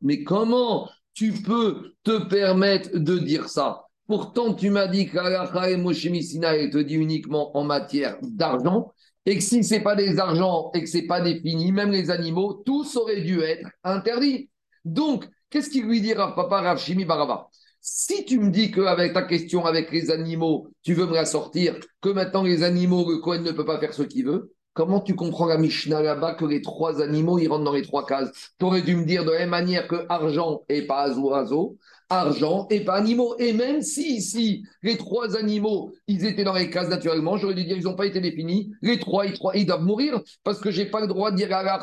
Mais 0.00 0.22
comment 0.22 0.88
tu 1.18 1.32
peux 1.32 1.94
te 2.04 2.28
permettre 2.28 2.96
de 2.96 3.18
dire 3.18 3.48
ça 3.48 3.86
Pourtant, 4.06 4.54
tu 4.54 4.70
m'as 4.70 4.86
dit 4.86 5.10
qu'Alacha 5.10 5.68
et 5.68 5.76
Moshe 5.76 6.06
Missina 6.06 6.52
te 6.68 6.78
dit 6.78 6.94
uniquement 6.94 7.56
en 7.56 7.64
matière 7.64 8.18
d'argent 8.22 8.92
et 9.26 9.36
que 9.36 9.42
si 9.42 9.64
ce 9.64 9.74
n'est 9.74 9.82
pas 9.82 9.96
des 9.96 10.20
argents 10.20 10.70
et 10.74 10.80
que 10.80 10.88
ce 10.88 10.98
n'est 10.98 11.08
pas 11.08 11.20
défini, 11.20 11.72
même 11.72 11.90
les 11.90 12.10
animaux, 12.10 12.62
tous 12.64 12.96
auraient 12.96 13.22
dû 13.22 13.40
être 13.40 13.68
interdits. 13.82 14.48
Donc, 14.84 15.28
qu'est-ce 15.50 15.70
qu'il 15.70 15.86
lui 15.86 16.00
dira, 16.00 16.36
papa 16.36 16.60
Rav 16.60 16.78
Shimi 16.78 17.04
Baraba 17.04 17.48
Si 17.80 18.24
tu 18.24 18.38
me 18.38 18.50
dis 18.50 18.70
qu'avec 18.70 19.12
ta 19.12 19.22
question 19.22 19.66
avec 19.66 19.90
les 19.90 20.12
animaux, 20.12 20.68
tu 20.84 20.94
veux 20.94 21.06
me 21.06 21.14
la 21.14 21.26
sortir, 21.26 21.80
que 22.00 22.10
maintenant 22.10 22.44
les 22.44 22.62
animaux, 22.62 23.10
le 23.10 23.18
Cohen 23.18 23.42
ne 23.42 23.50
peut 23.50 23.64
pas 23.64 23.80
faire 23.80 23.92
ce 23.92 24.04
qu'il 24.04 24.24
veut, 24.24 24.54
comment 24.72 25.00
tu 25.00 25.14
comprends 25.14 25.46
la 25.46 25.58
Mishnah 25.58 26.02
là-bas 26.02 26.34
que 26.34 26.44
les 26.44 26.62
trois 26.62 27.02
animaux, 27.02 27.38
ils 27.38 27.48
rentrent 27.48 27.64
dans 27.64 27.72
les 27.72 27.82
trois 27.82 28.06
cases? 28.06 28.30
Tu 28.58 28.64
aurais 28.64 28.82
dû 28.82 28.96
me 28.96 29.04
dire 29.04 29.24
de 29.24 29.32
la 29.32 29.40
même 29.40 29.50
manière 29.50 29.88
que 29.88 30.06
argent 30.08 30.62
et 30.68 30.82
pas 30.82 31.16
oiseau, 31.18 31.76
argent 32.10 32.66
et 32.70 32.80
pas 32.80 32.94
animaux. 32.94 33.36
Et 33.38 33.52
même 33.52 33.82
si 33.82 34.16
ici, 34.16 34.64
les 34.82 34.96
trois 34.96 35.36
animaux, 35.36 35.92
ils 36.06 36.24
étaient 36.24 36.44
dans 36.44 36.54
les 36.54 36.70
cases 36.70 36.88
naturellement, 36.88 37.36
j'aurais 37.36 37.54
dû 37.54 37.64
dire 37.64 37.76
ils 37.76 37.84
n'ont 37.84 37.96
pas 37.96 38.06
été 38.06 38.20
définis. 38.20 38.70
Les 38.82 38.98
trois, 38.98 39.26
ils, 39.26 39.32
trois, 39.32 39.56
ils 39.56 39.66
doivent 39.66 39.82
mourir 39.82 40.20
parce 40.44 40.60
que 40.60 40.70
je 40.70 40.82
n'ai 40.82 40.90
pas 40.90 41.00
le 41.00 41.06
droit 41.06 41.30
de 41.30 41.36
dire 41.36 41.52
à 41.52 41.78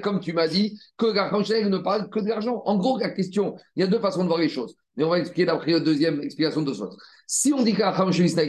comme 0.00 0.20
tu 0.20 0.32
m'as 0.32 0.48
dit, 0.48 0.78
que 0.96 1.06
la 1.06 1.30
ne 1.30 1.78
parle 1.78 2.08
que 2.08 2.20
de 2.20 2.28
l'argent. 2.28 2.62
En 2.64 2.76
gros, 2.76 2.98
la 2.98 3.10
question, 3.10 3.56
il 3.76 3.80
y 3.80 3.82
a 3.82 3.86
deux 3.86 4.00
façons 4.00 4.22
de 4.22 4.28
voir 4.28 4.38
les 4.38 4.48
choses. 4.48 4.74
Mais 4.96 5.04
on 5.04 5.08
va 5.08 5.18
expliquer 5.18 5.46
d'après 5.46 5.72
la 5.72 5.80
deuxième 5.80 6.20
explication 6.20 6.62
de 6.62 6.72
soi. 6.72 6.90
Si 7.26 7.52
on 7.52 7.62
dit 7.62 7.72
que 7.72 7.80
la 7.80 7.94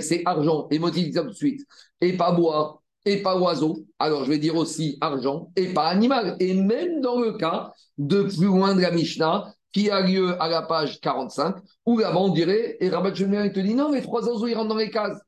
c'est 0.01 0.21
argent 0.25 0.67
et 0.71 0.79
motif 0.79 1.13
tout 1.13 1.23
de 1.23 1.31
suite, 1.31 1.61
et 2.01 2.13
pas 2.13 2.33
bois, 2.33 2.82
et 3.05 3.21
pas 3.21 3.37
oiseau, 3.37 3.85
alors 3.99 4.23
je 4.23 4.29
vais 4.29 4.37
dire 4.37 4.55
aussi 4.55 4.97
argent 5.01 5.51
et 5.55 5.73
pas 5.73 5.87
animal. 5.87 6.37
Et 6.39 6.53
même 6.53 7.01
dans 7.01 7.19
le 7.19 7.33
cas 7.33 7.71
de 7.97 8.23
plus 8.23 8.45
loin 8.45 8.75
de 8.75 8.81
la 8.81 8.91
Mishnah, 8.91 9.53
qui 9.71 9.89
a 9.89 10.01
lieu 10.01 10.41
à 10.41 10.47
la 10.47 10.61
page 10.61 11.01
45, 11.01 11.55
où 11.85 11.97
là-bas 11.97 12.19
on 12.19 12.29
dirait, 12.29 12.77
et 12.79 12.89
Rabat 12.89 13.13
il 13.15 13.51
te 13.51 13.59
dit 13.59 13.73
non, 13.73 13.89
mais 13.91 14.01
trois 14.01 14.27
oiseaux, 14.27 14.47
ils 14.47 14.53
rentrent 14.53 14.69
dans 14.69 14.77
les 14.77 14.91
cases. 14.91 15.19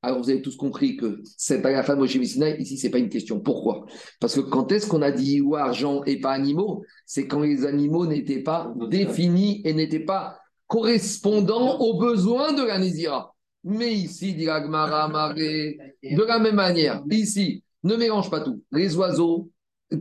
Alors 0.00 0.22
vous 0.22 0.30
avez 0.30 0.40
tous 0.40 0.56
compris 0.56 0.96
que 0.96 1.20
c'est 1.36 1.60
pas 1.60 1.72
la 1.72 1.82
femme 1.82 1.98
Moshe 1.98 2.14
ici 2.14 2.78
c'est 2.78 2.90
pas 2.90 2.98
une 2.98 3.08
question. 3.08 3.40
Pourquoi? 3.40 3.84
Parce 4.20 4.36
que 4.36 4.40
quand 4.40 4.70
est-ce 4.70 4.86
qu'on 4.86 5.02
a 5.02 5.10
dit 5.10 5.40
ou 5.40 5.56
argent 5.56 6.04
et 6.04 6.20
pas 6.20 6.30
animaux? 6.30 6.84
C'est 7.04 7.26
quand 7.26 7.40
les 7.40 7.66
animaux 7.66 8.06
n'étaient 8.06 8.42
pas 8.44 8.72
définis 8.88 9.60
et 9.64 9.74
n'étaient 9.74 10.04
pas 10.04 10.38
correspondants 10.68 11.80
aux 11.80 11.98
besoins 11.98 12.52
de 12.52 12.62
la 12.62 12.78
Nézira. 12.78 13.34
Mais 13.64 13.92
ici, 13.92 14.34
dit 14.34 14.46
de 14.46 16.24
la 16.24 16.38
même 16.38 16.54
manière, 16.54 17.02
ici, 17.10 17.62
ne 17.82 17.96
mélange 17.96 18.30
pas 18.30 18.40
tout. 18.40 18.62
Les 18.72 18.96
oiseaux, 18.96 19.50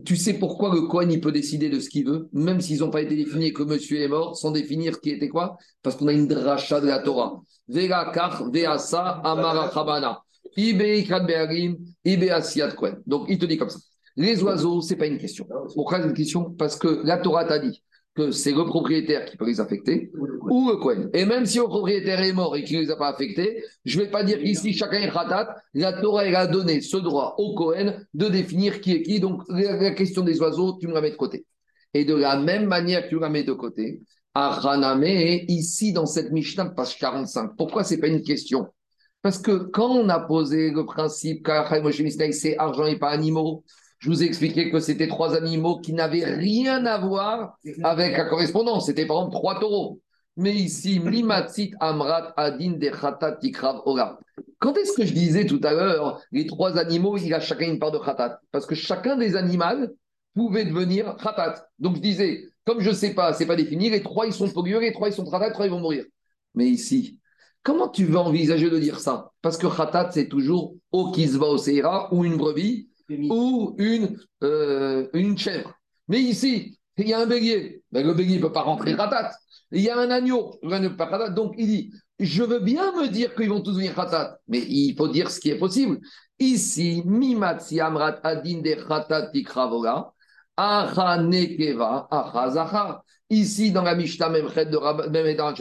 tu 0.05 0.15
sais 0.15 0.33
pourquoi 0.33 0.73
le 0.73 0.81
Cohen 0.81 1.09
il 1.09 1.21
peut 1.21 1.31
décider 1.31 1.69
de 1.69 1.79
ce 1.79 1.89
qu'il 1.89 2.05
veut, 2.05 2.29
même 2.33 2.61
s'ils 2.61 2.79
n'ont 2.79 2.89
pas 2.89 3.01
été 3.01 3.15
définis 3.15 3.47
et 3.47 3.53
que 3.53 3.63
monsieur 3.63 4.01
est 4.01 4.07
mort, 4.07 4.35
sans 4.35 4.51
définir 4.51 4.99
qui 4.99 5.11
était 5.11 5.29
quoi 5.29 5.57
Parce 5.81 5.95
qu'on 5.95 6.07
a 6.07 6.13
une 6.13 6.27
dracha 6.27 6.81
de 6.81 6.87
la 6.87 6.99
Torah. 6.99 7.41
Vega 7.67 8.11
veasa 8.51 9.21
amara 9.23 9.71
chabana. 9.73 10.21
Donc 13.05 13.25
il 13.29 13.37
te 13.37 13.45
dit 13.45 13.57
comme 13.57 13.69
ça. 13.69 13.79
Les 14.15 14.41
oiseaux, 14.41 14.81
c'est 14.81 14.95
pas 14.95 15.05
une 15.05 15.19
question. 15.19 15.47
Pourquoi 15.75 16.01
c'est 16.01 16.07
une 16.07 16.13
question? 16.13 16.51
Parce 16.51 16.75
que 16.75 17.01
la 17.03 17.17
Torah 17.17 17.45
t'a 17.45 17.59
dit 17.59 17.83
que 18.17 18.31
c'est 18.31 18.51
le 18.51 18.65
propriétaire 18.65 19.25
qui 19.25 19.37
peut 19.37 19.45
les 19.45 19.59
affecter 19.59 20.11
ou 20.49 20.69
le 20.69 20.77
Cohen. 20.77 21.09
Et 21.13 21.25
même 21.25 21.45
si 21.45 21.59
le 21.59 21.65
propriétaire 21.65 22.19
est 22.21 22.33
mort 22.33 22.55
et 22.55 22.63
qu'il 22.63 22.77
ne 22.77 22.81
les 22.81 22.91
a 22.91 22.95
pas 22.95 23.09
affectés, 23.09 23.63
je 23.85 23.99
ne 23.99 24.05
vais 24.05 24.11
pas 24.11 24.23
dire 24.23 24.39
qu'ici 24.39 24.73
chacun 24.73 24.99
est 24.99 25.11
khatat. 25.11 25.55
La 25.75 25.93
Torah 26.01 26.25
elle 26.25 26.35
a 26.35 26.47
donné 26.47 26.81
ce 26.81 26.97
droit 26.97 27.35
au 27.37 27.53
Cohen 27.53 27.93
de 28.13 28.27
définir 28.27 28.81
qui 28.81 28.93
est 28.93 29.03
qui. 29.03 29.19
Donc 29.19 29.43
la, 29.49 29.91
question 29.91 30.23
des 30.23 30.41
oiseaux, 30.41 30.77
tu 30.79 30.87
me 30.87 30.93
la 30.93 31.01
mets 31.01 31.11
de 31.11 31.15
côté. 31.15 31.45
Et 31.93 32.05
de 32.05 32.15
la 32.15 32.37
même 32.37 32.65
manière 32.65 33.03
que 33.03 33.09
tu 33.09 33.15
me 33.15 33.21
la 33.21 33.29
mets 33.29 33.43
de 33.43 33.53
côté, 33.53 34.01
à 34.33 34.59
ici 35.47 35.93
dans 35.93 36.05
cette 36.05 36.31
Mishnah, 36.31 36.65
page 36.71 36.97
45, 36.97 37.51
pourquoi 37.55 37.83
ce 37.83 37.93
n'est 37.93 37.99
pas 37.99 38.07
une 38.07 38.21
question? 38.21 38.67
Parce 39.21 39.39
que 39.39 39.51
quand 39.51 39.89
on 39.89 40.09
a 40.09 40.19
posé 40.19 40.71
le 40.71 40.85
principe 40.85 41.47
c'est 42.31 42.57
argent 42.57 42.85
et 42.85 42.99
pas 42.99 43.09
animaux, 43.09 43.63
je 44.07 44.11
vous 44.13 44.23
ai 44.23 44.25
expliqué 44.25 44.71
que 44.71 44.79
c'était 44.79 45.09
trois 45.09 45.35
animaux 45.35 45.79
qui 45.79 45.91
n'avaient 45.91 46.23
rien 46.23 46.85
à 46.85 46.97
voir 46.97 47.57
avec 47.83 48.15
la 48.15 48.23
correspondance. 48.23 48.85
C'était 48.85 49.05
par 49.05 49.17
exemple 49.17 49.35
trois 49.35 49.59
taureaux. 49.59 49.99
Mais 50.37 50.53
ici, 50.53 51.01
Mimatsit 51.01 51.73
Amrat 51.81 52.33
Adin 52.37 52.77
de 52.77 52.87
Khatat 52.87 53.33
Tikrav 53.33 53.81
Ora. 53.83 54.17
Quand 54.59 54.77
est-ce 54.77 54.93
que 54.93 55.03
je 55.05 55.11
disais 55.11 55.45
tout 55.45 55.59
à 55.61 55.73
l'heure, 55.73 56.21
les 56.31 56.45
trois 56.45 56.77
animaux, 56.77 57.17
il 57.17 57.33
a 57.33 57.41
chacun 57.41 57.65
une 57.69 57.79
part 57.79 57.91
de 57.91 57.97
Khatat? 57.97 58.39
Parce 58.53 58.65
que 58.65 58.75
chacun 58.75 59.17
des 59.17 59.35
animaux 59.35 59.87
pouvait 60.33 60.63
devenir 60.63 61.17
Khatat. 61.17 61.65
Donc 61.77 61.97
je 61.97 62.01
disais, 62.01 62.45
comme 62.63 62.79
je 62.79 62.91
ne 62.91 62.95
sais 62.95 63.13
pas, 63.13 63.33
c'est 63.33 63.45
pas 63.45 63.57
défini, 63.57 63.89
les 63.89 64.03
trois 64.03 64.25
ils 64.25 64.31
sont 64.31 64.47
pollués, 64.47 64.79
les 64.79 64.93
trois 64.93 65.09
ils 65.09 65.13
sont 65.13 65.29
Khatat, 65.29 65.47
les 65.47 65.53
trois 65.53 65.65
ils 65.65 65.71
vont 65.71 65.81
mourir. 65.81 66.05
Mais 66.55 66.67
ici, 66.67 67.19
comment 67.61 67.89
tu 67.89 68.05
veux 68.05 68.19
envisager 68.19 68.69
de 68.69 68.79
dire 68.79 69.01
ça? 69.01 69.31
Parce 69.41 69.57
que 69.57 69.67
Khatat, 69.67 70.11
c'est 70.11 70.29
toujours 70.29 70.75
au 70.93 71.11
Kisva 71.11 71.47
ou 72.13 72.23
une 72.23 72.37
brebis 72.37 72.87
ou 73.09 73.75
une, 73.77 74.17
euh, 74.43 75.07
une 75.13 75.37
chèvre. 75.37 75.73
Mais 76.07 76.19
ici, 76.19 76.77
il 76.97 77.07
y 77.09 77.13
a 77.13 77.19
un 77.19 77.25
bélier. 77.25 77.83
Ben, 77.91 78.05
le 78.05 78.13
bélier 78.13 78.37
ne 78.37 78.41
peut 78.41 78.51
pas 78.51 78.61
rentrer 78.61 78.93
ratat. 78.93 79.31
Il 79.71 79.81
y 79.81 79.89
a 79.89 79.97
un 79.97 80.09
agneau. 80.09 80.59
Donc, 80.63 81.55
il 81.57 81.67
dit 81.67 81.93
Je 82.19 82.43
veux 82.43 82.59
bien 82.59 82.91
me 82.93 83.07
dire 83.07 83.35
qu'ils 83.35 83.49
vont 83.49 83.61
tous 83.61 83.75
venir 83.75 83.93
ratat, 83.93 84.39
mais 84.47 84.59
il 84.59 84.95
faut 84.95 85.07
dire 85.07 85.29
ce 85.29 85.39
qui 85.39 85.49
est 85.49 85.57
possible. 85.57 85.99
Ici, 86.39 87.03
Mimatsi 87.05 87.79
Amrat 87.79 88.19
Adin 88.23 88.61
de 88.61 88.75
Ratat 88.87 89.31
Tikravoga, 89.31 90.11
Nekeva, 90.57 92.07
Ici, 93.29 93.71
dans 93.71 93.83
la 93.83 93.95
Mishnah 93.95 94.29
Memchet 94.29 94.67
de 94.67 94.77
Rabban 94.77 95.11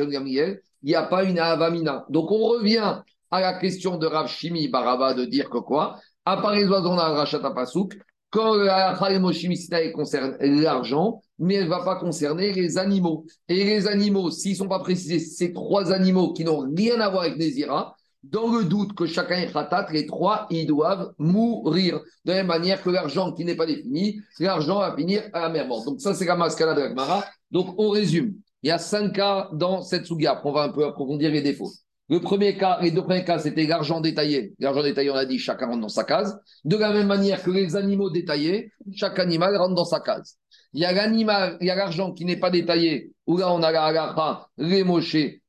Gamriel, 0.08 0.60
il 0.82 0.90
n'y 0.90 0.94
a 0.94 1.02
pas 1.02 1.24
une 1.24 1.38
Avamina. 1.38 2.06
Donc, 2.08 2.30
on 2.30 2.38
revient 2.38 3.00
à 3.30 3.40
la 3.40 3.54
question 3.54 3.96
de 3.96 4.06
Rav 4.06 4.28
Shimi 4.28 4.68
Baraba 4.68 5.14
de 5.14 5.24
dire 5.24 5.50
que 5.50 5.58
quoi? 5.58 5.98
À 6.26 6.36
part 6.36 6.54
les 6.54 6.66
oiseaux, 6.66 6.90
on 6.90 6.98
a 6.98 7.08
rachat 7.10 7.40
à 7.42 7.50
Pasouk. 7.52 7.96
Quand 8.30 8.56
la 8.56 8.98
concerne 9.94 10.36
l'argent, 10.40 11.20
mais 11.38 11.54
elle 11.54 11.64
ne 11.64 11.70
va 11.70 11.84
pas 11.84 11.96
concerner 11.96 12.52
les 12.52 12.76
animaux. 12.76 13.24
Et 13.48 13.64
les 13.64 13.86
animaux, 13.86 14.30
s'ils 14.30 14.52
ne 14.52 14.56
sont 14.56 14.68
pas 14.68 14.80
précisés, 14.80 15.20
ces 15.20 15.52
trois 15.52 15.92
animaux 15.92 16.32
qui 16.32 16.44
n'ont 16.44 16.68
rien 16.76 17.00
à 17.00 17.08
voir 17.08 17.22
avec 17.22 17.36
Nézira, 17.36 17.94
dans 18.24 18.52
le 18.52 18.64
doute 18.64 18.94
que 18.94 19.06
chacun 19.06 19.36
est 19.36 19.52
khatat, 19.52 19.86
les 19.92 20.04
trois, 20.04 20.48
ils 20.50 20.66
doivent 20.66 21.12
mourir. 21.18 22.00
De 22.24 22.32
la 22.32 22.38
même 22.38 22.48
manière 22.48 22.82
que 22.82 22.90
l'argent 22.90 23.32
qui 23.32 23.44
n'est 23.44 23.54
pas 23.54 23.66
défini, 23.66 24.20
l'argent 24.40 24.80
va 24.80 24.94
finir 24.96 25.22
à 25.32 25.42
la 25.42 25.48
mer 25.48 25.68
morte. 25.68 25.86
Donc 25.86 26.00
ça, 26.00 26.12
c'est 26.12 26.24
la 26.24 26.34
mascala 26.34 26.74
de 26.74 26.80
la 26.80 27.24
Donc 27.52 27.74
on 27.78 27.90
résume. 27.90 28.34
Il 28.64 28.68
y 28.68 28.72
a 28.72 28.78
cinq 28.78 29.12
cas 29.12 29.48
dans 29.52 29.82
cette 29.82 30.06
souga. 30.06 30.40
On 30.44 30.52
va 30.52 30.64
un 30.64 30.70
peu 30.70 30.84
approfondir 30.84 31.30
les 31.30 31.42
défauts. 31.42 31.70
Le 32.08 32.20
premier 32.20 32.56
cas, 32.56 32.78
les 32.80 32.92
deux 32.92 33.02
premiers 33.02 33.24
cas, 33.24 33.38
c'était 33.38 33.66
l'argent 33.66 34.00
détaillé. 34.00 34.54
L'argent 34.60 34.82
détaillé, 34.82 35.10
on 35.10 35.14
a 35.14 35.24
dit, 35.24 35.38
chacun 35.38 35.66
rentre 35.66 35.80
dans 35.80 35.88
sa 35.88 36.04
case. 36.04 36.38
De 36.64 36.76
la 36.76 36.92
même 36.92 37.08
manière 37.08 37.42
que 37.42 37.50
les 37.50 37.74
animaux 37.74 38.10
détaillés, 38.10 38.70
chaque 38.94 39.18
animal 39.18 39.56
rentre 39.56 39.74
dans 39.74 39.84
sa 39.84 40.00
case. 40.00 40.36
Il 40.72 40.80
y 40.80 40.84
a 40.84 40.92
l'animal, 40.92 41.56
il 41.60 41.66
y 41.66 41.70
a 41.70 41.74
l'argent 41.74 42.12
qui 42.12 42.24
n'est 42.24 42.36
pas 42.36 42.50
détaillé, 42.50 43.12
où 43.26 43.38
là, 43.38 43.52
on 43.52 43.62
a 43.62 43.72
la 43.72 43.84
agacha, 43.84 44.46
les 44.58 44.84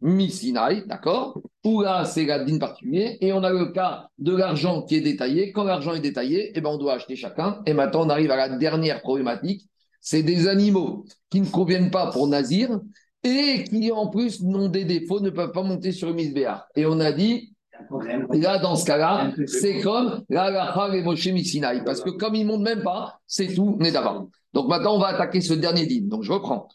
misinaï, 0.01 0.83
d'accord? 0.87 1.39
Où 1.63 1.81
là, 1.81 2.05
c'est 2.05 2.25
la 2.25 2.43
dîne 2.43 2.59
particulier. 2.59 3.17
Et 3.21 3.33
on 3.33 3.43
a 3.43 3.51
le 3.51 3.67
cas 3.67 4.07
de 4.17 4.35
l'argent 4.35 4.81
qui 4.81 4.95
est 4.95 5.01
détaillé. 5.01 5.51
Quand 5.51 5.63
l'argent 5.63 5.93
est 5.93 5.99
détaillé, 5.99 6.53
eh 6.55 6.61
ben, 6.61 6.69
on 6.69 6.77
doit 6.77 6.93
acheter 6.93 7.15
chacun. 7.15 7.61
Et 7.65 7.73
maintenant, 7.73 8.05
on 8.05 8.09
arrive 8.09 8.31
à 8.31 8.35
la 8.35 8.57
dernière 8.57 9.01
problématique 9.01 9.67
c'est 9.99 10.23
des 10.23 10.47
animaux 10.47 11.05
qui 11.29 11.41
ne 11.41 11.47
conviennent 11.47 11.91
pas 11.91 12.11
pour 12.11 12.27
Nazir 12.27 12.79
et 13.27 13.63
qui 13.63 13.91
en 13.91 14.07
plus 14.07 14.41
n'ont 14.41 14.69
des 14.69 14.85
défauts, 14.85 15.19
ne 15.19 15.29
peuvent 15.29 15.51
pas 15.51 15.63
monter 15.63 15.91
sur 15.91 16.07
le 16.07 16.13
misbéar. 16.13 16.67
Et 16.75 16.85
on 16.85 16.99
a 16.99 17.11
dit, 17.11 17.53
là 18.31 18.57
dans 18.59 18.75
ce 18.75 18.85
cas-là, 18.85 19.31
c'est 19.45 19.81
comme 19.81 20.23
la 20.29 20.49
Lacha 20.49 20.95
et 20.95 21.03
Moshe 21.03 21.27
Missinaï, 21.27 21.83
parce 21.83 22.01
que 22.01 22.09
comme 22.09 22.35
ils 22.35 22.43
ne 22.45 22.51
montent 22.51 22.63
même 22.63 22.83
pas, 22.83 23.19
c'est 23.27 23.53
tout 23.53 23.77
Nedava. 23.79 24.25
Donc 24.53 24.67
maintenant, 24.67 24.95
on 24.95 24.99
va 24.99 25.07
attaquer 25.07 25.41
ce 25.41 25.53
dernier 25.53 25.85
dîme. 25.85 26.07
Donc 26.07 26.23
je 26.23 26.31
reprends. 26.31 26.67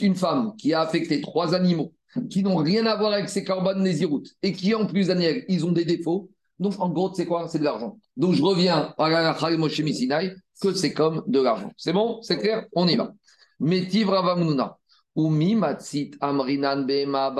Une 0.00 0.16
femme 0.16 0.54
qui 0.56 0.72
a 0.74 0.80
affecté 0.80 1.20
trois 1.20 1.54
animaux 1.54 1.92
qui 2.30 2.42
n'ont 2.42 2.56
rien 2.56 2.84
à 2.86 2.96
voir 2.96 3.12
avec 3.12 3.28
ces 3.28 3.44
corbanes 3.44 3.82
Nézirut 3.82 4.24
et 4.42 4.52
qui 4.52 4.74
en 4.74 4.86
plus, 4.86 5.06
Daniel, 5.06 5.44
ils 5.48 5.64
ont 5.64 5.72
des 5.72 5.84
défauts. 5.84 6.30
Donc 6.58 6.74
en 6.78 6.88
gros, 6.88 7.12
c'est 7.14 7.26
quoi? 7.26 7.48
C'est 7.48 7.58
de 7.58 7.64
l'argent. 7.64 7.96
Donc 8.16 8.34
je 8.34 8.42
reviens 8.42 8.92
à 8.98 9.08
la 9.08 9.22
Lacha 9.22 9.50
et 9.52 9.56
Moshe 9.56 9.80
Missinaï, 9.80 10.34
que 10.60 10.72
c'est 10.72 10.92
comme 10.92 11.22
de 11.26 11.40
l'argent. 11.40 11.70
C'est 11.76 11.92
bon? 11.92 12.20
C'est 12.22 12.38
clair? 12.38 12.66
On 12.72 12.88
y 12.88 12.96
va. 12.96 13.12
Metiv 13.60 14.08
Ravamnuna. 14.08 14.76
Umi 15.16 15.54
Matsit 15.54 16.16
Amrinan 16.20 16.84
Bema. 16.84 17.34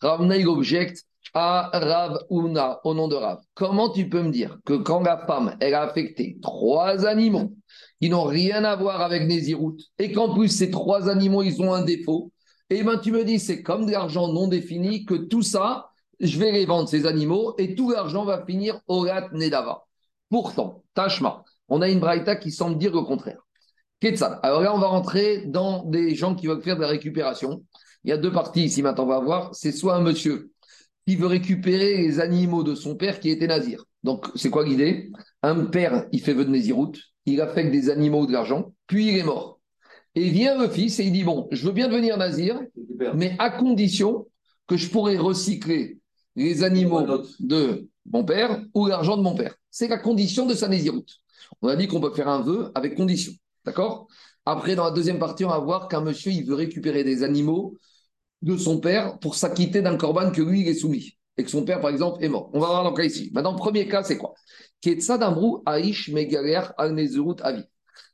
Ravna 0.00 0.36
il 0.36 0.46
objecte 0.46 1.04
à 1.32 1.70
Rav 1.72 2.18
Una 2.30 2.80
au 2.84 2.94
nom 2.94 3.08
de 3.08 3.14
Rav. 3.14 3.40
Comment 3.54 3.90
tu 3.90 4.08
peux 4.08 4.22
me 4.22 4.30
dire 4.30 4.58
que 4.64 4.74
quand 4.74 5.00
la 5.00 5.26
femme, 5.26 5.56
elle 5.60 5.74
a 5.74 5.82
affecté 5.82 6.38
trois 6.42 7.06
animaux 7.06 7.52
qui 8.00 8.10
n'ont 8.10 8.24
rien 8.24 8.64
à 8.64 8.76
voir 8.76 9.00
avec 9.00 9.26
Nézirut 9.26 9.76
et 9.98 10.12
qu'en 10.12 10.34
plus 10.34 10.48
ces 10.48 10.70
trois 10.70 11.08
animaux, 11.08 11.42
ils 11.42 11.60
ont 11.62 11.72
un 11.72 11.82
défaut, 11.82 12.32
et 12.68 12.78
eh 12.78 12.82
ben 12.82 12.98
tu 12.98 13.12
me 13.12 13.24
dis 13.24 13.38
c'est 13.38 13.62
comme 13.62 13.86
de 13.86 13.92
l'argent 13.92 14.28
non 14.28 14.48
défini 14.48 15.04
que 15.04 15.14
tout 15.14 15.42
ça, 15.42 15.90
je 16.20 16.38
vais 16.38 16.52
les 16.52 16.66
vendre 16.66 16.88
ces 16.88 17.06
animaux 17.06 17.54
et 17.58 17.74
tout 17.74 17.90
l'argent 17.90 18.24
va 18.24 18.44
finir 18.44 18.80
au 18.86 19.00
Rat 19.00 19.28
Nedava. 19.32 19.84
Pourtant, 20.30 20.82
Tashma, 20.94 21.44
on 21.68 21.80
a 21.80 21.88
une 21.88 22.00
braïta 22.00 22.36
qui 22.36 22.50
semble 22.50 22.78
dire 22.78 22.92
le 22.92 23.02
contraire. 23.02 23.45
Alors 24.42 24.60
là, 24.60 24.74
on 24.74 24.78
va 24.78 24.88
rentrer 24.88 25.46
dans 25.46 25.84
des 25.84 26.14
gens 26.14 26.34
qui 26.34 26.46
veulent 26.46 26.62
faire 26.62 26.76
de 26.76 26.82
la 26.82 26.88
récupération. 26.88 27.64
Il 28.04 28.10
y 28.10 28.12
a 28.12 28.18
deux 28.18 28.30
parties 28.30 28.64
ici 28.64 28.82
maintenant, 28.82 29.04
on 29.04 29.08
va 29.08 29.20
voir. 29.20 29.54
C'est 29.54 29.72
soit 29.72 29.96
un 29.96 30.00
monsieur 30.00 30.50
qui 31.06 31.16
veut 31.16 31.26
récupérer 31.26 31.96
les 31.96 32.20
animaux 32.20 32.62
de 32.62 32.74
son 32.74 32.96
père 32.96 33.20
qui 33.20 33.30
était 33.30 33.46
nazir. 33.46 33.84
Donc, 34.02 34.26
c'est 34.34 34.50
quoi 34.50 34.64
l'idée? 34.64 35.10
Un 35.42 35.66
père, 35.66 36.06
il 36.12 36.20
fait 36.20 36.34
vœu 36.34 36.44
de 36.44 36.50
naziroute, 36.50 37.00
il 37.26 37.40
affecte 37.40 37.70
des 37.70 37.90
animaux 37.90 38.26
de 38.26 38.32
l'argent, 38.32 38.72
puis 38.86 39.08
il 39.08 39.18
est 39.18 39.24
mort. 39.24 39.60
Et 40.14 40.30
vient 40.30 40.58
le 40.58 40.68
fils 40.68 40.98
et 41.00 41.04
il 41.04 41.12
dit 41.12 41.24
Bon, 41.24 41.48
je 41.50 41.66
veux 41.66 41.72
bien 41.72 41.88
devenir 41.88 42.16
nazir, 42.16 42.60
mais 43.14 43.34
à 43.38 43.50
condition 43.50 44.26
que 44.66 44.76
je 44.76 44.88
pourrais 44.88 45.16
recycler 45.16 45.98
les 46.34 46.64
animaux 46.64 47.06
de 47.40 47.88
mon 48.10 48.24
père 48.24 48.62
ou 48.74 48.86
l'argent 48.86 49.16
de 49.16 49.22
mon 49.22 49.34
père. 49.34 49.54
C'est 49.70 49.88
la 49.88 49.98
condition 49.98 50.46
de 50.46 50.54
sa 50.54 50.68
naziroute. 50.68 51.20
On 51.62 51.68
a 51.68 51.76
dit 51.76 51.86
qu'on 51.86 52.00
peut 52.00 52.12
faire 52.14 52.28
un 52.28 52.42
vœu 52.42 52.70
avec 52.74 52.94
condition. 52.94 53.32
D'accord? 53.66 54.06
Après, 54.46 54.76
dans 54.76 54.84
la 54.84 54.92
deuxième 54.92 55.18
partie, 55.18 55.44
on 55.44 55.48
va 55.48 55.58
voir 55.58 55.88
qu'un 55.88 56.00
monsieur, 56.00 56.32
veut 56.46 56.54
récupérer 56.54 57.02
des 57.02 57.24
animaux 57.24 57.76
de 58.42 58.56
son 58.56 58.78
père 58.78 59.18
pour 59.18 59.34
s'acquitter 59.34 59.82
d'un 59.82 59.96
corban 59.96 60.30
que 60.30 60.40
lui, 60.40 60.60
il 60.60 60.68
est 60.68 60.74
soumis. 60.74 61.18
Et 61.36 61.44
que 61.44 61.50
son 61.50 61.64
père, 61.64 61.80
par 61.80 61.90
exemple, 61.90 62.24
est 62.24 62.28
mort. 62.28 62.48
On 62.54 62.60
va 62.60 62.68
voir 62.68 62.84
dans 62.84 62.90
le 62.90 62.96
cas 62.96 63.04
ici. 63.04 63.30
Maintenant, 63.34 63.52
le 63.52 63.58
premier 63.58 63.88
cas, 63.88 64.04
c'est 64.04 64.16
quoi? 64.16 64.34
Avi. 67.42 67.64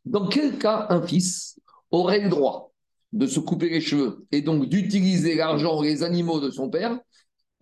Dans 0.04 0.28
quel 0.28 0.58
cas 0.58 0.86
un 0.88 1.02
fils 1.06 1.60
aurait 1.90 2.20
le 2.20 2.30
droit 2.30 2.72
de 3.12 3.26
se 3.26 3.38
couper 3.38 3.68
les 3.68 3.80
cheveux 3.80 4.26
et 4.32 4.40
donc 4.40 4.68
d'utiliser 4.68 5.34
l'argent, 5.34 5.82
les 5.82 6.02
animaux 6.02 6.40
de 6.40 6.50
son 6.50 6.70
père 6.70 6.98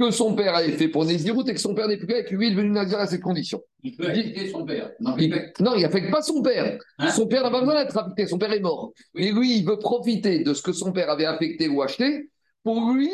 que 0.00 0.10
son 0.10 0.34
père 0.34 0.54
avait 0.54 0.72
fait 0.72 0.88
pour 0.88 1.04
Nézirut 1.04 1.44
et 1.46 1.52
que 1.52 1.60
son 1.60 1.74
père 1.74 1.86
n'est 1.86 1.98
plus 1.98 2.06
là 2.06 2.20
et 2.20 2.24
que 2.24 2.34
lui 2.34 2.48
est 2.48 2.50
devenu 2.52 2.70
Nazir 2.70 2.98
à 2.98 3.06
cette 3.06 3.20
condition. 3.20 3.60
Il 3.82 3.96
peut 3.96 4.08
affecter 4.08 4.48
son 4.48 4.64
père. 4.64 4.90
Non, 4.98 5.14
il 5.18 5.82
n'affecte 5.82 6.10
pas 6.10 6.22
son 6.22 6.40
père. 6.40 6.78
Hein 6.98 7.10
son 7.10 7.26
père 7.26 7.42
n'a 7.42 7.50
pas 7.50 7.60
besoin 7.60 7.74
d'être 7.74 7.96
affecté, 7.96 8.26
son 8.26 8.38
père 8.38 8.50
est 8.52 8.60
mort. 8.60 8.92
Mais 9.14 9.30
lui, 9.30 9.58
il 9.58 9.66
veut 9.66 9.78
profiter 9.78 10.42
de 10.42 10.54
ce 10.54 10.62
que 10.62 10.72
son 10.72 10.92
père 10.92 11.10
avait 11.10 11.26
affecté 11.26 11.68
ou 11.68 11.82
acheté 11.82 12.30
pour 12.62 12.92
lui 12.92 13.10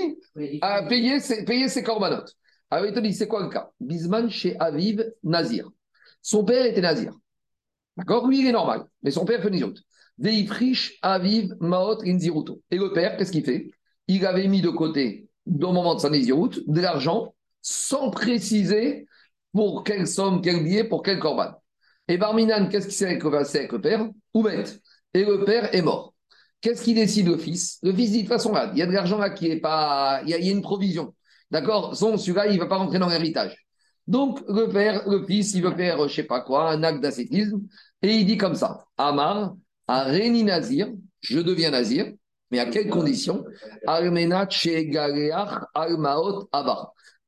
à 0.61 0.85
payer 0.85 1.19
ses, 1.19 1.45
payer 1.45 1.69
ses 1.69 1.83
corbanotes. 1.83 2.33
Alors 2.71 2.87
il 2.87 2.93
te 2.93 3.01
dit, 3.01 3.13
c'est 3.13 3.27
quoi 3.27 3.43
le 3.43 3.49
cas? 3.49 3.71
Bisman 3.81 4.31
chez 4.31 4.57
Aviv, 4.61 5.05
Nazir. 5.25 5.69
Son 6.23 6.45
père 6.45 6.67
était 6.67 6.81
Nazir. 6.81 7.13
D'accord? 7.97 8.29
Lui, 8.29 8.41
il 8.41 8.47
est 8.47 8.53
normal, 8.53 8.85
mais 9.03 9.11
son 9.11 9.25
père 9.25 9.43
fait 9.43 9.51
Nizot. 9.51 9.75
Veifrish 10.19 10.99
Aviv 11.03 11.53
Maot 11.59 12.03
Inziruto. 12.05 12.61
Et 12.71 12.77
le 12.77 12.93
père, 12.93 13.17
qu'est-ce 13.17 13.33
qu'il 13.33 13.45
fait? 13.45 13.71
Il 14.07 14.25
avait 14.25 14.47
mis 14.47 14.61
de 14.61 14.71
côté 14.71 15.26
au 15.47 15.73
moment 15.73 15.95
de 15.95 16.01
sa 16.01 16.11
Nézirut, 16.11 16.63
de 16.67 16.81
l'argent 16.81 17.35
sans 17.63 18.11
préciser 18.11 19.07
pour 19.53 19.85
quelle 19.85 20.07
somme, 20.07 20.41
quel 20.41 20.63
billet, 20.63 20.85
pour 20.85 21.03
quel 21.03 21.19
corban. 21.19 21.53
Et 22.09 22.19
Barminan, 22.19 22.69
qu'est-ce 22.69 22.89
qui 22.89 22.95
s'est 22.95 23.19
passé 23.19 23.59
avec 23.59 23.73
le 23.73 23.81
père? 23.81 24.09
Oumet. 24.35 24.65
Et 25.15 25.25
le 25.25 25.45
père 25.45 25.75
est 25.75 25.83
mort. 25.83 26.15
Qu'est-ce 26.61 26.83
qui 26.83 26.95
décide 26.95 27.29
le 27.29 27.37
fils? 27.37 27.79
Le 27.83 27.93
fils 27.93 28.11
dit 28.11 28.19
de 28.19 28.23
toute 28.23 28.29
façon, 28.29 28.53
là, 28.53 28.71
il 28.73 28.79
y 28.79 28.83
a 28.83 28.87
de 28.87 28.93
l'argent 28.93 29.19
là 29.19 29.31
qui 29.31 29.49
est 29.49 29.61
pas. 29.61 30.21
Il 30.25 30.31
y, 30.31 30.35
a, 30.35 30.39
une 30.39 30.63
provision. 30.63 31.15
D'accord? 31.51 31.97
Celui-là, 31.97 32.47
il 32.49 32.55
ne 32.55 32.61
va 32.61 32.67
pas 32.67 32.77
rentrer 32.77 32.99
dans 32.99 33.09
l'héritage. 33.09 33.67
Donc, 34.07 34.41
le 34.49 34.69
père, 34.69 35.09
le 35.09 35.25
fils, 35.27 35.55
il 35.55 35.63
veut 35.63 35.75
faire, 35.75 35.99
je 35.99 36.03
ne 36.05 36.09
sais 36.09 36.23
pas 36.23 36.41
quoi, 36.41 36.71
un 36.71 36.83
acte 36.83 37.01
d'ascétisme. 37.01 37.63
Et 38.03 38.15
il 38.15 38.27
dit 38.27 38.37
comme 38.37 38.55
ça 38.55 38.87
Amar, 38.97 39.57
à 39.89 40.05
Réni 40.05 40.45
Nazir, 40.45 40.89
je 41.21 41.41
deviens 41.41 41.71
Nazir, 41.71 42.13
mais 42.51 42.59
à 42.59 42.67
quelles 42.67 42.91
conditions 42.91 43.45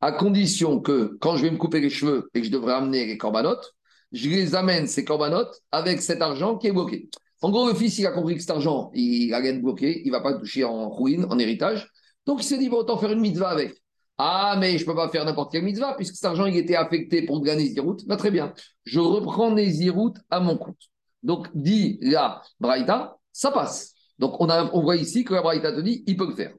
À 0.01 0.13
condition 0.13 0.81
que 0.81 1.17
quand 1.21 1.37
je 1.37 1.43
vais 1.43 1.51
me 1.51 1.57
couper 1.57 1.81
les 1.81 1.91
cheveux 1.91 2.31
et 2.35 2.41
que 2.41 2.47
je 2.47 2.53
devrais 2.53 2.75
amener 2.75 3.07
les 3.07 3.19
corbanotes, 3.19 3.75
je 4.13 4.29
les 4.29 4.55
amène, 4.55 4.87
ces 4.87 5.05
corbanotes, 5.05 5.61
avec 5.73 6.01
cet 6.01 6.23
argent 6.23 6.57
qui 6.57 6.69
est 6.69 6.73
bloqué. 6.73 7.09
En 7.41 7.51
gros, 7.51 7.69
le 7.69 7.75
fils, 7.75 7.99
il 7.99 8.07
a 8.07 8.11
compris 8.11 8.35
que 8.35 8.41
cet 8.41 8.51
argent, 8.51 8.91
il 8.95 9.33
a 9.33 9.39
rien 9.39 9.55
de 9.55 9.61
bloqué, 9.61 10.03
il 10.05 10.09
ne 10.09 10.13
va 10.13 10.21
pas 10.21 10.35
toucher 10.35 10.65
en 10.65 10.91
ruine, 10.91 11.27
en 11.31 11.39
héritage. 11.39 11.89
Donc, 12.27 12.41
il 12.41 12.45
s'est 12.45 12.59
dit, 12.59 12.69
bon, 12.69 12.79
autant 12.79 12.99
faire 12.99 13.13
une 13.13 13.21
mitzvah 13.21 13.51
avec. 13.51 13.81
Ah, 14.17 14.57
mais 14.59 14.77
je 14.77 14.83
ne 14.83 14.87
peux 14.87 14.97
pas 14.97 15.09
faire 15.09 15.25
n'importe 15.25 15.53
quelle 15.53 15.63
mitzvah, 15.63 15.95
puisque 15.95 16.17
cet 16.17 16.25
argent, 16.25 16.47
il 16.47 16.57
était 16.57 16.75
affecté 16.75 17.23
pour 17.23 17.41
gagner 17.43 17.65
Nézirut. 17.65 17.99
Bah, 18.07 18.17
très 18.17 18.33
bien. 18.33 18.53
Je 18.85 18.99
reprends 18.99 19.53
Nézirut 19.53 20.15
à 20.31 20.41
mon 20.41 20.57
compte. 20.57 20.91
Donc, 21.23 21.49
dit 21.55 21.99
la 22.03 22.43
Braïta, 22.59 23.19
ça 23.33 23.53
passe. 23.53 23.95
Donc, 24.19 24.41
on, 24.41 24.49
a, 24.49 24.71
on 24.73 24.83
voit 24.83 24.97
ici 24.97 25.25
que 25.25 25.35
la 25.35 25.43
Braïta 25.43 25.73
te 25.73 25.81
dit, 25.81 26.05
il 26.07 26.17
peut 26.17 26.27
le 26.29 26.35
faire. 26.35 26.53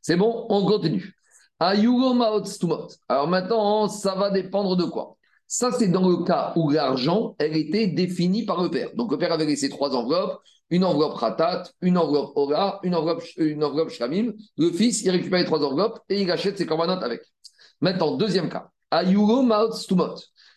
C'est 0.00 0.16
bon, 0.16 0.46
on 0.48 0.64
continue. 0.66 1.14
Alors 1.60 3.28
maintenant, 3.28 3.88
ça 3.88 4.14
va 4.16 4.30
dépendre 4.30 4.76
de 4.76 4.84
quoi? 4.84 5.16
Ça, 5.46 5.70
c'est 5.70 5.88
dans 5.88 6.08
le 6.08 6.24
cas 6.24 6.52
où 6.56 6.70
l'argent, 6.70 7.36
elle 7.38 7.56
était 7.56 7.86
définie 7.86 8.44
par 8.44 8.62
le 8.62 8.70
père. 8.70 8.88
Donc, 8.96 9.12
le 9.12 9.18
père 9.18 9.32
avait 9.32 9.44
laissé 9.44 9.68
trois 9.68 9.94
enveloppes, 9.94 10.40
une 10.70 10.84
enveloppe 10.84 11.14
ratat, 11.14 11.64
une 11.82 11.98
enveloppe 11.98 12.32
ora, 12.36 12.80
une 12.82 12.94
enveloppe, 12.94 13.22
une 13.36 13.62
enveloppe 13.62 13.90
shamim. 13.90 14.32
Le 14.56 14.70
fils, 14.70 15.02
il 15.02 15.10
récupère 15.10 15.38
les 15.38 15.44
trois 15.44 15.62
enveloppes 15.62 16.00
et 16.08 16.22
il 16.22 16.30
achète 16.30 16.56
ses 16.58 16.66
corbanotes 16.66 17.02
avec. 17.02 17.20
Maintenant, 17.80 18.16
deuxième 18.16 18.48
cas. 18.48 18.70
Ayugo 18.90 19.44
stumot. 19.72 20.14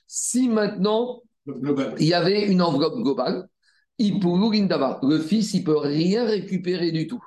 Si 0.07 0.47
maintenant, 0.47 1.21
il 1.45 2.07
y 2.07 2.13
avait 2.13 2.47
une 2.47 2.61
enveloppe 2.61 2.95
globale, 2.95 3.47
le 3.99 5.19
fils, 5.19 5.53
il 5.53 5.63
peut 5.63 5.77
rien 5.77 6.25
récupérer 6.25 6.91
du 6.91 7.07
tout. 7.07 7.23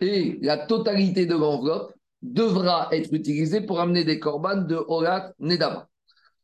Et 0.00 0.38
la 0.42 0.58
totalité 0.58 1.26
de 1.26 1.34
l'enveloppe 1.34 1.92
devra 2.22 2.88
être 2.92 3.12
utilisée 3.12 3.60
pour 3.60 3.80
amener 3.80 4.04
des 4.04 4.18
corbanes 4.18 4.66
de 4.66 4.76
Horat 4.76 5.32
Nedava. 5.38 5.88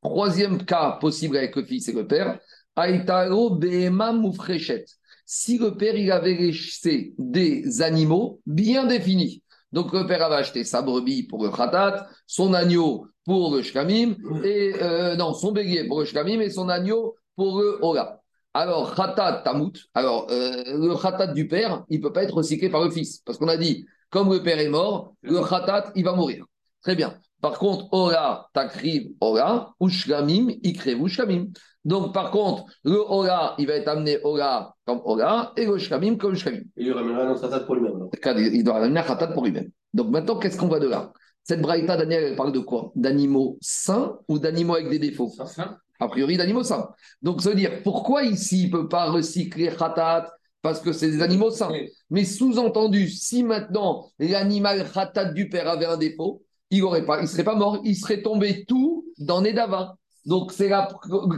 Troisième 0.02 0.64
cas 0.64 0.98
possible 1.00 1.36
avec 1.36 1.56
le 1.56 1.64
fils 1.64 1.88
et 1.88 1.92
le 1.92 2.06
père, 2.06 2.38
Aitaro 2.76 3.50
Behema 3.50 4.12
Moufrechet. 4.12 4.84
Si 5.26 5.58
le 5.58 5.76
père 5.76 5.96
il 5.96 6.12
avait 6.12 6.34
laissé 6.34 7.14
des 7.16 7.80
animaux 7.80 8.40
bien 8.46 8.86
définis, 8.86 9.42
donc 9.72 9.92
le 9.92 10.06
père 10.06 10.22
avait 10.22 10.36
acheté 10.36 10.64
sa 10.64 10.82
brebis 10.82 11.24
pour 11.24 11.42
le 11.42 11.50
khatat, 11.50 12.06
son 12.26 12.52
agneau 12.52 13.06
pour 13.24 13.54
le 13.54 13.62
shkamim, 13.62 14.16
et 14.44 14.74
euh, 14.82 15.16
non, 15.16 15.32
son 15.32 15.52
bélier 15.52 15.88
pour 15.88 16.00
le 16.00 16.04
shkamim 16.04 16.40
et 16.40 16.50
son 16.50 16.68
agneau 16.68 17.16
pour 17.34 17.58
le 17.58 17.78
Horat. 17.80 18.20
Alors, 18.56 18.94
khatat 18.94 19.42
tamut, 19.44 19.72
alors 19.94 20.28
euh, 20.30 20.62
le 20.64 20.94
khatat 20.94 21.28
du 21.28 21.48
père, 21.48 21.84
il 21.88 21.98
ne 21.98 22.02
peut 22.02 22.12
pas 22.12 22.22
être 22.22 22.34
recyclé 22.34 22.70
par 22.70 22.84
le 22.84 22.90
fils. 22.90 23.18
Parce 23.26 23.36
qu'on 23.36 23.48
a 23.48 23.56
dit, 23.56 23.84
comme 24.10 24.32
le 24.32 24.44
père 24.44 24.60
est 24.60 24.68
mort, 24.68 25.14
le 25.22 25.40
khatat, 25.40 25.90
il 25.96 26.04
va 26.04 26.14
mourir. 26.14 26.46
Très 26.80 26.94
bien. 26.94 27.18
Par 27.40 27.58
contre, 27.58 27.86
ora 27.92 28.48
takriv 28.54 29.08
ora, 29.20 29.74
ushlamim 29.80 30.50
ikrev 30.62 31.02
ushlamim. 31.02 31.48
Donc, 31.84 32.14
par 32.14 32.30
contre, 32.30 32.64
le 32.84 32.96
ora, 32.96 33.56
il 33.58 33.66
va 33.66 33.74
être 33.74 33.88
amené 33.88 34.18
ora 34.22 34.74
comme 34.86 35.00
ora, 35.04 35.52
et 35.56 35.66
le 35.66 35.76
shlamim 35.76 36.16
comme 36.16 36.36
shlamim. 36.36 36.62
Il 36.76 36.86
lui 36.86 36.92
ramènera 36.92 37.24
un 37.24 37.34
khatat 37.34 37.60
pour 37.60 37.74
lui-même. 37.74 38.08
Il 38.52 38.62
doit 38.62 38.74
ramener 38.74 39.00
un 39.00 39.02
khatat 39.02 39.26
pour 39.28 39.44
lui-même. 39.44 39.68
Donc 39.92 40.10
maintenant, 40.10 40.38
qu'est-ce 40.38 40.56
qu'on 40.56 40.68
voit 40.68 40.80
de 40.80 40.88
là? 40.88 41.12
Cette 41.42 41.60
braïta, 41.60 41.96
Daniel, 41.96 42.22
elle 42.24 42.36
parle 42.36 42.52
de 42.52 42.60
quoi? 42.60 42.92
D'animaux 42.94 43.58
sains 43.60 44.16
ou 44.28 44.38
d'animaux 44.38 44.76
avec 44.76 44.88
des 44.88 45.00
défauts? 45.00 45.28
Sains 45.28 45.76
a 46.00 46.08
priori 46.08 46.36
d'animaux 46.36 46.64
sains. 46.64 46.88
Donc, 47.22 47.42
ça 47.42 47.50
veut 47.50 47.56
dire, 47.56 47.82
pourquoi 47.82 48.24
ici, 48.24 48.62
il 48.62 48.66
ne 48.66 48.72
peut 48.72 48.88
pas 48.88 49.10
recycler 49.10 49.70
khatat? 49.76 50.32
Parce 50.62 50.80
que 50.80 50.92
c'est 50.92 51.10
des 51.10 51.22
animaux 51.22 51.50
sains. 51.50 51.70
Mais 52.10 52.24
sous-entendu, 52.24 53.08
si 53.08 53.42
maintenant 53.42 54.10
l'animal 54.18 54.90
khatat 54.90 55.26
du 55.26 55.48
père 55.48 55.68
avait 55.68 55.86
un 55.86 55.98
défaut, 55.98 56.42
il 56.70 56.82
ne 56.82 57.22
il 57.22 57.28
serait 57.28 57.44
pas 57.44 57.54
mort, 57.54 57.80
il 57.84 57.96
serait 57.96 58.22
tombé 58.22 58.64
tout 58.64 59.04
dans 59.18 59.42
Nedava. 59.42 59.96
Donc, 60.24 60.52
c'est 60.52 60.68
là, 60.68 60.88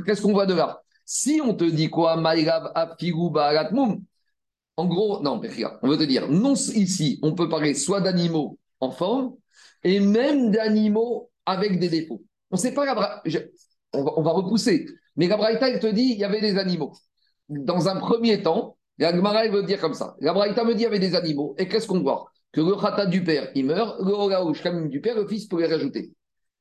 qu'est-ce 0.07 0.22
qu'on 0.22 0.32
voit 0.32 0.46
de 0.46 0.54
là? 0.54 0.80
Si 1.04 1.40
on 1.44 1.54
te 1.54 1.64
dit 1.64 1.90
quoi, 1.90 2.16
en 4.78 4.86
gros, 4.86 5.22
non, 5.22 5.38
mais 5.38 5.48
regarde, 5.48 5.78
on 5.82 5.88
veut 5.88 5.96
te 5.96 6.02
dire, 6.02 6.28
non, 6.28 6.54
ici, 6.54 7.18
on 7.22 7.34
peut 7.34 7.48
parler 7.48 7.74
soit 7.74 8.00
d'animaux 8.00 8.59
en 8.80 8.90
forme 8.90 9.34
et 9.82 10.00
même 10.00 10.50
d'animaux 10.50 11.30
avec 11.46 11.78
des 11.78 11.88
défauts. 11.88 12.22
On 12.50 12.57
ne 12.57 12.61
sait 12.61 12.74
pas, 12.74 13.22
on, 13.93 14.05
va, 14.05 14.12
on 14.16 14.22
va 14.22 14.30
repousser, 14.32 14.87
mais 15.16 15.28
la 15.28 15.37
Braïta, 15.37 15.68
elle 15.68 15.80
te 15.80 15.87
dit, 15.87 16.12
il 16.12 16.18
y 16.18 16.24
avait 16.24 16.41
des 16.41 16.59
animaux. 16.59 16.93
Dans 17.49 17.89
un 17.89 17.97
premier 17.97 18.43
temps, 18.43 18.76
la 18.99 19.14
Gemara, 19.14 19.45
elle 19.45 19.53
veut 19.53 19.62
dire 19.62 19.80
comme 19.80 19.95
ça. 19.95 20.16
La 20.20 20.32
Braïta 20.32 20.64
me 20.64 20.74
dit, 20.74 20.80
il 20.80 20.84
y 20.84 20.87
avait 20.87 20.99
des 20.99 21.14
animaux. 21.14 21.55
Et 21.59 21.68
qu'est-ce 21.68 21.87
qu'on 21.87 22.01
voit? 22.01 22.26
Que 22.53 22.61
le 22.61 22.74
khatat 22.74 23.07
du 23.07 23.22
père, 23.22 23.51
il 23.55 23.66
meurt, 23.66 23.99
le 24.01 24.62
comme 24.62 24.89
du 24.89 25.01
père, 25.01 25.16
le 25.16 25.26
fils 25.26 25.47
peut 25.47 25.61
les 25.61 25.66
rajouter. 25.66 26.12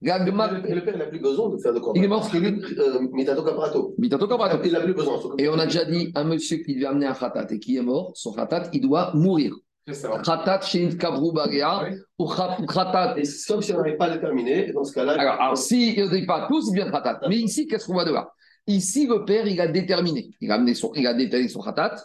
La 0.02 0.24
Gemara, 0.24 0.52
Le, 0.52 0.76
le 0.76 0.84
père 0.84 0.98
n'a 0.98 1.06
plus 1.06 1.20
besoin 1.20 1.50
de 1.50 1.58
faire 1.58 1.74
de 1.74 1.80
corban. 1.80 2.00
Il 2.00 2.04
est 2.04 2.08
mort. 2.08 2.20
Parce 2.20 2.34
que 2.34 2.38
lui, 2.38 2.62
euh, 2.78 3.00
Mitato 3.14 3.44
Caprato. 3.44 3.96
Mitato 3.98 4.28
Kabrato. 4.28 4.58
Il 4.64 4.72
n'a 4.74 4.82
plus 4.82 4.94
besoin. 4.94 5.20
Et 5.38 5.48
on 5.48 5.58
a 5.58 5.66
déjà 5.66 5.86
dit, 5.86 6.12
un 6.16 6.26
monsieur 6.26 6.58
qui 6.58 6.74
lui 6.74 6.86
a 6.86 6.90
amené 6.90 7.06
un 7.06 7.14
khatat 7.14 7.48
et 7.50 7.60
qui 7.60 7.78
est 7.78 7.82
mort, 7.82 8.12
son 8.14 8.34
khatat, 8.34 8.70
il 8.74 8.82
doit 8.82 9.12
mourir. 9.16 9.56
Khatat 9.88 10.62
shin 10.62 10.90
kavrou 10.98 11.32
bagea, 11.32 11.84
Oui. 11.84 11.98
ou 12.18 12.26
khat- 12.28 12.58
khatat. 12.68 13.16
Et 13.18 13.26
sauf 13.26 13.64
si 13.64 13.72
on 13.74 13.78
n'arrive 13.78 13.98
pas 13.98 14.06
à 14.06 14.10
déterminer, 14.12 14.72
dans 14.74 14.84
ce 14.84 14.94
cas-là. 14.94 15.14
Alors, 15.14 15.40
alors 15.40 15.58
si 15.58 15.94
il 15.96 16.06
ne 16.10 16.26
pas 16.26 16.48
tous, 16.48 16.72
bien 16.72 16.90
khatat. 16.90 17.20
Mais 17.30 17.38
ici, 17.38 17.68
qu'est-ce 17.68 17.86
qu'on 17.86 17.94
voit 17.94 18.06
de 18.06 18.12
là? 18.12 18.32
Ici, 18.68 19.06
le 19.06 19.24
père, 19.26 19.46
il 19.46 19.62
a 19.62 19.68
déterminé. 19.68 20.32
Il 20.42 20.52
a, 20.52 20.56
amené 20.56 20.74
son, 20.74 20.92
il 20.96 21.06
a 21.06 21.14
déterminé 21.14 21.50
son 21.50 21.62
khatat, 21.62 21.96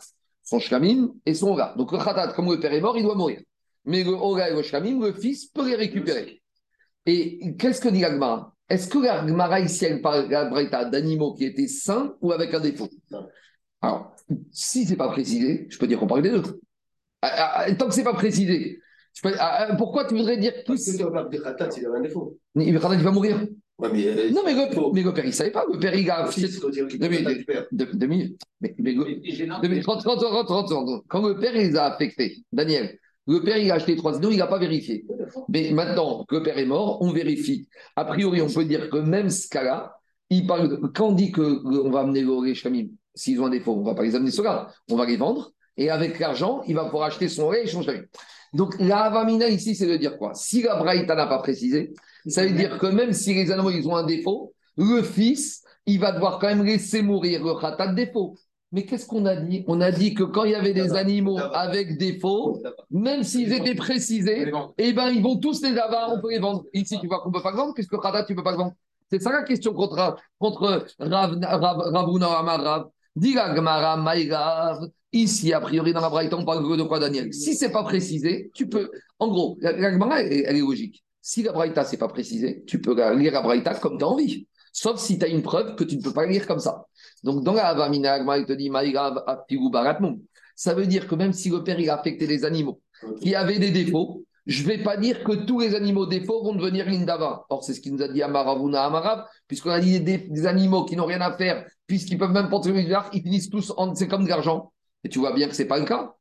son 0.43 0.59
shkamim 0.59 1.09
et 1.24 1.33
son 1.33 1.53
oga. 1.53 1.74
Donc, 1.76 1.91
le 1.93 1.99
khatat, 1.99 2.35
comme 2.35 2.51
le 2.51 2.61
père 2.61 2.72
est 2.74 2.83
mort, 2.83 2.99
il 2.99 3.03
doit 3.03 3.14
mourir. 3.14 3.41
Mais 3.87 4.05
le 4.05 4.11
oga 4.11 4.51
et 4.51 4.55
le 4.55 4.62
shkamim, 4.62 5.01
le 5.01 5.14
fils 5.14 5.47
peut 5.47 5.66
les 5.66 5.76
récupérer. 5.76 6.43
Et 7.07 7.57
qu'est-ce 7.57 7.81
que 7.81 7.89
dit 7.89 8.01
la 8.01 8.11
Gemara? 8.12 8.53
Est-ce 8.68 8.89
que 8.89 8.99
la 8.99 9.26
Gemara 9.26 9.59
ici, 9.59 9.87
elle 9.87 10.03
parle 10.03 10.28
d'animaux 10.91 11.33
qui 11.33 11.47
étaient 11.47 11.66
sains 11.66 12.14
ou 12.20 12.31
avec 12.31 12.53
un 12.53 12.61
défaut? 12.61 12.91
Alors, 13.81 14.14
si 14.53 14.85
c'est 14.85 14.97
pas 14.97 15.09
précisé, 15.09 15.66
je 15.70 15.78
peux 15.78 15.87
dire 15.87 15.99
qu'on 15.99 16.07
parle 16.07 16.22
des 16.22 16.31
deux. 16.31 16.61
Ah, 17.23 17.64
ah, 17.66 17.75
tant 17.75 17.89
que 17.89 17.95
c'est 17.95 18.05
pas 18.05 18.14
précisé, 18.14 18.81
ah, 19.25 19.31
ah, 19.71 19.77
pourquoi 19.77 20.07
tu 20.07 20.14
voudrais 20.16 20.37
dire 20.39 20.53
Parce 20.66 20.85
que 20.87 21.37
Khatat 21.43 21.71
s'il 21.71 21.87
avait 21.87 21.99
un 21.99 22.03
défaut. 22.03 22.39
Il 22.55 22.77
va 22.79 22.95
il 22.95 23.01
va 23.03 23.11
mourir. 23.11 23.47
Ouais, 23.79 23.89
mais. 23.93 24.07
euh, 24.07 24.31
Non, 24.31 24.43
mais 24.45 24.53
le, 24.55 24.73
Faux. 24.75 24.93
mais 24.93 25.03
le 25.03 25.12
père, 25.14 25.25
il 25.25 25.29
ne 25.29 25.33
savait 25.33 25.51
pas. 25.51 25.64
Le 25.73 25.79
père, 25.79 25.95
il 25.95 26.11
a. 26.11 26.29
Il 26.37 26.45
récupère 26.47 27.66
Non, 27.71 28.07
mais- 28.09 28.31
mais, 28.61 28.75
mais 28.79 28.93
le- 28.93 29.27
Et 29.27 29.33
gênant. 29.33 29.59
de 29.61 29.68
mille- 29.68 29.83
30, 29.83 30.03
30, 30.03 30.18
30, 30.21 30.47
30 30.47 30.68
secondes. 30.68 31.03
Quand 31.09 31.27
le 31.27 31.39
père, 31.39 31.55
il 31.57 31.68
les 31.71 31.77
a 31.77 31.87
affectés, 31.87 32.45
Daniel, 32.53 32.99
le 33.27 33.41
père, 33.43 33.57
il 33.57 33.71
a 33.71 33.75
acheté 33.75 33.97
trois 33.97 34.14
sinon 34.14 34.31
il 34.31 34.39
n'a 34.39 34.47
pas 34.47 34.59
vérifié. 34.59 35.07
Mais 35.49 35.71
maintenant 35.73 36.25
que 36.27 36.37
le 36.37 36.43
père 36.43 36.59
est 36.59 36.66
mort, 36.66 37.01
on 37.03 37.11
vérifie. 37.12 37.68
A 37.97 38.05
priori, 38.05 38.43
on 38.43 38.49
peut 38.49 38.64
dire 38.64 38.91
que 38.91 38.99
même 38.99 39.31
ce 39.31 39.49
cas-là, 39.49 39.95
il 40.29 40.47
parle 40.47 40.68
de- 40.68 40.77
quand 40.89 41.09
on 41.09 41.12
dit 41.12 41.33
qu'on 41.33 41.91
va 41.91 42.01
amener 42.01 42.23
le 42.23 42.53
Shamim, 42.55 42.89
s'ils 43.14 43.41
ont 43.41 43.47
un 43.47 43.51
défaut, 43.51 43.73
on 43.75 43.81
ne 43.81 43.85
va 43.87 43.95
pas 43.95 44.03
les 44.03 44.14
amener 44.14 44.31
ceux-là, 44.31 44.68
on 44.91 44.97
va 44.97 45.07
les 45.07 45.16
vendre. 45.16 45.53
Et 45.81 45.89
avec 45.89 46.18
l'argent, 46.18 46.61
il 46.66 46.74
va 46.74 46.85
pouvoir 46.85 47.05
acheter 47.05 47.26
son 47.28 47.51
lait 47.51 47.64
et 47.64 47.66
Shamim. 47.66 48.03
Donc, 48.53 48.74
la 48.78 49.05
Avamina 49.05 49.49
ici, 49.49 49.74
c'est 49.74 49.87
de 49.87 49.97
dire 49.97 50.18
quoi? 50.18 50.35
Si 50.35 50.61
la 50.62 50.76
Braïta 50.76 51.14
n'a 51.14 51.26
pas 51.26 51.39
précisé, 51.39 51.95
ça 52.26 52.45
veut 52.45 52.53
dire 52.53 52.76
que 52.76 52.87
même 52.87 53.14
si 53.14 53.33
les 53.33 53.51
animaux 53.51 53.70
ils 53.70 53.89
ont 53.89 53.97
un 53.97 54.05
défaut, 54.05 54.53
le 54.76 55.03
fils, 55.03 55.64
il 55.87 55.99
va 55.99 56.12
devoir 56.12 56.39
quand 56.39 56.49
même 56.49 56.64
laisser 56.64 57.01
mourir 57.01 57.43
le 57.43 57.59
khatat 57.59 57.89
de 57.89 57.95
défaut. 57.95 58.37
Mais 58.72 58.85
qu'est-ce 58.85 59.07
qu'on 59.07 59.24
a 59.24 59.37
dit? 59.37 59.64
On 59.68 59.81
a 59.81 59.91
dit 59.91 60.12
que 60.12 60.22
quand 60.22 60.45
il 60.45 60.51
y 60.51 60.55
avait 60.55 60.74
des 60.74 60.93
animaux 60.93 61.39
avec 61.55 61.97
défaut, 61.97 62.62
même 62.91 63.22
s'ils 63.22 63.51
étaient 63.55 63.74
précisés, 63.74 64.53
eh 64.76 64.93
ben 64.93 65.09
ils 65.09 65.22
vont 65.22 65.39
tous 65.39 65.62
les 65.62 65.78
avoir, 65.78 66.12
on 66.12 66.20
peut 66.20 66.31
les 66.31 66.41
vendre. 66.41 66.64
Ici, 66.74 66.99
tu 67.01 67.07
vois 67.07 67.20
qu'on 67.20 67.31
ne 67.31 67.35
peut 67.35 67.43
pas 67.43 67.53
vendre, 67.53 67.72
puisque 67.72 67.99
khatat, 67.99 68.24
tu 68.24 68.35
ne 68.35 68.37
peux 68.37 68.45
pas 68.45 68.55
vendre. 68.55 68.74
C'est 69.11 69.22
ça 69.22 69.33
la 69.33 69.45
question 69.45 69.72
contre, 69.72 70.16
contre 70.39 70.87
Rav, 70.99 71.39
Rav, 71.41 72.62
Rav. 72.62 72.91
Dis 73.17 73.35
la 73.35 73.55
Gemara, 73.55 73.97
Maïrav. 73.97 74.89
Ici, 75.13 75.53
a 75.53 75.61
priori, 75.61 75.93
dans 75.93 76.01
la 76.01 76.09
Braïta, 76.09 76.37
on 76.37 76.45
parle 76.45 76.63
de 76.79 76.83
quoi, 76.85 77.01
Daniel? 77.01 77.35
Si 77.35 77.55
c'est 77.55 77.73
pas 77.73 77.83
précisé, 77.83 78.51
tu 78.55 78.69
peux. 78.69 78.91
En 79.19 79.29
gros, 79.29 79.59
la, 79.61 79.73
la 79.73 79.93
Gemara, 79.93 80.21
elle, 80.23 80.33
elle 80.47 80.57
est 80.57 80.61
logique. 80.61 81.05
Si 81.21 81.43
la 81.43 81.53
Braïta, 81.53 81.85
c'est 81.85 81.97
pas 81.97 82.09
précisé, 82.09 82.63
tu 82.67 82.81
peux 82.81 82.95
lire 83.17 83.33
la 83.33 83.43
Braïta 83.43 83.75
comme 83.75 83.99
tu 83.99 84.05
as 84.05 84.09
envie. 84.09 84.47
Sauf 84.73 85.01
si 85.01 85.19
tu 85.19 85.25
as 85.25 85.29
une 85.29 85.43
preuve 85.43 85.75
que 85.75 85.83
tu 85.83 85.97
ne 85.97 86.03
peux 86.03 86.13
pas 86.13 86.27
lire 86.27 86.47
comme 86.47 86.61
ça. 86.61 86.87
Donc, 87.25 87.43
dans 87.43 87.55
la 87.55 87.67
Avamina, 87.67 88.13
la 88.13 88.19
Gemara, 88.21 88.39
il 88.39 88.47
te 88.47 88.53
dit 88.53 88.71
Maïrav, 88.71 89.25
Apigu, 89.27 89.69
Baratmum. 89.71 90.21
Ça 90.55 90.75
veut 90.75 90.87
dire 90.87 91.09
que 91.09 91.15
même 91.17 91.33
si 91.33 91.51
le 91.51 91.65
père 91.65 91.81
il 91.81 91.91
a 91.91 91.99
affecté 91.99 92.27
les 92.27 92.45
animaux 92.45 92.81
qui 93.21 93.35
avaient 93.35 93.59
des 93.59 93.71
défauts, 93.71 94.25
je 94.51 94.64
ne 94.64 94.68
vais 94.68 94.82
pas 94.82 94.96
dire 94.96 95.22
que 95.22 95.32
tous 95.44 95.61
les 95.61 95.76
animaux 95.76 96.07
défauts 96.07 96.42
vont 96.42 96.55
devenir 96.55 96.84
l'indava. 96.86 97.46
Or, 97.51 97.62
c'est 97.62 97.72
ce 97.72 97.80
qu'il 97.80 97.94
nous 97.94 98.03
a 98.03 98.09
dit 98.09 98.20
Amaravuna 98.20 98.84
Amarav, 98.84 99.24
puisqu'on 99.46 99.70
a 99.70 99.78
dit 99.78 100.01
des, 100.01 100.18
des 100.18 100.46
animaux 100.46 100.84
qui 100.84 100.96
n'ont 100.96 101.07
rien 101.07 101.20
à 101.20 101.36
faire, 101.36 101.64
puisqu'ils 101.86 102.18
peuvent 102.18 102.32
même 102.32 102.48
porter 102.48 102.70
le 102.70 102.74
milliard, 102.74 103.09
ils 103.12 103.22
finissent 103.22 103.48
tous 103.48 103.72
en. 103.76 103.94
C'est 103.94 104.09
comme 104.09 104.24
de 104.24 104.28
l'argent. 104.28 104.72
Et 105.05 105.09
tu 105.09 105.20
vois 105.20 105.32
bien 105.32 105.48
que 105.48 105.55
ce 105.55 105.62
n'est 105.62 105.68
pas 105.68 105.78
le 105.78 105.84
cas. 105.84 106.14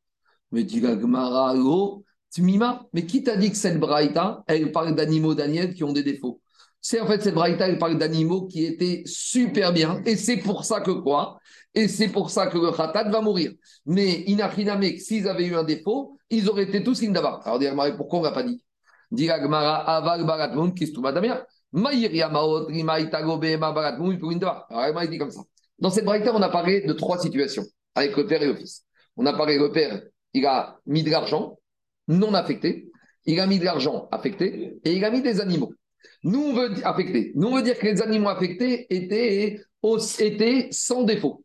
Mais 0.52 0.64
la 0.64 1.00
Gemara, 1.00 1.56
oh, 1.58 2.04
Tmima, 2.32 2.86
mais 2.94 3.08
qui 3.08 3.24
t'a 3.24 3.36
dit 3.36 3.50
que 3.50 3.58
cette 3.58 3.80
braïta, 3.80 4.44
elle 4.46 4.72
parle 4.72 4.94
d'animaux, 4.94 5.34
Daniel, 5.34 5.74
qui 5.74 5.84
ont 5.84 5.94
des 5.94 6.04
défauts? 6.04 6.40
C'est 6.82 7.02
en 7.02 7.08
fait 7.08 7.22
cette 7.22 7.34
braïta, 7.34 7.68
elle 7.68 7.80
parle 7.80 7.98
d'animaux 7.98 8.46
qui 8.46 8.64
étaient 8.64 9.02
super 9.06 9.74
bien. 9.74 10.04
Et 10.06 10.16
c'est 10.16 10.38
pour 10.38 10.66
ça 10.66 10.82
que 10.82 10.92
quoi? 10.92 11.40
Et 11.76 11.88
c'est 11.88 12.10
pour 12.10 12.32
ça 12.32 12.48
que 12.48 12.58
le 12.58 12.72
khatat 12.72 13.10
va 13.10 13.22
mourir. 13.22 13.52
Mais 13.86 14.24
Inachiname, 14.28 14.98
s'ils 14.98 15.28
avaient 15.28 15.46
eu 15.46 15.56
un 15.56 15.64
défaut, 15.64 16.18
ils 16.30 16.50
auraient 16.50 16.64
été 16.64 16.84
tous 16.84 17.04
indava. 17.04 17.42
Alors, 17.44 17.62
Gemara, 17.62 17.92
pourquoi 17.92 18.20
on 18.20 18.22
ne 18.24 18.28
l'a 18.28 18.34
pas 18.34 18.44
dit? 18.44 18.64
Gemara, 19.16 19.98
aval 19.98 20.26
baratmoun, 20.26 20.74
kistouma 20.74 21.12
damia. 21.12 21.46
Maïria 21.72 22.30
maot, 22.30 22.70
ma. 22.70 22.94
Alors, 22.94 25.04
il 25.04 25.10
dit 25.10 25.18
comme 25.18 25.32
ça. 25.32 25.42
Dans 25.78 25.90
cette 25.90 26.06
braïta, 26.06 26.36
on 26.36 26.42
a 26.42 26.50
parlé 26.50 26.82
de 26.82 26.94
trois 26.94 27.20
situations 27.20 27.64
avec 27.96 28.16
le 28.18 28.26
père 28.26 28.42
et 28.42 28.48
le 28.48 28.56
fils. 28.56 28.86
On 29.16 29.26
a 29.26 29.34
parlé, 29.34 29.58
le 29.58 29.72
père, 29.72 30.02
il 30.34 30.46
a 30.46 30.78
mis 30.86 31.04
de 31.04 31.12
l'argent 31.12 31.58
non 32.08 32.34
affecté, 32.34 32.90
il 33.26 33.40
a 33.40 33.46
mis 33.46 33.60
de 33.60 33.66
l'argent 33.66 34.08
affecté 34.12 34.80
et 34.84 34.94
il 34.94 35.06
a 35.06 35.12
mis 35.12 35.22
des 35.22 35.40
animaux. 35.40 35.72
Nous, 36.24 36.40
on 36.40 36.54
veut 36.54 36.72
affecter. 36.84 37.32
Nous, 37.36 37.48
on 37.48 37.56
veut 37.56 37.62
dire 37.62 37.78
que 37.78 37.86
les 37.86 38.02
animaux 38.02 38.30
affectés 38.30 38.88
étaient 38.90 39.62
sans 40.72 41.04
défaut. 41.04 41.44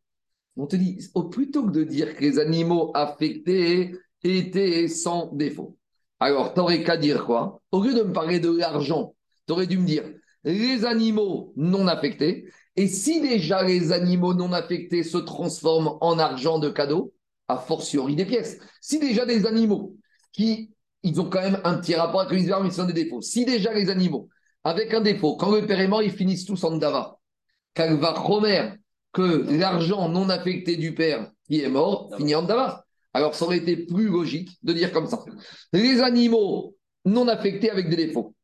On 0.57 0.67
te 0.67 0.77
dit, 0.77 0.99
plutôt 1.31 1.67
que 1.67 1.73
de 1.73 1.85
dire 1.85 2.15
que 2.15 2.23
les 2.23 2.39
animaux 2.39 2.93
affectés 2.95 3.97
étaient 4.23 4.89
sans 4.89 5.33
défaut. 5.33 5.77
Alors, 6.21 6.55
tu 6.55 6.61
n'aurais 6.61 6.83
qu'à 6.83 6.97
dire 6.97 7.25
quoi? 7.25 7.61
Au 7.73 7.83
lieu 7.83 7.93
de 7.93 8.03
me 8.03 8.13
parler 8.13 8.39
de 8.41 8.51
l'argent, 8.51 9.15
tu 9.47 9.53
aurais 9.53 9.67
dû 9.67 9.79
me 9.79 9.87
dire 9.87 10.05
les 10.45 10.85
animaux 10.85 11.53
non 11.57 11.87
affectés. 11.87 12.49
Et 12.77 12.87
si 12.87 13.21
déjà 13.21 13.63
les 13.63 13.93
animaux 13.93 14.35
non 14.35 14.53
affectés 14.53 15.03
se 15.03 15.19
transforment 15.19 15.97
en 16.01 16.19
argent 16.19 16.59
de 16.59 16.69
cadeau, 16.69 17.13
a 17.49 17.59
fortiori 17.59 18.15
des 18.17 18.25
pièces. 18.25 18.59
Si 18.81 18.99
déjà 18.99 19.27
des 19.27 19.47
animaux 19.47 19.97
qui, 20.33 20.71
ils 21.03 21.21
ont 21.21 21.29
quand 21.29 21.43
même 21.43 21.61
un 21.65 21.79
petit 21.79 21.95
rapport 21.95 22.21
avec 22.21 22.33
mais 22.33 22.45
ils 22.45 22.81
ont 22.81 22.87
des 22.87 22.93
défauts. 22.93 23.21
Si 23.21 23.45
déjà 23.45 23.73
les 23.73 23.91
animaux, 23.91 24.29
avec 24.65 24.95
un 24.95 25.01
défaut, 25.01 25.37
quand 25.37 25.51
le 25.51 25.67
père 25.67 26.03
ils 26.03 26.11
finissent 26.11 26.47
tous 26.47 26.63
en 26.65 26.77
dava. 26.77 27.19
Kalva 27.75 28.13
Romer, 28.13 28.73
que 29.15 29.47
l'argent 29.59 30.11
non 30.11 30.29
affecté 30.29 30.77
du 30.77 30.93
père 30.93 31.31
qui 31.49 31.61
est 31.62 31.69
mort 31.69 32.11
finit 32.19 32.35
en 32.35 32.43
dava. 32.43 32.85
Alors 33.15 33.35
ça 33.35 33.45
aurait 33.47 33.59
été 33.59 33.77
plus 33.77 34.09
logique 34.09 34.51
de 34.62 34.73
dire 34.73 34.93
comme 34.93 35.07
ça. 35.07 35.25
Les 35.73 36.01
animaux 36.03 36.75
non 37.05 37.29
affectés 37.29 37.71
avec 37.71 37.89
des 37.89 37.97
défauts. 37.97 38.35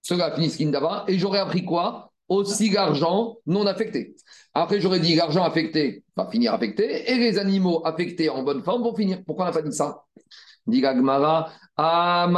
Cela 0.00 0.34
finissent 0.34 0.60
in 0.60 0.70
dava. 0.70 1.04
Et 1.08 1.18
j'aurais 1.18 1.40
appris 1.40 1.64
quoi? 1.64 2.10
Aussi 2.28 2.70
l'argent 2.70 3.36
non 3.46 3.66
affecté. 3.66 4.16
Après, 4.54 4.80
j'aurais 4.80 5.00
dit 5.00 5.14
l'argent 5.14 5.44
affecté 5.44 6.02
va 6.16 6.26
finir 6.30 6.54
affecté 6.54 7.10
et 7.10 7.16
les 7.16 7.38
animaux 7.38 7.82
affectés 7.84 8.30
en 8.30 8.42
bonne 8.42 8.62
forme 8.62 8.82
vont 8.82 8.94
finir. 8.94 9.22
Pourquoi 9.26 9.44
on 9.44 9.48
n'a 9.48 9.54
pas 9.54 9.62
dit 9.62 9.76
ça? 9.76 10.04
Dit 10.66 10.82
Ah, 11.76 12.26
on 12.30 12.34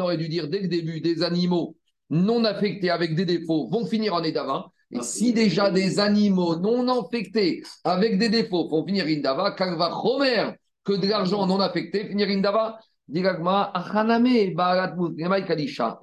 aurait 0.00 0.16
dû 0.16 0.28
dire 0.28 0.48
dès 0.48 0.60
le 0.60 0.68
début 0.68 1.00
des 1.00 1.22
animaux 1.22 1.76
non 2.10 2.44
affectés 2.44 2.90
avec 2.90 3.14
des 3.14 3.24
défauts 3.24 3.68
vont 3.68 3.86
finir 3.86 4.14
en 4.14 4.22
Edava. 4.22 4.66
Et 4.92 5.02
si 5.02 5.32
déjà 5.32 5.70
des 5.70 5.98
animaux 5.98 6.56
non 6.56 6.88
affectés 6.88 7.62
avec 7.82 8.18
des 8.18 8.28
défauts 8.28 8.68
vont 8.68 8.86
finir 8.86 9.06
Indava, 9.06 9.50
Kalva 9.52 9.88
Romer, 9.88 10.50
que 10.84 10.92
de 10.92 11.08
l'argent 11.08 11.46
non 11.46 11.58
affecté 11.58 12.06
finir 12.06 12.28
Indava, 12.28 12.78
dit 13.08 13.22
Gagmara, 13.22 13.76
Achaname, 13.76 14.54
Kadisha. 15.46 15.98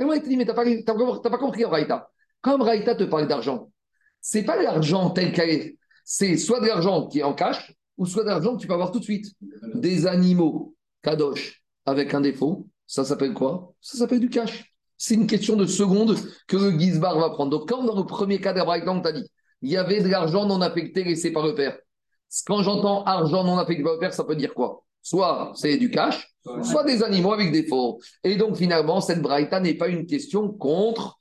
Et 0.00 0.04
moi, 0.04 0.16
il 0.16 0.22
te 0.22 0.28
dit, 0.28 0.36
mais 0.36 0.44
tu 0.44 0.52
n'as 0.52 1.30
pas, 1.30 1.38
compris 1.38 1.64
en 1.64 1.70
Raïta. 1.70 2.08
Comme 2.40 2.62
Raïta 2.62 2.94
te 2.94 3.04
parle 3.04 3.28
d'argent, 3.28 3.70
c'est 4.20 4.44
pas 4.44 4.60
l'argent 4.60 5.10
tel 5.10 5.32
qu'elle 5.32 5.50
est. 5.50 5.76
C'est 6.04 6.36
soit 6.36 6.60
de 6.60 6.66
l'argent 6.66 7.06
qui 7.06 7.20
est 7.20 7.22
en 7.22 7.34
cash, 7.34 7.72
ou 7.98 8.06
soit 8.06 8.24
de 8.24 8.28
l'argent 8.28 8.56
que 8.56 8.62
tu 8.62 8.66
peux 8.66 8.72
avoir 8.72 8.90
tout 8.90 8.98
de 8.98 9.04
suite. 9.04 9.26
Des 9.74 10.06
animaux, 10.06 10.74
kadosh, 11.02 11.62
avec 11.86 12.14
un 12.14 12.20
défaut, 12.20 12.66
ça 12.90 13.04
s'appelle 13.04 13.34
quoi? 13.34 13.72
Ça 13.80 13.98
s'appelle 13.98 14.18
du 14.18 14.28
cash. 14.28 14.74
C'est 14.98 15.14
une 15.14 15.28
question 15.28 15.54
de 15.54 15.64
seconde 15.64 16.16
que 16.48 16.56
le 16.56 16.76
Gizbar 16.76 17.16
va 17.20 17.30
prendre. 17.30 17.56
Donc, 17.56 17.68
quand 17.68 17.84
dans 17.84 17.96
le 17.96 18.04
premier 18.04 18.40
cas 18.40 18.52
d'Abraham, 18.52 18.98
on 18.98 19.00
t'a 19.00 19.12
dit, 19.12 19.24
il 19.62 19.70
y 19.70 19.76
avait 19.76 20.02
de 20.02 20.08
l'argent 20.08 20.44
non 20.44 20.60
affecté 20.60 21.04
laissé 21.04 21.30
par 21.30 21.46
le 21.46 21.54
père. 21.54 21.78
Quand 22.46 22.62
j'entends 22.62 23.04
argent 23.04 23.44
non 23.44 23.58
affecté 23.58 23.84
par 23.84 23.92
le 23.92 24.00
père, 24.00 24.12
ça 24.12 24.24
peut 24.24 24.34
dire 24.34 24.54
quoi? 24.54 24.82
Soit 25.02 25.52
c'est 25.54 25.76
du 25.78 25.90
cash, 25.90 26.34
soit 26.64 26.82
des 26.82 27.04
animaux 27.04 27.32
avec 27.32 27.52
des 27.52 27.64
faux. 27.64 28.00
Et 28.24 28.34
donc 28.34 28.56
finalement, 28.56 29.00
cette 29.00 29.22
braïta 29.22 29.60
n'est 29.60 29.74
pas 29.74 29.88
une 29.88 30.04
question 30.04 30.48
contre 30.48 31.16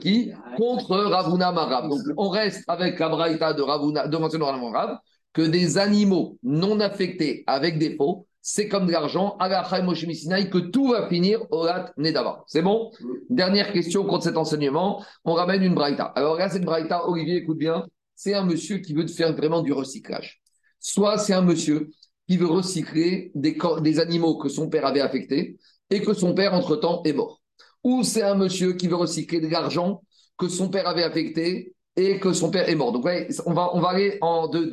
qui? 0.00 0.32
Contre 0.56 0.96
Ravuna 0.96 1.52
Marav. 1.52 1.88
Donc 1.88 2.00
on 2.16 2.28
reste 2.28 2.64
avec 2.66 2.98
la 2.98 3.08
braïta 3.08 3.52
de 3.54 3.62
Ravuna, 3.62 4.08
de 4.08 4.36
Marav, 4.36 4.98
que 5.32 5.42
des 5.42 5.78
animaux 5.78 6.38
non 6.42 6.80
affectés 6.80 7.44
avec 7.46 7.78
des 7.78 7.96
c'est 8.40 8.68
comme 8.68 8.86
de 8.86 8.92
l'argent, 8.92 9.36
à 9.38 9.48
la 9.48 9.62
que 9.62 10.58
tout 10.58 10.88
va 10.88 11.08
finir 11.08 11.40
au 11.50 11.66
Lat 11.66 11.92
Nedava. 11.96 12.44
C'est 12.46 12.62
bon? 12.62 12.90
Dernière 13.28 13.72
question 13.72 14.04
contre 14.04 14.24
cet 14.24 14.36
enseignement, 14.36 15.04
on 15.24 15.34
ramène 15.34 15.62
une 15.62 15.74
braïta. 15.74 16.04
Alors 16.04 16.36
là, 16.36 16.48
cette 16.48 16.64
braïta, 16.64 17.08
Olivier, 17.08 17.36
écoute 17.36 17.58
bien, 17.58 17.86
c'est 18.14 18.34
un 18.34 18.44
monsieur 18.44 18.78
qui 18.78 18.94
veut 18.94 19.06
faire 19.06 19.34
vraiment 19.34 19.62
du 19.62 19.72
recyclage. 19.72 20.40
Soit 20.80 21.18
c'est 21.18 21.34
un 21.34 21.42
monsieur 21.42 21.90
qui 22.28 22.36
veut 22.36 22.46
recycler 22.46 23.32
des, 23.34 24.00
animaux 24.00 24.36
que 24.36 24.48
son 24.48 24.68
père 24.68 24.86
avait 24.86 25.00
affectés 25.00 25.58
et 25.90 26.02
que 26.02 26.12
son 26.12 26.34
père, 26.34 26.52
entre-temps, 26.52 27.02
est 27.04 27.12
mort. 27.12 27.40
Ou 27.84 28.02
c'est 28.02 28.22
un 28.22 28.34
monsieur 28.34 28.74
qui 28.74 28.86
veut 28.86 28.96
recycler 28.96 29.40
de 29.40 29.48
l'argent 29.48 30.02
que 30.36 30.48
son 30.48 30.68
père 30.68 30.86
avait 30.86 31.04
affecté 31.04 31.74
et 31.96 32.20
que 32.20 32.32
son 32.32 32.50
père 32.50 32.68
est 32.68 32.74
mort. 32.74 32.92
Donc, 32.92 33.08
on 33.46 33.52
va, 33.52 33.88
aller 33.88 34.18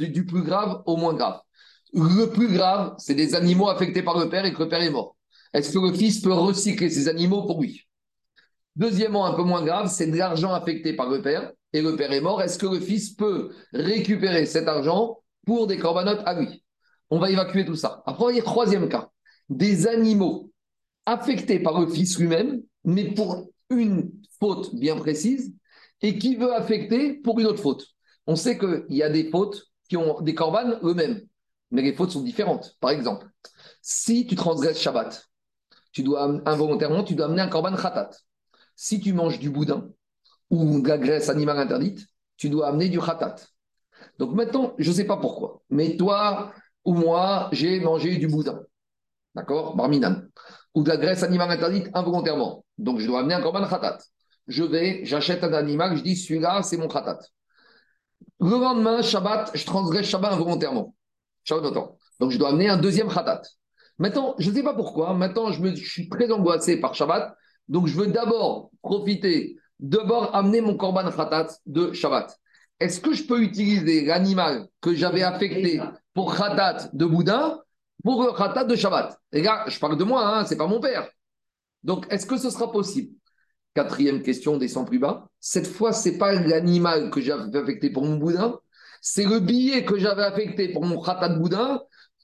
du 0.09 0.26
plus 0.26 0.43
grave 0.43 0.82
au 0.86 0.97
moins 0.97 1.13
grave. 1.13 1.39
Le 1.98 2.26
plus 2.26 2.52
grave, 2.52 2.96
c'est 2.98 3.16
des 3.16 3.36
animaux 3.36 3.70
affectés 3.70 4.04
par 4.04 4.20
le 4.20 4.28
père 4.28 4.43
et 4.43 4.52
que 4.52 4.62
le 4.62 4.68
père 4.68 4.82
est 4.82 4.89
mort. 4.89 5.16
Est-ce 5.54 5.72
que 5.72 5.80
le 5.80 5.93
fils 5.93 6.20
peut 6.20 6.34
recycler 6.34 6.89
ces 6.89 7.08
animaux 7.08 7.43
pour 7.43 7.62
lui? 7.62 7.88
Deuxièmement, 8.76 9.26
un 9.26 9.34
peu 9.34 9.43
moins 9.43 9.64
grave, 9.64 9.89
c'est 9.89 10.08
de 10.08 10.18
l'argent 10.18 10.54
affecté 10.54 10.91
par 10.91 11.10
le 11.10 11.22
père 11.22 11.54
et 11.72 11.82
le 11.82 11.96
père 11.96 12.12
est 12.12 12.20
mort. 12.20 12.41
Est-ce 12.41 12.60
que 12.60 12.66
le 12.66 12.82
fils 12.82 13.12
peut 13.12 13.52
récupérer 13.72 14.46
cet 14.46 14.68
argent 14.68 15.20
pour 15.46 15.68
des 15.68 15.78
corbanotes? 15.78 16.22
À 16.26 16.38
lui 16.38 16.66
On 17.10 17.18
va 17.18 17.32
évacuer 17.32 17.64
tout 17.64 17.78
ça. 17.78 18.04
Après, 18.06 18.34
il 18.34 18.36
y 18.36 18.41
a 18.41 18.43
troisième 18.43 18.89
cas. 18.89 19.10
Des 19.48 19.88
animaux 19.88 20.52
affectés 21.06 21.60
par 21.60 21.80
le 21.80 21.88
fils 21.88 22.20
lui-même, 22.20 22.62
mais 22.84 23.14
pour 23.14 23.48
une 23.70 24.12
faute 24.38 24.76
bien 24.76 24.98
précise, 24.98 25.54
et 26.02 26.18
qui 26.18 26.36
veut 26.36 26.54
affecter 26.54 27.14
pour 27.14 27.39
une 27.39 27.46
autre 27.46 27.62
faute. 27.62 27.88
On 28.28 28.36
sait 28.36 28.58
qu'il 28.58 28.84
y 28.89 29.02
a 29.02 29.10
des 29.10 29.30
fautes 29.30 29.64
qui 29.88 29.96
ont 29.96 30.20
des 30.20 30.36
corbanes 30.36 30.78
eux-mêmes, 30.84 31.22
mais 31.76 31.82
les 31.82 31.93
fautes 31.93 32.11
sont 32.11 32.21
différentes. 32.21 32.76
Par 32.80 32.91
exemple, 32.91 33.28
si 33.82 34.26
tu 34.26 34.36
transgresses 34.36 34.80
Shabbat, 34.80 35.28
tu 35.91 36.03
dois 36.03 36.23
involontairement, 36.45 37.03
tu 37.03 37.15
dois 37.15 37.26
amener 37.28 37.41
un 37.41 37.49
corban 37.49 37.76
khatat. 37.76 38.11
Si 38.76 38.99
tu 38.99 39.13
manges 39.13 39.39
du 39.39 39.49
boudin 39.49 39.89
ou 40.49 40.82
de 40.82 40.88
la 40.88 40.97
graisse 40.97 41.30
animale 41.30 41.59
interdite, 41.59 42.07
tu 42.38 42.49
dois 42.49 42.69
amener 42.69 42.89
du 42.89 42.99
khatat. 42.99 43.36
Donc 44.19 44.34
maintenant, 44.34 44.73
je 44.78 44.89
ne 44.89 44.95
sais 44.95 45.03
pas 45.05 45.17
pourquoi, 45.17 45.61
mais 45.69 45.97
toi 45.97 46.53
ou 46.86 46.93
moi, 46.93 47.49
j'ai 47.51 47.80
mangé 47.82 48.15
du 48.17 48.28
boudin. 48.28 48.61
D'accord? 49.36 49.76
Barminan. 49.76 50.21
Ou 50.73 50.84
de 50.84 50.89
la 50.89 50.97
graisse 50.97 51.23
animale 51.23 51.51
interdite 51.51 51.89
involontairement. 51.93 52.63
Donc 52.78 52.99
je 52.99 53.07
dois 53.07 53.19
amener 53.19 53.34
un 53.34 53.41
corban 53.41 53.67
khatat. 53.67 53.97
Je 54.47 54.63
vais, 54.63 55.03
j'achète 55.03 55.43
un 55.43 55.53
animal, 55.53 55.97
je 55.97 56.03
dis 56.03 56.15
celui-là, 56.15 56.61
c'est 56.63 56.78
mon 56.78 56.88
khatat. 56.88 57.19
Le 58.39 58.49
lendemain, 58.49 59.01
Shabbat, 59.01 59.51
je 59.53 59.65
transgresse 59.65 60.05
Shabbat 60.07 60.34
involontairement. 60.34 60.95
Donc 62.20 62.32
je 62.32 62.38
dois 62.38 62.50
amener 62.50 62.70
un 62.70 62.78
deuxième 62.78 63.08
khatat. 63.08 63.41
Maintenant, 63.98 64.36
je 64.39 64.50
ne 64.50 64.56
sais 64.56 64.64
pas 64.64 64.74
pourquoi, 64.74 65.14
maintenant 65.14 65.52
je, 65.52 65.62
me, 65.62 65.76
suis 65.76 66.10
très 66.10 66.30
angoissé 66.32 66.80
par 66.80 66.96
Shabbat, 66.96 67.36
donc 67.70 67.88
je 67.88 67.96
veux 67.96 68.08
d'abord 68.08 68.72
profiter, 68.82 69.58
d'abord 69.80 70.36
amener 70.36 70.62
mon 70.62 70.76
korban 70.76 71.10
khatat 71.10 71.48
de 71.66 71.93
Shabbat. 71.93 72.38
Est-ce 72.80 73.00
que 73.00 73.14
je 73.14 73.24
peux 73.24 73.41
utiliser 73.41 74.06
l'animal 74.06 74.68
que 74.82 74.93
j'avais 74.93 75.24
affecté 75.24 75.82
pour 76.14 76.36
khatat 76.36 76.89
de 76.91 77.06
boudin 77.06 77.62
pour 78.04 78.24
le 78.24 78.34
khatat 78.34 78.66
de 78.66 78.76
Shabbat? 78.76 79.18
Les 79.32 79.41
gars, 79.41 79.64
je 79.68 79.80
parle 79.80 79.98
de 79.98 80.04
moi, 80.04 80.39
hein, 80.39 80.46
c'est 80.46 80.58
pas 80.58 80.68
mon 80.68 80.82
père. 80.82 81.08
Donc, 81.84 82.06
est-ce 82.10 82.26
que 82.26 82.38
ce 82.38 82.50
sera 82.50 82.72
possible? 82.72 83.14
Quatrième 83.74 84.22
question, 84.22 84.58
descend 84.58 84.88
plus 84.88 85.00
bas. 85.00 85.28
Cette 85.39 85.68
fois, 85.68 85.93
c'est 85.93 86.18
pas 86.18 86.34
l'animal 86.34 87.10
que 87.12 87.22
j'avais 87.22 87.58
affecté 87.58 87.89
pour 87.89 88.04
mon 88.04 88.18
boudin, 88.18 88.60
c'est 89.08 89.24
le 89.24 89.39
billet 89.39 89.86
que 89.86 89.99
j'avais 89.99 90.24
affecté 90.24 90.70
pour 90.70 90.84
mon 90.84 90.99
khatat 90.99 91.30
de 91.30 91.38
boudin, 91.38 91.80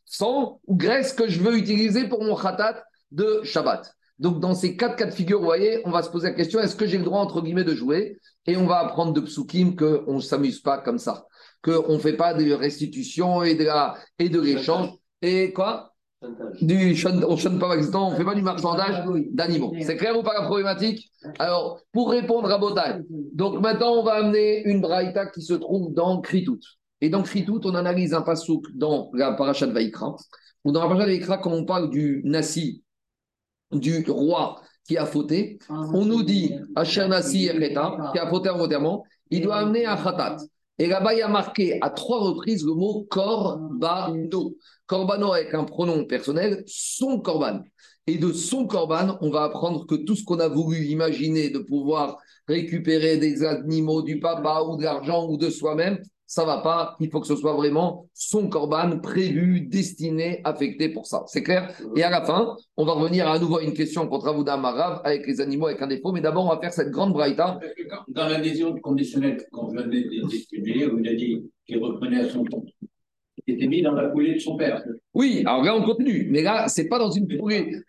sang 0.05 0.59
ou 0.65 0.75
graisse 0.75 1.13
que 1.13 1.29
je 1.29 1.39
veux 1.39 1.55
utiliser 1.55 2.07
pour 2.09 2.23
mon 2.23 2.35
khatat 2.35 2.83
de 3.11 3.41
Shabbat. 3.43 3.93
Donc, 4.17 4.39
dans 4.39 4.55
ces 4.55 4.75
quatre 4.75 4.95
cas 4.95 5.05
de 5.05 5.13
figure, 5.13 5.37
vous 5.37 5.45
voyez, 5.45 5.83
on 5.85 5.91
va 5.91 6.01
se 6.01 6.09
poser 6.09 6.29
la 6.29 6.33
question 6.33 6.59
est-ce 6.59 6.75
que 6.75 6.87
j'ai 6.87 6.97
le 6.97 7.03
droit, 7.03 7.19
entre 7.19 7.43
guillemets, 7.43 7.63
de 7.63 7.75
jouer? 7.75 8.17
Et 8.47 8.57
on 8.57 8.65
va 8.65 8.79
apprendre 8.79 9.13
de 9.13 9.21
psukim 9.21 9.75
qu'on 9.75 10.15
ne 10.15 10.21
s'amuse 10.21 10.59
pas 10.59 10.79
comme 10.79 10.97
ça, 10.97 11.27
qu'on 11.63 11.93
ne 11.93 11.99
fait 11.99 12.17
pas 12.17 12.33
de 12.33 12.51
restitution 12.51 13.43
et 13.43 13.53
de, 13.53 13.65
la, 13.65 13.95
et 14.17 14.29
de 14.29 14.41
l'échange. 14.41 14.89
Et 15.21 15.53
quoi? 15.53 15.90
On 16.23 16.29
ne 16.29 17.59
pas 17.59 17.99
on 17.99 18.11
ne 18.11 18.15
fait 18.15 18.23
pas 18.23 18.35
du 18.35 18.41
marchandage 18.41 19.03
d'animaux. 19.31 19.73
C'est 19.81 19.97
clair 19.97 20.17
ou 20.17 20.23
pas 20.23 20.33
la 20.33 20.45
problématique? 20.45 21.11
Alors, 21.39 21.79
pour 21.91 22.11
répondre 22.11 22.51
à 22.51 22.57
Botaï, 22.57 23.01
donc 23.33 23.59
maintenant 23.59 23.93
on 23.93 24.03
va 24.03 24.13
amener 24.13 24.63
une 24.65 24.81
braïta 24.81 25.25
qui 25.27 25.41
se 25.41 25.53
trouve 25.53 25.93
dans 25.93 26.21
Kritout. 26.21 26.59
Et 27.01 27.09
dans 27.09 27.23
Kritout, 27.23 27.61
on 27.63 27.73
analyse 27.73 28.13
un 28.13 28.21
pasouk 28.21 28.65
dans 28.75 29.09
la 29.13 29.33
parasha 29.33 29.65
de 29.65 29.71
Vaikra, 29.71 30.15
ou 30.63 30.71
dans 30.71 30.81
la 30.81 30.87
parasha 30.87 31.05
de 31.07 31.11
Vaikra, 31.11 31.37
quand 31.39 31.51
on 31.51 31.65
parle 31.65 31.89
du 31.89 32.21
Nassi, 32.23 32.83
du 33.71 34.05
roi 34.07 34.61
qui 34.87 34.97
a 34.97 35.05
fauté, 35.05 35.57
on 35.69 36.05
nous 36.05 36.21
dit 36.21 36.53
Asher 36.75 37.07
Nassi 37.07 37.45
Ereta, 37.45 38.11
qui 38.13 38.19
a 38.19 38.27
fauté 38.27 38.49
involontairement, 38.49 39.03
il 39.31 39.41
doit 39.41 39.55
amener 39.55 39.85
un 39.85 39.97
khatat. 39.97 40.37
Et 40.77 40.87
là-bas, 40.87 41.13
il 41.13 41.19
y 41.19 41.21
a 41.21 41.27
marqué 41.27 41.77
à 41.81 41.91
trois 41.91 42.19
reprises 42.19 42.65
le 42.65 42.73
mot 42.73 43.05
korbano. 43.09 44.55
Korbano 44.91 45.31
avec 45.31 45.53
un 45.53 45.63
pronom 45.63 46.03
personnel, 46.03 46.65
son 46.67 47.21
korban. 47.21 47.61
Et 48.07 48.17
de 48.17 48.33
son 48.33 48.67
korban, 48.67 49.17
on 49.21 49.29
va 49.29 49.43
apprendre 49.43 49.85
que 49.85 49.95
tout 49.95 50.17
ce 50.17 50.25
qu'on 50.25 50.41
a 50.41 50.49
voulu 50.49 50.79
imaginer 50.87 51.49
de 51.49 51.59
pouvoir 51.59 52.17
récupérer 52.45 53.15
des 53.15 53.45
animaux 53.45 54.01
du 54.01 54.19
papa 54.19 54.63
ou 54.67 54.75
de 54.75 54.83
l'argent 54.83 55.29
ou 55.29 55.37
de 55.37 55.49
soi-même, 55.49 55.97
ça 56.25 56.43
va 56.43 56.57
pas. 56.57 56.97
Il 56.99 57.09
faut 57.09 57.21
que 57.21 57.27
ce 57.27 57.37
soit 57.37 57.53
vraiment 57.53 58.09
son 58.13 58.49
korban 58.49 58.99
prévu, 58.99 59.61
destiné, 59.61 60.41
affecté 60.43 60.89
pour 60.89 61.07
ça. 61.07 61.23
C'est 61.27 61.43
clair 61.43 61.73
Et 61.95 62.03
à 62.03 62.09
la 62.09 62.25
fin, 62.25 62.57
on 62.75 62.83
va 62.83 62.91
revenir 62.91 63.29
à 63.29 63.39
nouveau 63.39 63.59
à 63.59 63.63
une 63.63 63.73
question 63.73 64.05
contre 64.09 64.27
Avouda 64.27 64.57
Marav 64.57 64.99
avec 65.05 65.25
les 65.25 65.39
animaux 65.39 65.67
avec 65.67 65.81
un 65.81 65.87
défaut. 65.87 66.11
Mais 66.11 66.19
d'abord, 66.19 66.47
on 66.47 66.49
va 66.49 66.59
faire 66.59 66.73
cette 66.73 66.89
grande 66.89 67.13
braïta. 67.13 67.61
Dans 68.09 68.27
l'adhésion 68.27 68.75
conditionnelle, 68.81 69.37
quand 69.53 69.69
vous 69.69 69.79
avez 69.79 70.03
discuté, 70.27 70.85
vous 70.85 70.97
avez 70.97 71.15
dit 71.15 71.49
qu'il 71.65 71.81
reprenait 71.81 72.25
à 72.25 72.29
son 72.29 72.43
compte. 72.43 72.67
Il 73.47 73.55
était 73.55 73.67
mis 73.67 73.81
dans 73.81 73.93
la 73.93 74.11
foulée 74.11 74.35
de 74.35 74.39
son 74.39 74.55
père. 74.55 74.83
Oui, 75.13 75.43
alors 75.45 75.63
là, 75.63 75.75
on 75.75 75.83
continue. 75.83 76.27
Mais 76.29 76.43
là, 76.43 76.67
c'est 76.67 76.87
pas 76.87 76.99
dans 76.99 77.11
une. 77.11 77.27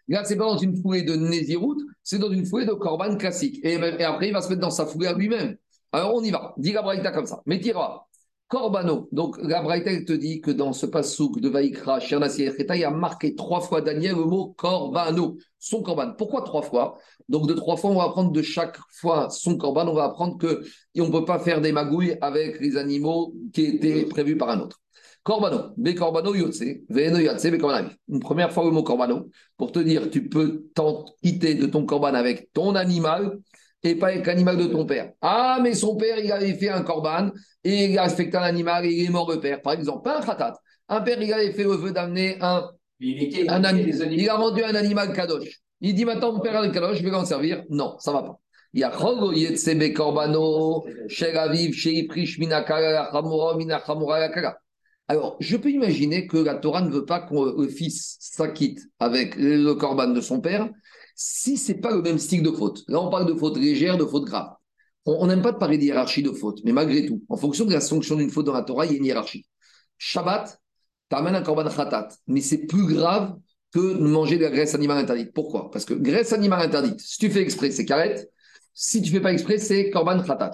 Là, 0.08 0.24
c'est 0.24 0.36
pas 0.36 0.44
dans 0.44 0.56
une 0.56 0.76
foulée 0.80 1.02
de 1.02 1.14
Nézirut, 1.14 1.76
c'est 2.02 2.18
dans 2.18 2.30
une 2.30 2.46
foulée 2.46 2.66
de 2.66 2.72
Korban 2.72 3.16
classique. 3.16 3.60
Et, 3.62 3.74
et 3.74 4.04
après, 4.04 4.28
il 4.28 4.32
va 4.32 4.40
se 4.40 4.48
mettre 4.48 4.60
dans 4.60 4.70
sa 4.70 4.86
foulée 4.86 5.08
à 5.08 5.14
lui-même. 5.14 5.56
Alors, 5.92 6.14
on 6.14 6.22
y 6.22 6.30
va. 6.30 6.54
Dis 6.56 6.72
la 6.72 6.82
Braïta 6.82 7.10
comme 7.10 7.26
ça. 7.26 7.42
Mais 7.44 7.60
tira. 7.60 8.08
Corbano. 8.48 9.08
Donc, 9.12 9.38
la 9.42 9.62
Braïta, 9.62 9.90
te 10.04 10.12
dit 10.12 10.42
que 10.42 10.50
dans 10.50 10.74
ce 10.74 10.84
passouk 10.84 11.40
de 11.40 11.48
Vaïkra, 11.48 12.00
Shernassi 12.00 12.42
et 12.42 12.54
il 12.58 12.84
a 12.84 12.90
marqué 12.90 13.34
trois 13.34 13.62
fois 13.62 13.80
Daniel 13.80 14.14
le 14.14 14.26
mot 14.26 14.54
Corbano, 14.58 15.38
son 15.58 15.82
Corban. 15.82 16.12
Pourquoi 16.18 16.42
trois 16.42 16.60
fois? 16.60 16.98
Donc, 17.30 17.48
de 17.48 17.54
trois 17.54 17.76
fois, 17.76 17.90
on 17.90 17.96
va 17.96 18.04
apprendre 18.04 18.30
de 18.30 18.42
chaque 18.42 18.76
fois 18.90 19.30
son 19.30 19.56
Corban, 19.56 19.88
on 19.88 19.94
va 19.94 20.04
apprendre 20.04 20.36
que 20.36 20.62
on 20.98 21.06
ne 21.06 21.10
peut 21.10 21.24
pas 21.24 21.38
faire 21.38 21.62
des 21.62 21.72
magouilles 21.72 22.18
avec 22.20 22.60
les 22.60 22.76
animaux 22.76 23.34
qui 23.54 23.62
étaient 23.62 24.04
prévus 24.04 24.36
par 24.36 24.50
un 24.50 24.60
autre. 24.60 24.81
Corbano, 25.22 25.72
be 25.76 25.94
corbano 25.94 26.34
yotse, 26.34 26.82
veno 26.88 27.18
yotse, 27.18 27.50
be 27.50 27.58
corbano. 27.58 27.90
Une 28.08 28.18
première 28.20 28.52
fois 28.52 28.64
le 28.64 28.70
mot 28.72 28.82
corbano, 28.82 29.28
pour 29.56 29.70
te 29.70 29.78
dire, 29.78 30.10
tu 30.10 30.28
peux 30.28 30.64
t'en 30.74 31.04
quitter 31.22 31.54
de 31.54 31.66
ton 31.66 31.86
corban 31.86 32.14
avec 32.14 32.52
ton 32.52 32.74
animal 32.74 33.38
et 33.84 33.94
pas 33.94 34.08
avec 34.08 34.26
l'animal 34.26 34.56
de 34.56 34.66
ton 34.66 34.84
père. 34.84 35.12
Ah, 35.20 35.58
mais 35.62 35.74
son 35.74 35.96
père, 35.96 36.18
il 36.18 36.30
avait 36.32 36.54
fait 36.54 36.70
un 36.70 36.82
corban 36.82 37.30
et 37.62 37.84
il 37.86 37.98
a 37.98 38.02
affecté 38.02 38.36
un 38.36 38.42
animal 38.42 38.84
et 38.84 38.90
il 38.92 39.06
est 39.06 39.10
mort 39.10 39.30
le 39.30 39.38
père. 39.38 39.62
Par 39.62 39.74
exemple, 39.74 40.02
pas 40.02 40.18
un 40.18 40.22
khatat. 40.22 40.54
Un 40.88 41.00
père, 41.00 41.22
il 41.22 41.32
avait 41.32 41.52
fait 41.52 41.62
le 41.62 41.76
vœu 41.76 41.92
d'amener 41.92 42.36
un, 42.40 42.68
Il 42.98 43.22
était 43.22 43.48
un 43.48 43.62
ani- 43.62 43.84
des 43.84 44.02
animaux. 44.02 44.22
Il 44.22 44.28
a 44.28 44.36
vendu 44.36 44.64
un 44.64 44.74
animal 44.74 45.12
kadosh. 45.12 45.60
Il 45.80 45.94
dit 45.94 46.04
maintenant, 46.04 46.32
mon 46.32 46.40
père 46.40 46.56
a 46.56 46.66
le 46.66 46.72
kadosh, 46.72 46.98
je 46.98 47.02
vais 47.04 47.10
l'en 47.10 47.24
servir. 47.24 47.62
Non, 47.70 47.96
ça 48.00 48.10
va 48.12 48.22
pas. 48.22 48.38
Il 48.72 48.80
y 48.80 48.84
a 48.84 48.90
Chogo 48.90 49.32
Yetsebe 49.32 49.92
Korbano, 49.92 50.84
Shel 51.06 51.36
Aviv, 51.36 51.74
Shei 51.74 52.06
Prish 52.08 52.38
Minakara, 52.38 53.10
Chamora, 53.12 53.56
Minachamora, 53.56 54.18
Yakara. 54.20 54.56
Alors, 55.12 55.36
je 55.40 55.58
peux 55.58 55.70
imaginer 55.70 56.26
que 56.26 56.38
la 56.38 56.54
Torah 56.54 56.80
ne 56.80 56.90
veut 56.90 57.04
pas 57.04 57.20
que 57.20 57.60
le 57.60 57.68
fils 57.68 58.16
s'acquitte 58.18 58.80
avec 58.98 59.36
le 59.36 59.74
corban 59.74 60.08
de 60.08 60.22
son 60.22 60.40
père 60.40 60.70
si 61.14 61.58
c'est 61.58 61.82
pas 61.82 61.90
le 61.90 62.00
même 62.00 62.16
style 62.16 62.42
de 62.42 62.50
faute. 62.50 62.82
Là, 62.88 62.98
on 62.98 63.10
parle 63.10 63.26
de 63.26 63.34
faute 63.34 63.58
légère, 63.58 63.98
de 63.98 64.06
faute 64.06 64.24
grave. 64.24 64.48
On 65.04 65.26
n'aime 65.26 65.42
pas 65.42 65.52
de 65.52 65.58
parler 65.58 65.76
de 65.76 65.82
hiérarchie 65.82 66.22
de 66.22 66.30
faute, 66.30 66.60
mais 66.64 66.72
malgré 66.72 67.04
tout, 67.04 67.22
en 67.28 67.36
fonction 67.36 67.66
de 67.66 67.74
la 67.74 67.82
sanction 67.82 68.16
d'une 68.16 68.30
faute 68.30 68.46
dans 68.46 68.54
la 68.54 68.62
Torah, 68.62 68.86
il 68.86 68.92
y 68.92 68.94
a 68.94 68.96
une 68.96 69.04
hiérarchie. 69.04 69.44
Shabbat, 69.98 70.58
tu 71.10 71.14
amènes 71.14 71.34
un 71.34 71.42
korban 71.42 71.68
khatat, 71.68 72.08
mais 72.26 72.40
c'est 72.40 72.64
plus 72.64 72.86
grave 72.86 73.36
que 73.70 73.80
manger 73.80 74.38
de 74.38 74.44
la 74.44 74.50
graisse 74.50 74.74
animale 74.74 74.96
interdite. 74.96 75.34
Pourquoi? 75.34 75.70
Parce 75.70 75.84
que 75.84 75.92
graisse 75.92 76.32
animale 76.32 76.62
interdite, 76.62 77.00
si 77.00 77.18
tu 77.18 77.28
fais 77.28 77.42
exprès, 77.42 77.70
c'est 77.70 77.84
carrette. 77.84 78.32
Si 78.72 79.02
tu 79.02 79.10
fais 79.10 79.20
pas 79.20 79.34
exprès, 79.34 79.58
c'est 79.58 79.90
korban 79.90 80.22
khatat. 80.22 80.52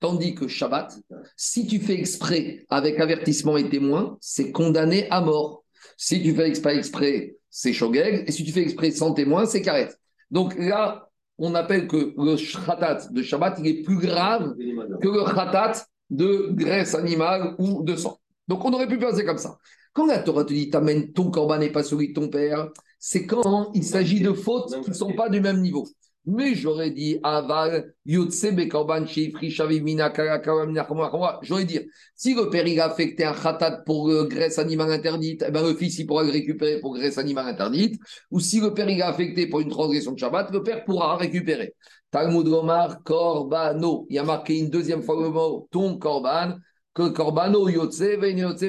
Tandis 0.00 0.34
que 0.34 0.46
Shabbat, 0.46 0.96
si 1.36 1.66
tu 1.66 1.80
fais 1.80 1.94
exprès 1.98 2.64
avec 2.68 3.00
avertissement 3.00 3.56
et 3.56 3.68
témoin, 3.68 4.16
c'est 4.20 4.52
condamné 4.52 5.08
à 5.10 5.20
mort. 5.20 5.64
Si 5.96 6.22
tu 6.22 6.34
fais 6.34 6.52
pas 6.60 6.74
exprès, 6.74 7.36
c'est 7.50 7.72
shogeg. 7.72 8.24
Et 8.26 8.32
si 8.32 8.44
tu 8.44 8.52
fais 8.52 8.62
exprès 8.62 8.92
sans 8.92 9.12
témoin, 9.12 9.46
c'est 9.46 9.62
carrette. 9.62 9.98
Donc 10.30 10.54
là, 10.56 11.08
on 11.38 11.54
appelle 11.54 11.88
que 11.88 12.14
le 12.16 12.64
khatat 12.66 13.08
de 13.10 13.22
Shabbat, 13.22 13.58
il 13.60 13.66
est 13.66 13.82
plus 13.82 13.98
grave 13.98 14.54
que 14.56 15.08
le 15.08 15.24
khatat 15.24 15.84
de 16.10 16.50
graisse 16.52 16.94
animale 16.94 17.54
ou 17.58 17.82
de 17.82 17.96
sang. 17.96 18.18
Donc 18.46 18.64
on 18.64 18.72
aurait 18.72 18.88
pu 18.88 18.98
penser 18.98 19.24
comme 19.24 19.38
ça. 19.38 19.58
Quand 19.92 20.06
la 20.06 20.18
Torah 20.18 20.44
te 20.44 20.52
dit 20.52 20.70
t'amènes 20.70 21.12
ton 21.12 21.30
corban 21.30 21.60
et 21.60 21.70
pas 21.70 21.82
celui 21.82 22.08
de 22.08 22.14
ton 22.14 22.28
père, 22.28 22.68
c'est 22.98 23.26
quand 23.26 23.70
il 23.74 23.84
s'agit 23.84 24.20
de 24.20 24.32
fautes 24.32 24.80
qui 24.82 24.90
ne 24.90 24.94
sont 24.94 25.12
pas 25.14 25.28
du 25.28 25.40
même 25.40 25.60
niveau. 25.60 25.86
Mais 26.26 26.54
j'aurais 26.54 26.90
dit 26.90 27.18
aval 27.22 27.94
yotse 28.04 28.52
bekorban 28.52 29.06
sheifri 29.06 29.50
shaviv 29.50 29.82
mina 29.82 30.10
kara 30.10 30.38
kara 30.38 30.66
mina 30.66 30.84
chamora 30.84 31.10
chamora. 31.10 31.38
J'aurais 31.42 31.64
dit 31.64 31.80
si 32.14 32.34
le 32.34 32.50
père 32.50 32.66
il 32.66 32.78
a 32.80 32.84
affecté 32.84 33.24
un 33.24 33.32
khatat 33.32 33.82
pour 33.86 34.10
euh, 34.10 34.26
graisse 34.26 34.58
animale 34.58 34.90
interdite, 34.90 35.44
eh 35.46 35.50
ben 35.50 35.66
le 35.66 35.74
fils 35.74 35.98
il 35.98 36.06
pourra 36.06 36.24
récupérer 36.24 36.80
pour 36.80 36.94
graisse 36.94 37.16
animale 37.16 37.48
interdite. 37.48 37.98
Ou 38.30 38.40
si 38.40 38.60
le 38.60 38.74
père 38.74 38.90
il 38.90 39.00
a 39.00 39.08
affecté 39.08 39.46
pour 39.46 39.60
une 39.60 39.70
transgression 39.70 40.12
de 40.12 40.18
Shabbat, 40.18 40.50
le 40.52 40.62
père 40.62 40.84
pourra 40.84 41.16
récupérer. 41.16 41.74
Talmud 42.10 42.46
Omar 42.48 43.02
korbano. 43.02 44.06
Il 44.10 44.16
y 44.16 44.18
a 44.18 44.24
marqué 44.24 44.58
une 44.58 44.70
deuxième 44.70 45.02
fois 45.02 45.22
le 45.22 45.30
mot 45.30 45.66
ton 45.70 45.98
korban 45.98 46.58
que 46.94 47.08
korbano 47.08 47.68
yotse 47.68 48.18
ven 48.18 48.36
yotse. 48.36 48.64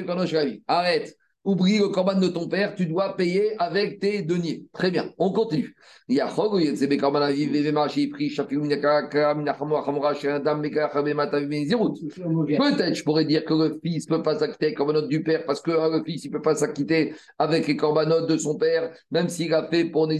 Arrête. 0.66 1.19
Oublie 1.42 1.78
le 1.78 1.88
corban 1.88 2.20
de 2.20 2.28
ton 2.28 2.48
père, 2.48 2.74
tu 2.74 2.84
dois 2.84 3.16
payer 3.16 3.58
avec 3.58 3.98
tes 3.98 4.20
deniers. 4.20 4.66
Très 4.74 4.90
bien, 4.90 5.10
on 5.16 5.32
continue. 5.32 5.74
Peut-être 6.06 6.34
je 12.94 13.04
pourrais 13.04 13.24
dire 13.24 13.44
que 13.46 13.54
le 13.54 13.80
fils 13.82 14.10
ne 14.10 14.16
peut 14.16 14.22
pas 14.22 14.38
s'acquitter 14.38 14.76
avec 14.76 14.94
le 14.94 15.08
du 15.08 15.22
père 15.22 15.46
parce 15.46 15.62
que 15.62 15.70
hein, 15.70 15.88
le 15.90 16.04
fils 16.04 16.26
ne 16.26 16.30
peut 16.30 16.42
pas 16.42 16.54
s'acquitter 16.56 17.14
avec 17.38 17.66
les 17.66 17.76
corbanotes 17.76 18.28
de 18.28 18.36
son 18.36 18.58
père, 18.58 18.92
même 19.10 19.30
s'il 19.30 19.54
a 19.54 19.66
fait 19.66 19.86
pour 19.86 20.10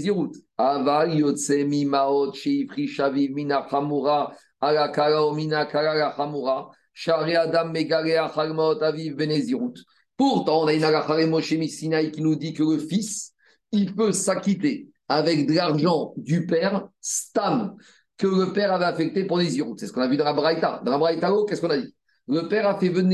chamura 3.71 4.33
ala 4.61 4.89
kara 4.89 5.35
mina 5.35 5.67
kara 5.67 6.15
chamura. 6.17 6.71
Shari 6.95 7.37
adam 7.37 7.73
megalea 7.73 8.31
chalmaot 8.35 8.83
aviv 8.83 9.17
benezirut. 9.17 9.75
Pourtant, 10.21 10.65
on 10.65 10.67
a 10.67 10.75
une 10.75 10.85
halakha 10.85 11.27
Moshe 11.27 11.53
Missinaï 11.53 12.11
qui 12.11 12.21
nous 12.21 12.37
dit 12.37 12.53
que 12.53 12.63
le 12.63 12.77
fils, 12.77 13.33
il 13.73 13.95
peut 13.95 14.13
s'acquitter 14.13 14.91
avec 15.09 15.47
de 15.47 15.55
l'argent 15.55 16.13
du 16.19 16.45
père, 16.45 16.91
stam, 17.01 17.75
que 18.19 18.27
le 18.27 18.53
père 18.53 18.71
avait 18.71 18.85
affecté 18.85 19.25
pour 19.25 19.39
Nézirut. 19.39 19.77
C'est 19.79 19.87
ce 19.87 19.95
qu'on 19.95 20.03
a 20.03 20.09
vu 20.09 20.19
dans 20.19 20.27
la 20.27 20.35
Braïta. 20.35 20.83
Dans 20.85 20.91
la 20.91 20.99
Braïta, 20.99 21.33
oh, 21.33 21.47
qu'est-ce 21.47 21.63
qu'on 21.63 21.71
a 21.71 21.79
dit? 21.79 21.95
Le 22.29 22.49
père 22.49 22.69
a 22.69 22.79
fait 22.79 22.91
vœu 22.91 23.03
de 23.03 23.11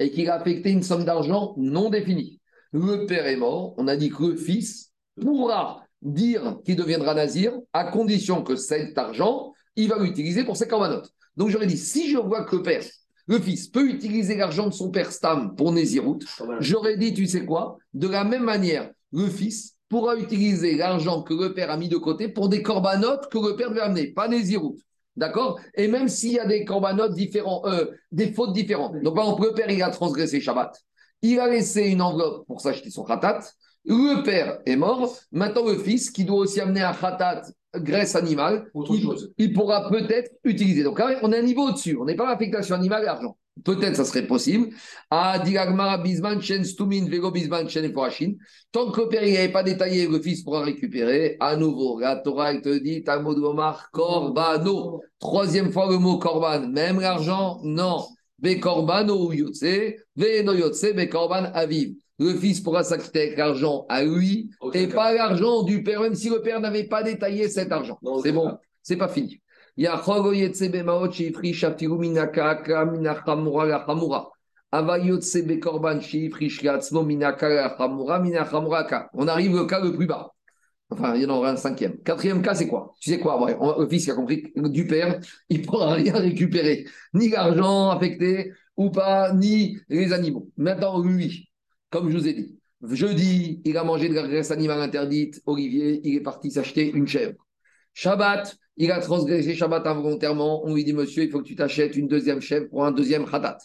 et 0.00 0.10
qu'il 0.10 0.28
a 0.28 0.34
affecté 0.34 0.72
une 0.72 0.82
somme 0.82 1.04
d'argent 1.04 1.54
non 1.56 1.88
définie. 1.88 2.40
Le 2.72 3.06
père 3.06 3.28
est 3.28 3.36
mort, 3.36 3.74
on 3.76 3.86
a 3.86 3.94
dit 3.94 4.10
que 4.10 4.24
le 4.24 4.36
fils 4.36 4.90
pourra 5.20 5.84
dire 6.02 6.58
qu'il 6.64 6.74
deviendra 6.74 7.14
nazir 7.14 7.52
à 7.72 7.92
condition 7.92 8.42
que 8.42 8.56
cet 8.56 8.98
argent, 8.98 9.52
il 9.76 9.88
va 9.88 10.00
l'utiliser 10.00 10.42
pour 10.42 10.56
ses 10.56 10.66
corbanotes. 10.66 11.12
Donc 11.36 11.50
j'aurais 11.50 11.68
dit, 11.68 11.78
si 11.78 12.10
je 12.10 12.18
vois 12.18 12.42
que 12.42 12.56
le 12.56 12.62
père 12.64 12.82
le 13.28 13.38
fils 13.38 13.68
peut 13.68 13.88
utiliser 13.88 14.36
l'argent 14.36 14.66
de 14.66 14.72
son 14.72 14.90
père 14.90 15.12
Stam 15.12 15.54
pour 15.54 15.70
Nézirut, 15.70 16.18
j'aurais 16.60 16.96
dit, 16.96 17.12
tu 17.12 17.26
sais 17.26 17.44
quoi? 17.44 17.76
De 17.92 18.08
la 18.08 18.24
même 18.24 18.42
manière, 18.42 18.90
le 19.12 19.26
fils 19.26 19.76
pourra 19.88 20.16
utiliser 20.16 20.76
l'argent 20.76 21.22
que 21.22 21.34
le 21.34 21.54
père 21.54 21.70
a 21.70 21.76
mis 21.76 21.88
de 21.88 21.96
côté 21.96 22.28
pour 22.28 22.48
des 22.48 22.62
corbanotes 22.62 23.30
que 23.30 23.38
le 23.38 23.54
père 23.54 23.70
devait 23.70 23.82
amener, 23.82 24.08
pas 24.08 24.28
Nézirut. 24.28 24.76
D'accord? 25.16 25.58
Et 25.74 25.88
même 25.88 26.08
s'il 26.08 26.32
y 26.32 26.38
a 26.38 26.46
des 26.46 26.64
corbanotes 26.64 27.14
différents, 27.14 27.62
euh, 27.66 27.86
des 28.12 28.32
fautes 28.32 28.52
différentes. 28.52 28.94
Donc, 29.02 29.16
par 29.16 29.24
exemple, 29.24 29.46
le 29.46 29.52
père, 29.52 29.70
il 29.70 29.82
a 29.82 29.90
transgressé 29.90 30.40
Shabbat. 30.40 30.80
Il 31.22 31.40
a 31.40 31.48
laissé 31.48 31.88
une 31.88 32.00
enveloppe 32.00 32.46
pour 32.46 32.60
s'acheter 32.60 32.90
son 32.90 33.02
khatat. 33.02 33.40
Le 33.84 34.22
père 34.22 34.60
est 34.64 34.76
mort. 34.76 35.16
Maintenant, 35.32 35.64
le 35.66 35.76
fils, 35.76 36.12
qui 36.12 36.24
doit 36.24 36.38
aussi 36.38 36.60
amener 36.60 36.82
un 36.82 36.92
khatat 36.92 37.42
graisse 37.74 38.16
animale, 38.16 38.70
il, 39.38 39.52
pourra 39.52 39.88
peut-être 39.88 40.30
utiliser. 40.44 40.82
Donc, 40.82 41.00
on 41.22 41.32
est 41.32 41.38
un 41.38 41.42
niveau 41.42 41.68
au-dessus. 41.68 41.96
On 42.00 42.04
n'est 42.04 42.16
pas 42.16 42.28
l'affectation 42.28 42.74
animale 42.74 43.02
et 43.02 43.06
l'argent. 43.06 43.36
Peut-être 43.64 43.96
ça 43.96 44.04
serait 44.04 44.26
possible. 44.26 44.68
Ah, 45.10 45.42
Tant 45.42 45.54
que 48.92 49.00
le 49.00 49.08
père 49.08 49.22
n'avait 49.22 49.48
pas 49.48 49.62
détaillé, 49.64 50.06
le 50.06 50.20
fils 50.20 50.44
pourra 50.44 50.62
récupérer. 50.62 51.36
À 51.40 51.56
nouveau, 51.56 51.98
la 51.98 52.16
Torah 52.16 52.54
te 52.54 52.78
dit, 52.78 53.02
Talmud 53.02 53.38
Omar, 53.38 53.90
korbano. 53.90 55.00
Troisième 55.18 55.72
fois 55.72 55.90
le 55.90 55.98
mot 55.98 56.18
korban. 56.18 56.68
Même 56.68 57.00
l'argent, 57.00 57.60
non. 57.64 58.04
Ve 58.40 58.60
korbano 58.60 59.32
yotse, 59.32 59.96
ve 60.14 60.42
no 60.44 60.54
yotse, 60.54 60.94
korban 61.10 61.50
aviv 61.54 61.96
le 62.18 62.34
fils 62.34 62.60
pourra 62.60 62.82
s'acquitter 62.82 63.22
avec 63.22 63.38
l'argent 63.38 63.86
à 63.88 64.04
lui 64.04 64.50
et 64.74 64.88
pas 64.88 65.12
l'argent 65.12 65.62
du 65.62 65.82
père, 65.82 66.00
même 66.02 66.14
si 66.14 66.28
le 66.30 66.42
père 66.42 66.60
n'avait 66.60 66.84
pas 66.84 67.02
détaillé 67.02 67.48
cet 67.48 67.72
argent. 67.72 67.98
C'est 68.22 68.32
bon, 68.32 68.58
c'est 68.82 68.96
pas 68.96 69.08
fini. 69.08 69.40
On 79.14 79.28
arrive 79.28 79.54
au 79.54 79.66
cas 79.66 79.80
le 79.80 79.92
plus 79.94 80.06
bas. 80.06 80.32
Enfin, 80.90 81.14
il 81.14 81.22
y 81.22 81.26
en 81.26 81.30
aura 81.30 81.50
un 81.50 81.56
cinquième. 81.56 81.98
Quatrième 81.98 82.42
cas, 82.42 82.54
c'est 82.54 82.66
quoi? 82.66 82.94
Tu 83.00 83.10
sais 83.10 83.18
quoi? 83.18 83.46
Le 83.78 83.86
fils 83.88 84.06
qui 84.06 84.10
a 84.10 84.14
compris 84.14 84.52
du 84.56 84.86
père, 84.86 85.20
il 85.48 85.60
ne 85.60 85.66
pourra 85.66 85.92
rien 85.94 86.14
récupérer. 86.14 86.86
Ni 87.14 87.28
l'argent 87.28 87.90
affecté 87.90 88.52
ou 88.76 88.90
pas, 88.90 89.32
ni 89.32 89.78
les 89.88 90.12
animaux. 90.12 90.48
Maintenant, 90.56 91.00
lui, 91.02 91.47
comme 91.90 92.10
je 92.10 92.16
vous 92.16 92.28
ai 92.28 92.34
dit, 92.34 92.58
jeudi, 92.90 93.60
il 93.64 93.76
a 93.76 93.84
mangé 93.84 94.08
de 94.08 94.14
la 94.14 94.26
graisse 94.26 94.50
animale 94.50 94.80
interdite. 94.80 95.40
Olivier, 95.46 96.00
il 96.04 96.16
est 96.16 96.20
parti 96.20 96.50
s'acheter 96.50 96.90
une 96.90 97.06
chèvre. 97.06 97.46
Shabbat, 97.94 98.56
il 98.76 98.92
a 98.92 99.00
transgressé 99.00 99.54
Shabbat 99.54 99.86
involontairement. 99.86 100.64
On 100.64 100.74
lui 100.74 100.84
dit, 100.84 100.92
monsieur, 100.92 101.24
il 101.24 101.30
faut 101.30 101.40
que 101.40 101.48
tu 101.48 101.56
t'achètes 101.56 101.96
une 101.96 102.06
deuxième 102.06 102.40
chèvre 102.40 102.68
pour 102.68 102.84
un 102.84 102.92
deuxième 102.92 103.26
khatat. 103.26 103.58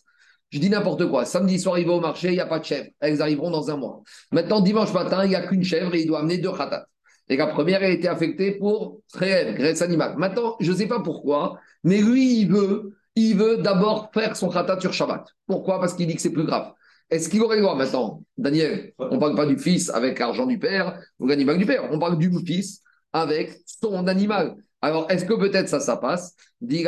Je 0.49 0.59
dis 0.59 0.69
n'importe 0.69 1.07
quoi. 1.09 1.25
Samedi 1.25 1.59
soir, 1.59 1.79
il 1.79 1.85
va 1.85 1.93
au 1.93 1.99
marché, 1.99 2.29
il 2.29 2.33
n'y 2.33 2.39
a 2.39 2.45
pas 2.45 2.59
de 2.59 2.65
chèvre. 2.65 2.89
Elles 2.99 3.21
arriveront 3.21 3.51
dans 3.51 3.69
un 3.71 3.77
mois. 3.77 4.01
Maintenant, 4.31 4.61
dimanche 4.61 4.93
matin, 4.93 5.23
il 5.23 5.29
n'y 5.29 5.35
a 5.35 5.45
qu'une 5.47 5.63
chèvre 5.63 5.93
et 5.95 6.01
il 6.01 6.07
doit 6.07 6.19
amener 6.19 6.37
deux 6.37 6.51
khatat. 6.51 6.87
Et 7.29 7.37
la 7.37 7.47
première 7.47 7.81
a 7.81 7.87
été 7.87 8.07
affectée 8.07 8.51
pour 8.51 9.01
réel, 9.13 9.55
graisse 9.55 9.81
animale. 9.81 10.15
Maintenant, 10.17 10.55
je 10.59 10.71
ne 10.71 10.77
sais 10.77 10.87
pas 10.87 10.99
pourquoi, 10.99 11.59
mais 11.83 12.01
lui, 12.01 12.41
il 12.41 12.51
veut, 12.51 12.95
il 13.15 13.35
veut 13.35 13.57
d'abord 13.57 14.11
faire 14.13 14.35
son 14.35 14.49
khatat 14.49 14.79
sur 14.79 14.93
Shabbat. 14.93 15.25
Pourquoi? 15.47 15.79
Parce 15.79 15.93
qu'il 15.93 16.07
dit 16.07 16.15
que 16.15 16.21
c'est 16.21 16.33
plus 16.33 16.45
grave. 16.45 16.71
Est-ce 17.09 17.29
qu'il 17.29 17.41
aurait 17.41 17.57
le 17.57 17.61
droit 17.61 17.75
maintenant 17.75 18.23
Daniel, 18.37 18.93
on 18.97 19.15
ne 19.15 19.19
parle 19.19 19.35
pas 19.35 19.45
du 19.45 19.57
fils 19.57 19.89
avec 19.89 20.19
l'argent 20.19 20.45
du 20.45 20.57
père 20.57 20.99
ou 21.19 21.27
l'animal 21.27 21.57
du 21.57 21.65
père, 21.65 21.87
on 21.91 21.99
parle 21.99 22.17
du 22.17 22.31
fils 22.45 22.81
avec 23.11 23.61
son 23.65 24.07
animal. 24.07 24.55
Alors, 24.81 25.09
est-ce 25.09 25.23
que 25.23 25.33
peut-être 25.33 25.69
ça, 25.69 25.79
ça 25.79 25.97
passe? 25.97 26.35
Dit 26.59 26.85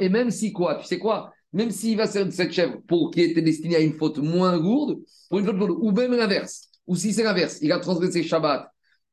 Et 0.00 0.08
même 0.08 0.30
si 0.30 0.52
quoi 0.52 0.74
Tu 0.74 0.86
sais 0.86 0.98
quoi? 0.98 1.32
Même 1.52 1.70
s'il 1.70 1.96
va 1.96 2.06
servir 2.06 2.32
cette 2.32 2.52
chèvre 2.52 2.78
pour 2.86 3.10
qui 3.10 3.22
était 3.22 3.42
destinée 3.42 3.76
à 3.76 3.80
une 3.80 3.94
faute 3.94 4.18
moins 4.18 4.56
lourde, 4.56 4.98
pour 5.28 5.38
une 5.38 5.46
faute 5.46 5.56
lourde, 5.56 5.78
ou 5.80 5.90
même 5.90 6.12
l'inverse, 6.12 6.68
ou 6.86 6.96
si 6.96 7.12
c'est 7.12 7.22
l'inverse, 7.22 7.58
il 7.62 7.72
a 7.72 7.78
transgressé 7.78 8.22
Shabbat, 8.22 8.68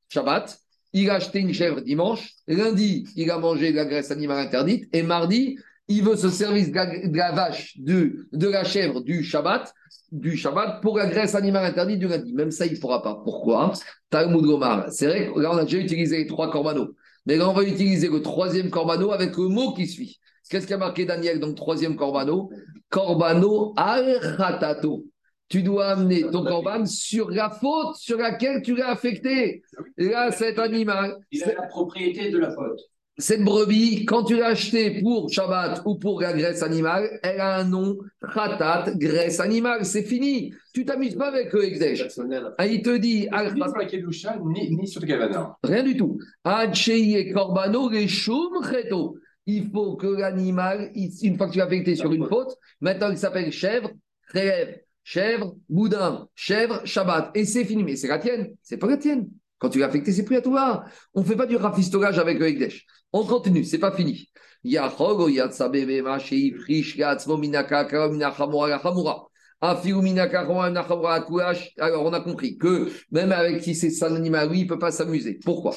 Shabbat, 0.10 0.60
il 0.94 1.10
a 1.10 1.16
acheté 1.16 1.40
une 1.40 1.54
chèvre 1.54 1.82
dimanche, 1.82 2.34
lundi, 2.48 3.08
il 3.16 3.32
a 3.32 3.38
mangé 3.38 3.72
de 3.72 3.78
la 3.78 3.86
graisse 3.86 4.12
animale 4.12 4.46
interdite, 4.46 4.88
et 4.94 5.04
mardi, 5.04 5.58
il 5.88 6.04
veut 6.04 6.16
se 6.16 6.30
servir 6.30 6.68
de 6.68 7.18
la, 7.18 7.32
vache, 7.32 7.78
de, 7.80 8.28
de 8.32 8.48
la 8.48 8.64
chèvre 8.64 9.02
du 9.02 9.24
Shabbat, 9.24 9.74
du 10.12 10.38
Shabbat 10.38 10.82
pour 10.82 10.98
la 10.98 11.08
graisse 11.08 11.36
animale 11.36 11.66
interdite 11.66 12.00
du 12.00 12.08
lundi. 12.08 12.34
Même 12.34 12.52
ça, 12.52 12.66
il 12.66 12.74
ne 12.74 12.80
pourra 12.80 13.02
pas. 13.02 13.22
Pourquoi? 13.24 13.74
Talmud 14.10 14.42
Gomar. 14.42 14.92
C'est 14.92 15.08
vrai 15.08 15.32
que 15.34 15.40
là, 15.40 15.52
on 15.52 15.58
a 15.58 15.64
déjà 15.64 15.78
utilisé 15.78 16.18
les 16.18 16.28
trois 16.28 16.50
corbanos. 16.50 16.90
Mais 17.26 17.36
là, 17.36 17.50
on 17.50 17.54
va 17.54 17.64
utiliser 17.64 18.08
le 18.08 18.22
troisième 18.22 18.70
corbano 18.70 19.12
avec 19.12 19.36
le 19.36 19.50
mot 19.50 19.74
qui 19.74 19.88
suit. 19.88 20.20
Qu'est-ce 20.50 20.66
qu'a 20.66 20.78
marqué 20.78 21.06
Daniel 21.06 21.40
dans 21.40 21.48
le 21.48 21.56
troisième 21.56 21.98
corbano 21.98 22.50
Corbano 22.90 23.74
al-khatato. 23.76 25.06
Tu 25.50 25.62
dois 25.64 25.88
amener 25.88 26.22
ton 26.30 26.44
corban 26.44 26.86
sur 26.86 27.30
la 27.30 27.50
faute 27.50 27.96
sur 27.96 28.18
laquelle 28.18 28.62
tu 28.62 28.76
l'as 28.76 28.90
affecté. 28.90 29.62
Là, 29.98 30.32
cet 30.32 30.60
animal. 30.60 31.18
Il 31.32 31.44
a 31.44 31.54
la 31.54 31.68
propriété 31.68 32.32
de 32.32 32.38
la 32.38 32.52
faute 32.52 32.80
cette 33.20 33.44
brebis, 33.44 34.06
quand 34.06 34.26
tu 34.26 34.38
l'as 34.38 34.50
achetée 34.50 35.02
pour 35.02 35.32
Shabbat 35.32 35.82
ou 35.86 35.96
pour 35.96 36.22
la 36.22 36.34
graisse 36.34 36.62
animale, 36.62 37.20
elle 37.24 37.42
a 37.42 37.58
un 37.58 37.64
nom, 37.64 37.98
Khatat, 38.22 38.92
graisse 38.96 39.40
animale, 39.40 39.86
c'est 39.86 40.04
fini. 40.04 40.54
Tu 40.72 40.86
t'amuses 40.86 41.16
pas 41.16 41.30
avec 41.30 41.52
le. 41.52 42.54
Ah, 42.60 42.68
il 42.68 42.84
te 42.84 42.96
dit, 42.96 43.28
ni, 44.46 44.76
ni 44.76 44.88
sur 44.88 45.02
Rien 45.64 45.84
du 45.84 45.98
tout. 45.98 46.20
Korbano, 47.34 47.90
Il 49.48 49.70
faut 49.72 49.96
que 49.96 50.08
l'animal, 50.08 50.92
une 50.94 51.38
fois 51.38 51.48
que 51.48 51.54
tu 51.54 51.58
l'as 51.58 51.66
affecté 51.66 51.96
sur 51.96 52.14
une 52.14 52.28
faute, 52.28 52.56
maintenant 52.82 53.10
il 53.10 53.18
s'appelle 53.18 53.52
chèvre, 53.52 53.90
rêve, 54.28 54.80
chèvre, 55.04 55.56
boudin, 55.68 56.28
chèvre, 56.36 56.86
Shabbat. 56.86 57.32
Et 57.34 57.46
c'est 57.46 57.66
fini. 57.66 57.84
Mais 57.84 57.96
c'est 57.96 58.10
la 58.10 58.20
tienne, 58.20 58.54
c'est 58.62 58.78
pas 58.78 58.88
la 58.88 58.98
tienne. 58.98 59.28
Quand 59.58 59.70
tu 59.70 59.80
l'as 59.80 59.88
affecté, 59.88 60.12
c'est 60.12 60.24
plus 60.24 60.36
à 60.36 60.42
toi. 60.42 60.84
On 61.16 61.22
ne 61.22 61.26
fait 61.26 61.36
pas 61.36 61.48
du 61.48 61.56
rafistolage 61.56 62.20
avec 62.20 62.38
le 62.38 62.48
Ekdesh. 62.48 62.86
On 63.14 63.24
continue, 63.26 63.64
c'est 63.64 63.80
pas 63.80 63.92
fini. 63.92 64.30
Alors, 71.80 72.06
on 72.06 72.14
a 72.14 72.20
compris 72.20 72.58
que 72.58 72.92
même 73.12 73.32
avec 73.32 73.64
si 73.64 73.76
c'est 73.76 74.04
un 74.04 74.16
animal, 74.16 74.50
oui, 74.52 74.60
il 74.60 74.64
ne 74.64 74.70
peut 74.70 74.80
pas 74.80 74.92
s'amuser. 74.92 75.40
Pourquoi? 75.44 75.74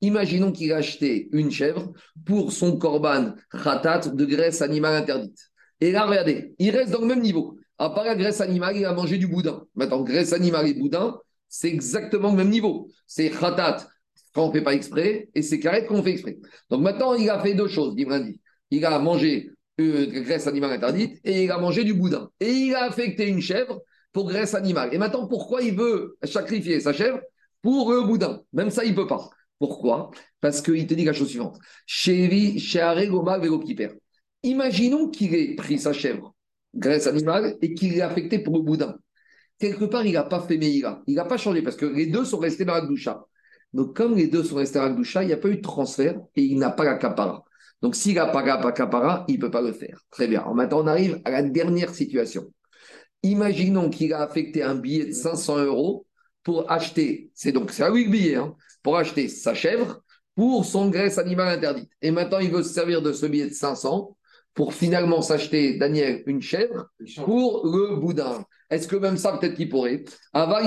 Imaginons 0.00 0.52
qu'il 0.52 0.72
a 0.72 0.76
acheté 0.76 1.28
une 1.32 1.50
chèvre 1.50 1.92
pour 2.24 2.52
son 2.52 2.78
korban 2.78 3.34
khatat 3.50 4.08
de 4.08 4.24
graisse 4.24 4.62
animale 4.62 4.94
interdite. 4.94 5.50
Et 5.80 5.92
là, 5.92 6.06
regardez, 6.06 6.54
il 6.58 6.70
reste 6.70 6.92
dans 6.92 7.00
le 7.00 7.06
même 7.06 7.20
niveau. 7.20 7.58
À 7.78 7.90
part 7.90 8.04
la 8.04 8.14
graisse 8.14 8.40
animale, 8.40 8.76
il 8.76 8.84
a 8.84 8.94
mangé 8.94 9.18
du 9.18 9.26
boudin. 9.26 9.64
Maintenant, 9.74 10.02
graisse 10.02 10.32
animale 10.32 10.68
et 10.68 10.74
boudin, 10.74 11.18
c'est 11.48 11.68
exactement 11.68 12.30
le 12.30 12.36
même 12.36 12.50
niveau. 12.50 12.88
C'est 13.06 13.30
khatat 13.30 13.88
quand 14.34 14.44
on 14.44 14.48
ne 14.48 14.52
fait 14.52 14.62
pas 14.62 14.74
exprès 14.74 15.28
et 15.34 15.42
c'est 15.42 15.60
carré 15.60 15.86
quand 15.86 15.94
on 15.96 16.02
fait 16.02 16.12
exprès. 16.12 16.38
Donc 16.70 16.82
maintenant, 16.82 17.14
il 17.14 17.28
a 17.30 17.40
fait 17.40 17.54
deux 17.54 17.68
choses, 17.68 17.94
dit 17.94 18.06
Il 18.70 18.84
a 18.84 18.98
mangé 18.98 19.50
une 19.78 20.06
graisse 20.22 20.46
animale 20.46 20.72
interdite 20.72 21.20
et 21.24 21.44
il 21.44 21.50
a 21.50 21.58
mangé 21.58 21.84
du 21.84 21.94
boudin. 21.94 22.30
Et 22.40 22.50
il 22.50 22.74
a 22.74 22.84
affecté 22.84 23.28
une 23.28 23.40
chèvre 23.40 23.80
pour 24.12 24.28
graisse 24.28 24.54
animale. 24.54 24.90
Et 24.92 24.98
maintenant, 24.98 25.26
pourquoi 25.26 25.62
il 25.62 25.76
veut 25.76 26.16
sacrifier 26.24 26.80
sa 26.80 26.92
chèvre 26.92 27.20
pour 27.62 27.92
le 27.92 28.02
boudin? 28.02 28.42
Même 28.52 28.70
ça, 28.70 28.84
il 28.84 28.92
ne 28.92 28.96
peut 28.96 29.06
pas. 29.06 29.28
Pourquoi? 29.58 30.10
Parce 30.40 30.60
qu'il 30.60 30.86
te 30.86 30.94
dit 30.94 31.04
la 31.04 31.12
chose 31.12 31.28
suivante. 31.28 31.58
Imaginons 34.42 35.08
qu'il 35.08 35.34
ait 35.34 35.54
pris 35.54 35.78
sa 35.78 35.92
chèvre, 35.92 36.34
graisse 36.74 37.06
animale, 37.06 37.56
et 37.62 37.74
qu'il 37.74 37.94
l'ait 37.94 38.02
affecté 38.02 38.38
pour 38.38 38.56
le 38.56 38.62
boudin. 38.62 38.96
Quelque 39.58 39.84
part, 39.84 40.04
il 40.04 40.12
n'a 40.12 40.24
pas 40.24 40.40
fait 40.40 40.58
Meïra. 40.58 41.02
Il 41.06 41.14
n'a 41.14 41.24
pas 41.24 41.36
changé 41.36 41.62
parce 41.62 41.76
que 41.76 41.86
les 41.86 42.06
deux 42.06 42.24
sont 42.24 42.38
restés 42.38 42.64
dans 42.64 42.74
la 42.74 42.82
doucha. 42.82 43.24
Donc, 43.72 43.96
comme 43.96 44.14
les 44.14 44.26
deux 44.26 44.44
sont 44.44 44.56
restés 44.56 44.78
dans 44.78 44.86
la 44.86 44.94
doucha, 44.94 45.22
il 45.22 45.26
n'y 45.26 45.32
a 45.32 45.38
pas 45.38 45.48
eu 45.48 45.56
de 45.56 45.62
transfert 45.62 46.18
et 46.34 46.42
il 46.42 46.58
n'a 46.58 46.70
pas 46.70 46.84
la 46.84 46.96
capara. 46.96 47.44
Donc, 47.82 47.96
s'il 47.96 48.14
n'a 48.14 48.26
pas 48.26 48.42
la 48.42 48.72
capara, 48.72 49.24
il 49.28 49.36
ne 49.36 49.40
peut 49.40 49.50
pas 49.50 49.62
le 49.62 49.72
faire. 49.72 50.00
Très 50.10 50.28
bien. 50.28 50.44
maintenant, 50.54 50.82
on 50.82 50.86
arrive 50.86 51.20
à 51.24 51.30
la 51.30 51.42
dernière 51.42 51.94
situation. 51.94 52.52
Imaginons 53.22 53.90
qu'il 53.90 54.12
a 54.12 54.22
affecté 54.22 54.62
un 54.62 54.74
billet 54.74 55.06
de 55.06 55.12
500 55.12 55.64
euros 55.64 56.06
pour 56.42 56.70
acheter, 56.70 57.30
c'est 57.34 57.50
donc 57.50 57.72
c'est 57.72 57.88
le 57.88 58.08
billet, 58.08 58.36
hein, 58.36 58.54
pour 58.84 58.96
acheter 58.96 59.26
sa 59.28 59.52
chèvre 59.52 60.00
pour 60.36 60.64
son 60.64 60.90
graisse 60.90 61.18
animale 61.18 61.48
interdite. 61.48 61.90
Et 62.02 62.12
maintenant, 62.12 62.38
il 62.38 62.52
veut 62.52 62.62
se 62.62 62.72
servir 62.72 63.02
de 63.02 63.12
ce 63.12 63.26
billet 63.26 63.48
de 63.48 63.54
500 63.54 64.16
pour 64.54 64.74
finalement 64.74 65.22
s'acheter, 65.22 65.76
Daniel, 65.76 66.22
une 66.26 66.42
chèvre 66.42 66.88
pour 67.24 67.66
le 67.66 67.96
boudin. 67.96 68.44
Est-ce 68.70 68.88
que 68.88 68.96
même 68.96 69.16
ça, 69.16 69.36
peut-être 69.36 69.54
qu'il 69.54 69.68
pourrait? 69.68 70.02
Parce 70.32 70.66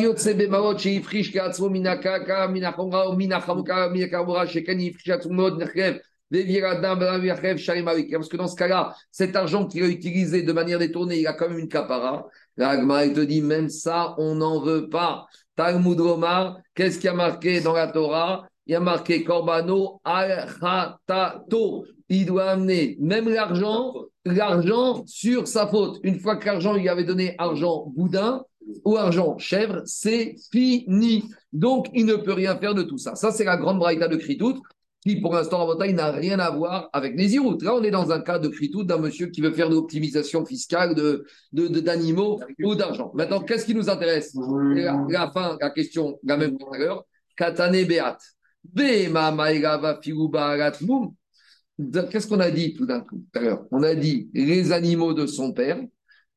que 8.30 8.38
dans 8.38 8.48
ce 8.48 8.56
cas-là, 8.56 8.96
cet 9.12 9.36
argent 9.36 9.68
qu'il 9.68 9.84
a 9.84 9.88
utilisé 9.88 10.44
de 10.44 10.54
manière 10.54 10.80
détournée, 10.80 11.20
il 11.20 11.28
a 11.28 11.34
quand 11.34 11.50
même 11.50 11.60
une 11.60 11.68
capara. 11.68 12.28
L'agma, 12.56 13.06
il 13.06 13.14
te 13.14 13.20
dit, 13.22 13.42
même 13.42 13.70
ça, 13.70 14.16
on 14.18 14.36
n'en 14.36 14.62
veut 14.62 14.90
pas. 14.90 15.26
Talmud 15.56 16.00
Omar, 16.00 16.60
qu'est-ce 16.76 17.00
qui 17.00 17.08
a 17.08 17.14
marqué 17.14 17.62
dans 17.62 17.74
la 17.74 17.88
Torah? 17.88 18.48
Il 18.66 18.74
y 18.74 18.76
a 18.76 18.80
marqué 18.80 19.24
Korbano 19.24 20.00
al-Khatato. 20.04 21.86
Il 22.10 22.26
doit 22.26 22.52
amener 22.52 22.98
même 23.00 23.30
l'argent, 23.30 23.94
l'argent 24.26 25.04
sur 25.06 25.48
sa 25.48 25.68
faute. 25.68 26.00
Une 26.04 26.20
fois 26.20 26.38
que 26.38 26.46
l'argent, 26.46 26.76
il 26.76 26.90
avait 26.90 27.04
donné 27.04 27.36
argent 27.38 27.86
boudin 27.96 28.44
ou 28.84 28.98
argent 28.98 29.38
chèvre, 29.38 29.82
c'est 29.86 30.36
fini. 30.52 31.26
Donc, 31.54 31.88
il 31.94 32.06
ne 32.06 32.16
peut 32.16 32.34
rien 32.34 32.58
faire 32.58 32.74
de 32.74 32.84
tout 32.84 32.98
ça. 32.98 33.16
Ça, 33.16 33.32
c'est 33.32 33.44
la 33.44 33.58
grande 33.58 33.80
braïta 33.80 34.08
de 34.08 34.16
Kritout 34.16 34.62
qui 35.02 35.22
pour 35.22 35.34
l'instant 35.34 35.62
en 35.62 35.68
bataille 35.68 35.94
n'a 35.94 36.12
rien 36.12 36.40
à 36.40 36.50
voir 36.50 36.90
avec 36.92 37.16
les 37.16 37.34
iroutes. 37.36 37.64
Là, 37.64 37.76
on 37.76 37.84
est 37.84 37.92
dans 37.92 38.12
un 38.12 38.20
cas 38.20 38.38
de 38.38 38.50
critout 38.50 38.84
d'un 38.84 38.98
monsieur 38.98 39.28
qui 39.28 39.42
veut 39.42 39.54
faire 39.54 39.70
de 39.70 39.76
l'optimisation 39.76 40.46
fiscale 40.46 40.94
de, 40.94 41.26
d'animaux 41.54 42.40
ou 42.64 42.76
d'argent. 42.76 43.12
Maintenant, 43.16 43.40
qu'est-ce 43.42 43.66
qui 43.66 43.76
nous 43.76 43.90
intéresse? 43.90 44.36
La, 44.36 45.06
la, 45.08 45.32
fin, 45.32 45.58
la 45.62 45.70
question, 45.70 46.20
la 46.24 46.38
même 46.38 46.58
tout 46.58 46.74
à 46.74 46.78
l'heure. 46.78 47.06
Katane 47.38 47.86
Beat. 47.86 48.18
Qu'est-ce 52.12 52.28
qu'on 52.28 52.40
a 52.40 52.52
dit 52.52 52.74
tout 52.74 52.86
d'un 52.86 53.00
coup 53.00 53.18
tout 53.18 53.40
à 53.40 53.42
l'heure? 53.42 53.66
On 53.72 53.84
a 53.84 53.96
dit 53.96 54.30
les 54.34 54.72
animaux 54.72 55.14
de 55.14 55.26
son 55.26 55.54
père, 55.54 55.80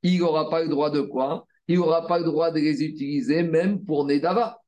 il 0.03 0.21
n'aura 0.21 0.49
pas 0.49 0.63
le 0.63 0.69
droit 0.69 0.91
de 0.91 1.01
quoi? 1.01 1.47
Il 1.69 1.79
n'aura 1.79 2.07
pas 2.07 2.19
le 2.19 2.25
droit 2.25 2.51
de 2.51 2.61
les 2.61 2.83
utiliser 2.83 3.43
même 3.43 3.85
pour 3.85 4.05
Nedava. 4.05 4.59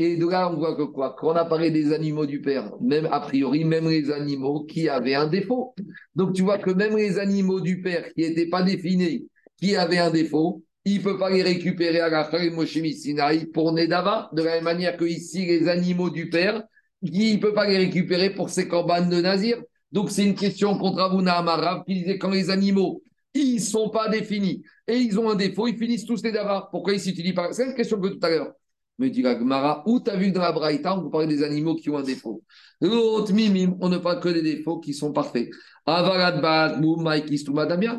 Et 0.00 0.16
de 0.16 0.28
là, 0.28 0.50
on 0.50 0.56
voit 0.56 0.74
que 0.74 0.82
quoi? 0.82 1.14
Quand 1.16 1.28
on 1.28 1.36
a 1.36 1.44
parlé 1.44 1.70
des 1.70 1.92
animaux 1.92 2.26
du 2.26 2.40
père, 2.40 2.72
même 2.80 3.06
a 3.12 3.20
priori, 3.20 3.64
même 3.64 3.88
les 3.88 4.10
animaux 4.10 4.64
qui 4.64 4.88
avaient 4.88 5.14
un 5.14 5.28
défaut. 5.28 5.74
Donc 6.16 6.32
tu 6.32 6.42
vois 6.42 6.58
que 6.58 6.70
même 6.70 6.96
les 6.96 7.18
animaux 7.20 7.60
du 7.60 7.80
père 7.80 8.12
qui 8.12 8.22
n'étaient 8.22 8.48
pas 8.48 8.64
définis, 8.64 9.28
qui 9.56 9.76
avaient 9.76 9.98
un 9.98 10.10
défaut, 10.10 10.64
il 10.84 10.98
ne 10.98 11.02
peut 11.04 11.16
pas 11.16 11.30
les 11.30 11.42
récupérer 11.42 12.00
à 12.00 12.08
la 12.08 12.24
fin 12.24 12.38
Sinaï 12.66 13.46
pour 13.46 13.72
Nedava, 13.72 14.30
de 14.32 14.42
la 14.42 14.56
même 14.56 14.64
manière 14.64 14.96
que 14.96 15.04
ici, 15.04 15.46
les 15.46 15.68
animaux 15.68 16.10
du 16.10 16.28
père, 16.28 16.64
il 17.02 17.36
ne 17.36 17.40
peut 17.40 17.54
pas 17.54 17.68
les 17.68 17.78
récupérer 17.78 18.30
pour 18.30 18.50
ses 18.50 18.66
corbanes 18.66 19.08
de 19.08 19.20
Nazir. 19.20 19.62
Donc 19.94 20.10
c'est 20.10 20.24
une 20.24 20.34
question 20.34 20.76
contre 20.76 20.98
Avuna 20.98 21.34
Amarav 21.38 21.84
qui 21.86 21.94
disait 21.94 22.18
quand 22.18 22.30
les 22.30 22.50
animaux, 22.50 23.00
ils 23.32 23.54
ne 23.54 23.60
sont 23.60 23.90
pas 23.90 24.08
définis 24.08 24.64
et 24.88 24.96
ils 24.96 25.20
ont 25.20 25.30
un 25.30 25.36
défaut, 25.36 25.68
ils 25.68 25.78
finissent 25.78 26.04
tous 26.04 26.22
Nedava. 26.24 26.68
Pourquoi 26.72 26.94
ils 26.94 27.00
s'utilisent 27.00 27.34
pas? 27.34 27.52
C'est 27.52 27.66
une 27.66 27.74
question 27.74 28.00
que 28.00 28.08
tout 28.08 28.18
à 28.22 28.28
l'heure. 28.28 28.52
Me 28.98 29.08
dit 29.08 29.22
la 29.22 29.38
Gemara, 29.38 29.82
où 29.86 30.00
tu 30.00 30.10
as 30.10 30.16
vu 30.16 30.30
dans 30.30 30.40
la 30.40 30.52
Braïta, 30.52 30.96
on 30.96 31.02
peut 31.02 31.10
parler 31.10 31.26
des 31.26 31.42
animaux 31.42 31.74
qui 31.76 31.90
ont 31.90 31.96
un 31.98 32.02
défaut. 32.02 32.42
L'autre 32.80 33.32
mimim, 33.32 33.76
on 33.80 33.88
ne 33.88 33.98
parle 33.98 34.20
que 34.20 34.28
des 34.28 34.42
défauts 34.42 34.78
qui 34.78 34.94
sont 34.94 35.12
parfaits. 35.12 35.48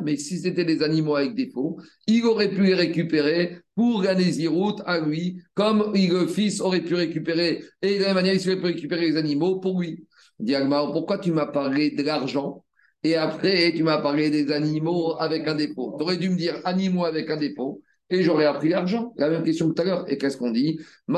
mais 0.04 0.18
si 0.18 0.40
c'était 0.40 0.64
des 0.64 0.84
animaux 0.84 1.16
avec 1.16 1.36
défauts, 1.36 1.78
il 2.08 2.26
aurait 2.26 2.50
pu 2.50 2.64
les 2.64 2.76
récupérer 2.76 3.60
pour 3.76 4.04
la 4.04 4.16
Néziroute 4.16 4.82
à 4.86 5.00
lui, 5.00 5.42
comme 5.54 5.92
le 5.94 6.28
fils 6.28 6.62
aurait 6.62 6.82
pu 6.82 6.96
récupérer, 6.96 7.64
et 7.82 7.98
de 7.98 8.02
la 8.02 8.08
même 8.08 8.16
manière, 8.16 8.34
il 8.34 8.50
aurait 8.50 8.60
pu 8.60 8.66
récupérer 8.66 9.10
les 9.10 9.18
animaux 9.18 9.60
pour 9.60 9.82
lui. 9.82 10.06
Dit 10.40 10.56
pourquoi 10.92 11.18
tu 11.18 11.32
m'as 11.32 11.46
parlé 11.48 11.92
de 11.92 12.04
l'argent 12.04 12.66
et 13.04 13.16
après 13.16 13.72
tu 13.74 13.84
m'as 13.84 14.00
parlé 14.00 14.30
des 14.30 14.52
animaux 14.52 15.16
avec 15.20 15.48
un 15.48 15.56
défaut 15.56 15.96
Tu 15.98 16.04
aurais 16.04 16.18
dû 16.18 16.30
me 16.30 16.36
dire 16.36 16.60
animaux 16.66 17.06
avec 17.06 17.30
un 17.30 17.38
défaut 17.38 17.82
et 18.10 18.22
j'aurais 18.24 18.46
appris 18.46 18.70
l'argent. 18.70 19.14
La 19.18 19.30
même 19.30 19.44
question 19.44 19.70
que 19.70 19.74
tout 19.74 19.82
à 19.82 19.86
l'heure. 19.86 20.06
Et 20.12 20.18
qu'est-ce 20.18 20.38
qu'on 20.38 20.52
dit? 20.52 20.80
De 21.08 21.14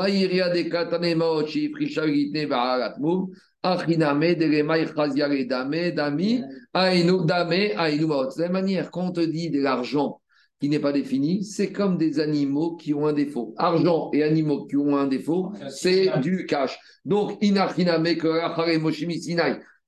la 8.38 8.48
manière, 8.48 8.90
quand 8.90 9.06
on 9.06 9.12
te 9.12 9.20
dit 9.20 9.50
de 9.50 9.60
l'argent 9.60 10.20
qui 10.60 10.68
n'est 10.68 10.80
pas 10.80 10.92
défini, 10.92 11.44
c'est 11.44 11.72
comme 11.72 11.96
des 11.98 12.18
animaux 12.18 12.76
qui 12.76 12.92
ont 12.92 13.06
un 13.06 13.12
défaut. 13.12 13.54
Argent 13.56 14.10
et 14.12 14.22
animaux 14.22 14.66
qui 14.66 14.76
ont 14.76 14.96
un 14.96 15.06
défaut, 15.06 15.52
c'est 15.70 16.18
du 16.20 16.46
cash. 16.46 16.78
Donc, 17.04 17.40
que 17.40 17.48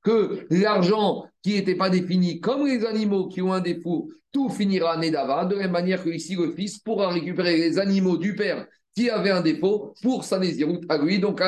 que 0.03 0.47
l'argent 0.51 1.25
qui 1.43 1.55
n'était 1.55 1.75
pas 1.75 1.91
défini, 1.91 2.41
comme 2.41 2.67
les 2.67 2.87
animaux 2.87 3.29
qui 3.29 3.43
ont 3.43 3.53
un 3.53 3.61
défaut, 3.61 4.11
tout 4.33 4.49
finira 4.49 4.97
Nedava, 4.97 5.45
de 5.45 5.57
la 5.57 5.63
même 5.63 5.73
manière 5.73 6.03
que 6.03 6.11
ici 6.11 6.37
le 6.37 6.53
fils 6.53 6.79
pourra 6.79 7.09
récupérer 7.09 7.57
les 7.57 7.79
animaux 7.79 8.17
du 8.17 8.35
père 8.37 8.67
qui 8.95 9.11
avaient 9.11 9.31
un 9.31 9.41
défaut 9.41 9.95
pour 10.03 10.25
sa 10.25 10.39
Néziroute 10.39 10.85
à 10.89 10.99
lui. 10.99 11.19
Donc, 11.19 11.43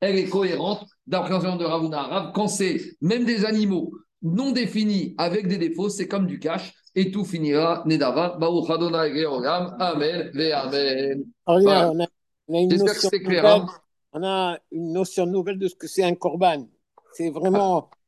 elle 0.00 0.16
est 0.16 0.28
cohérente 0.28 0.86
d'appréhension 1.06 1.56
de 1.56 1.64
Ravuna 1.64 2.00
Arabe. 2.00 2.32
Quand 2.34 2.48
c'est 2.48 2.80
même 3.00 3.24
des 3.24 3.44
animaux 3.44 3.92
non 4.22 4.52
définis 4.52 5.14
avec 5.18 5.48
des 5.48 5.58
défauts, 5.58 5.88
c'est 5.88 6.08
comme 6.08 6.26
du 6.26 6.38
cash 6.38 6.72
et 6.96 7.10
tout 7.10 7.24
finira 7.24 7.82
Nedava. 7.86 8.38
Amen, 8.40 10.30
Amen. 11.46 12.70
J'espère 12.70 12.94
que 12.94 13.00
c'est 13.00 13.22
clair. 13.22 13.44
Hein. 13.44 13.66
On 14.12 14.24
a 14.24 14.58
une 14.72 14.92
notion 14.92 15.26
nouvelle 15.26 15.58
de 15.58 15.68
ce 15.68 15.74
que 15.74 15.86
c'est 15.86 16.02
un 16.02 16.14
korban. 16.14 16.66
C'est 17.12 17.30
vraiment 17.30 17.90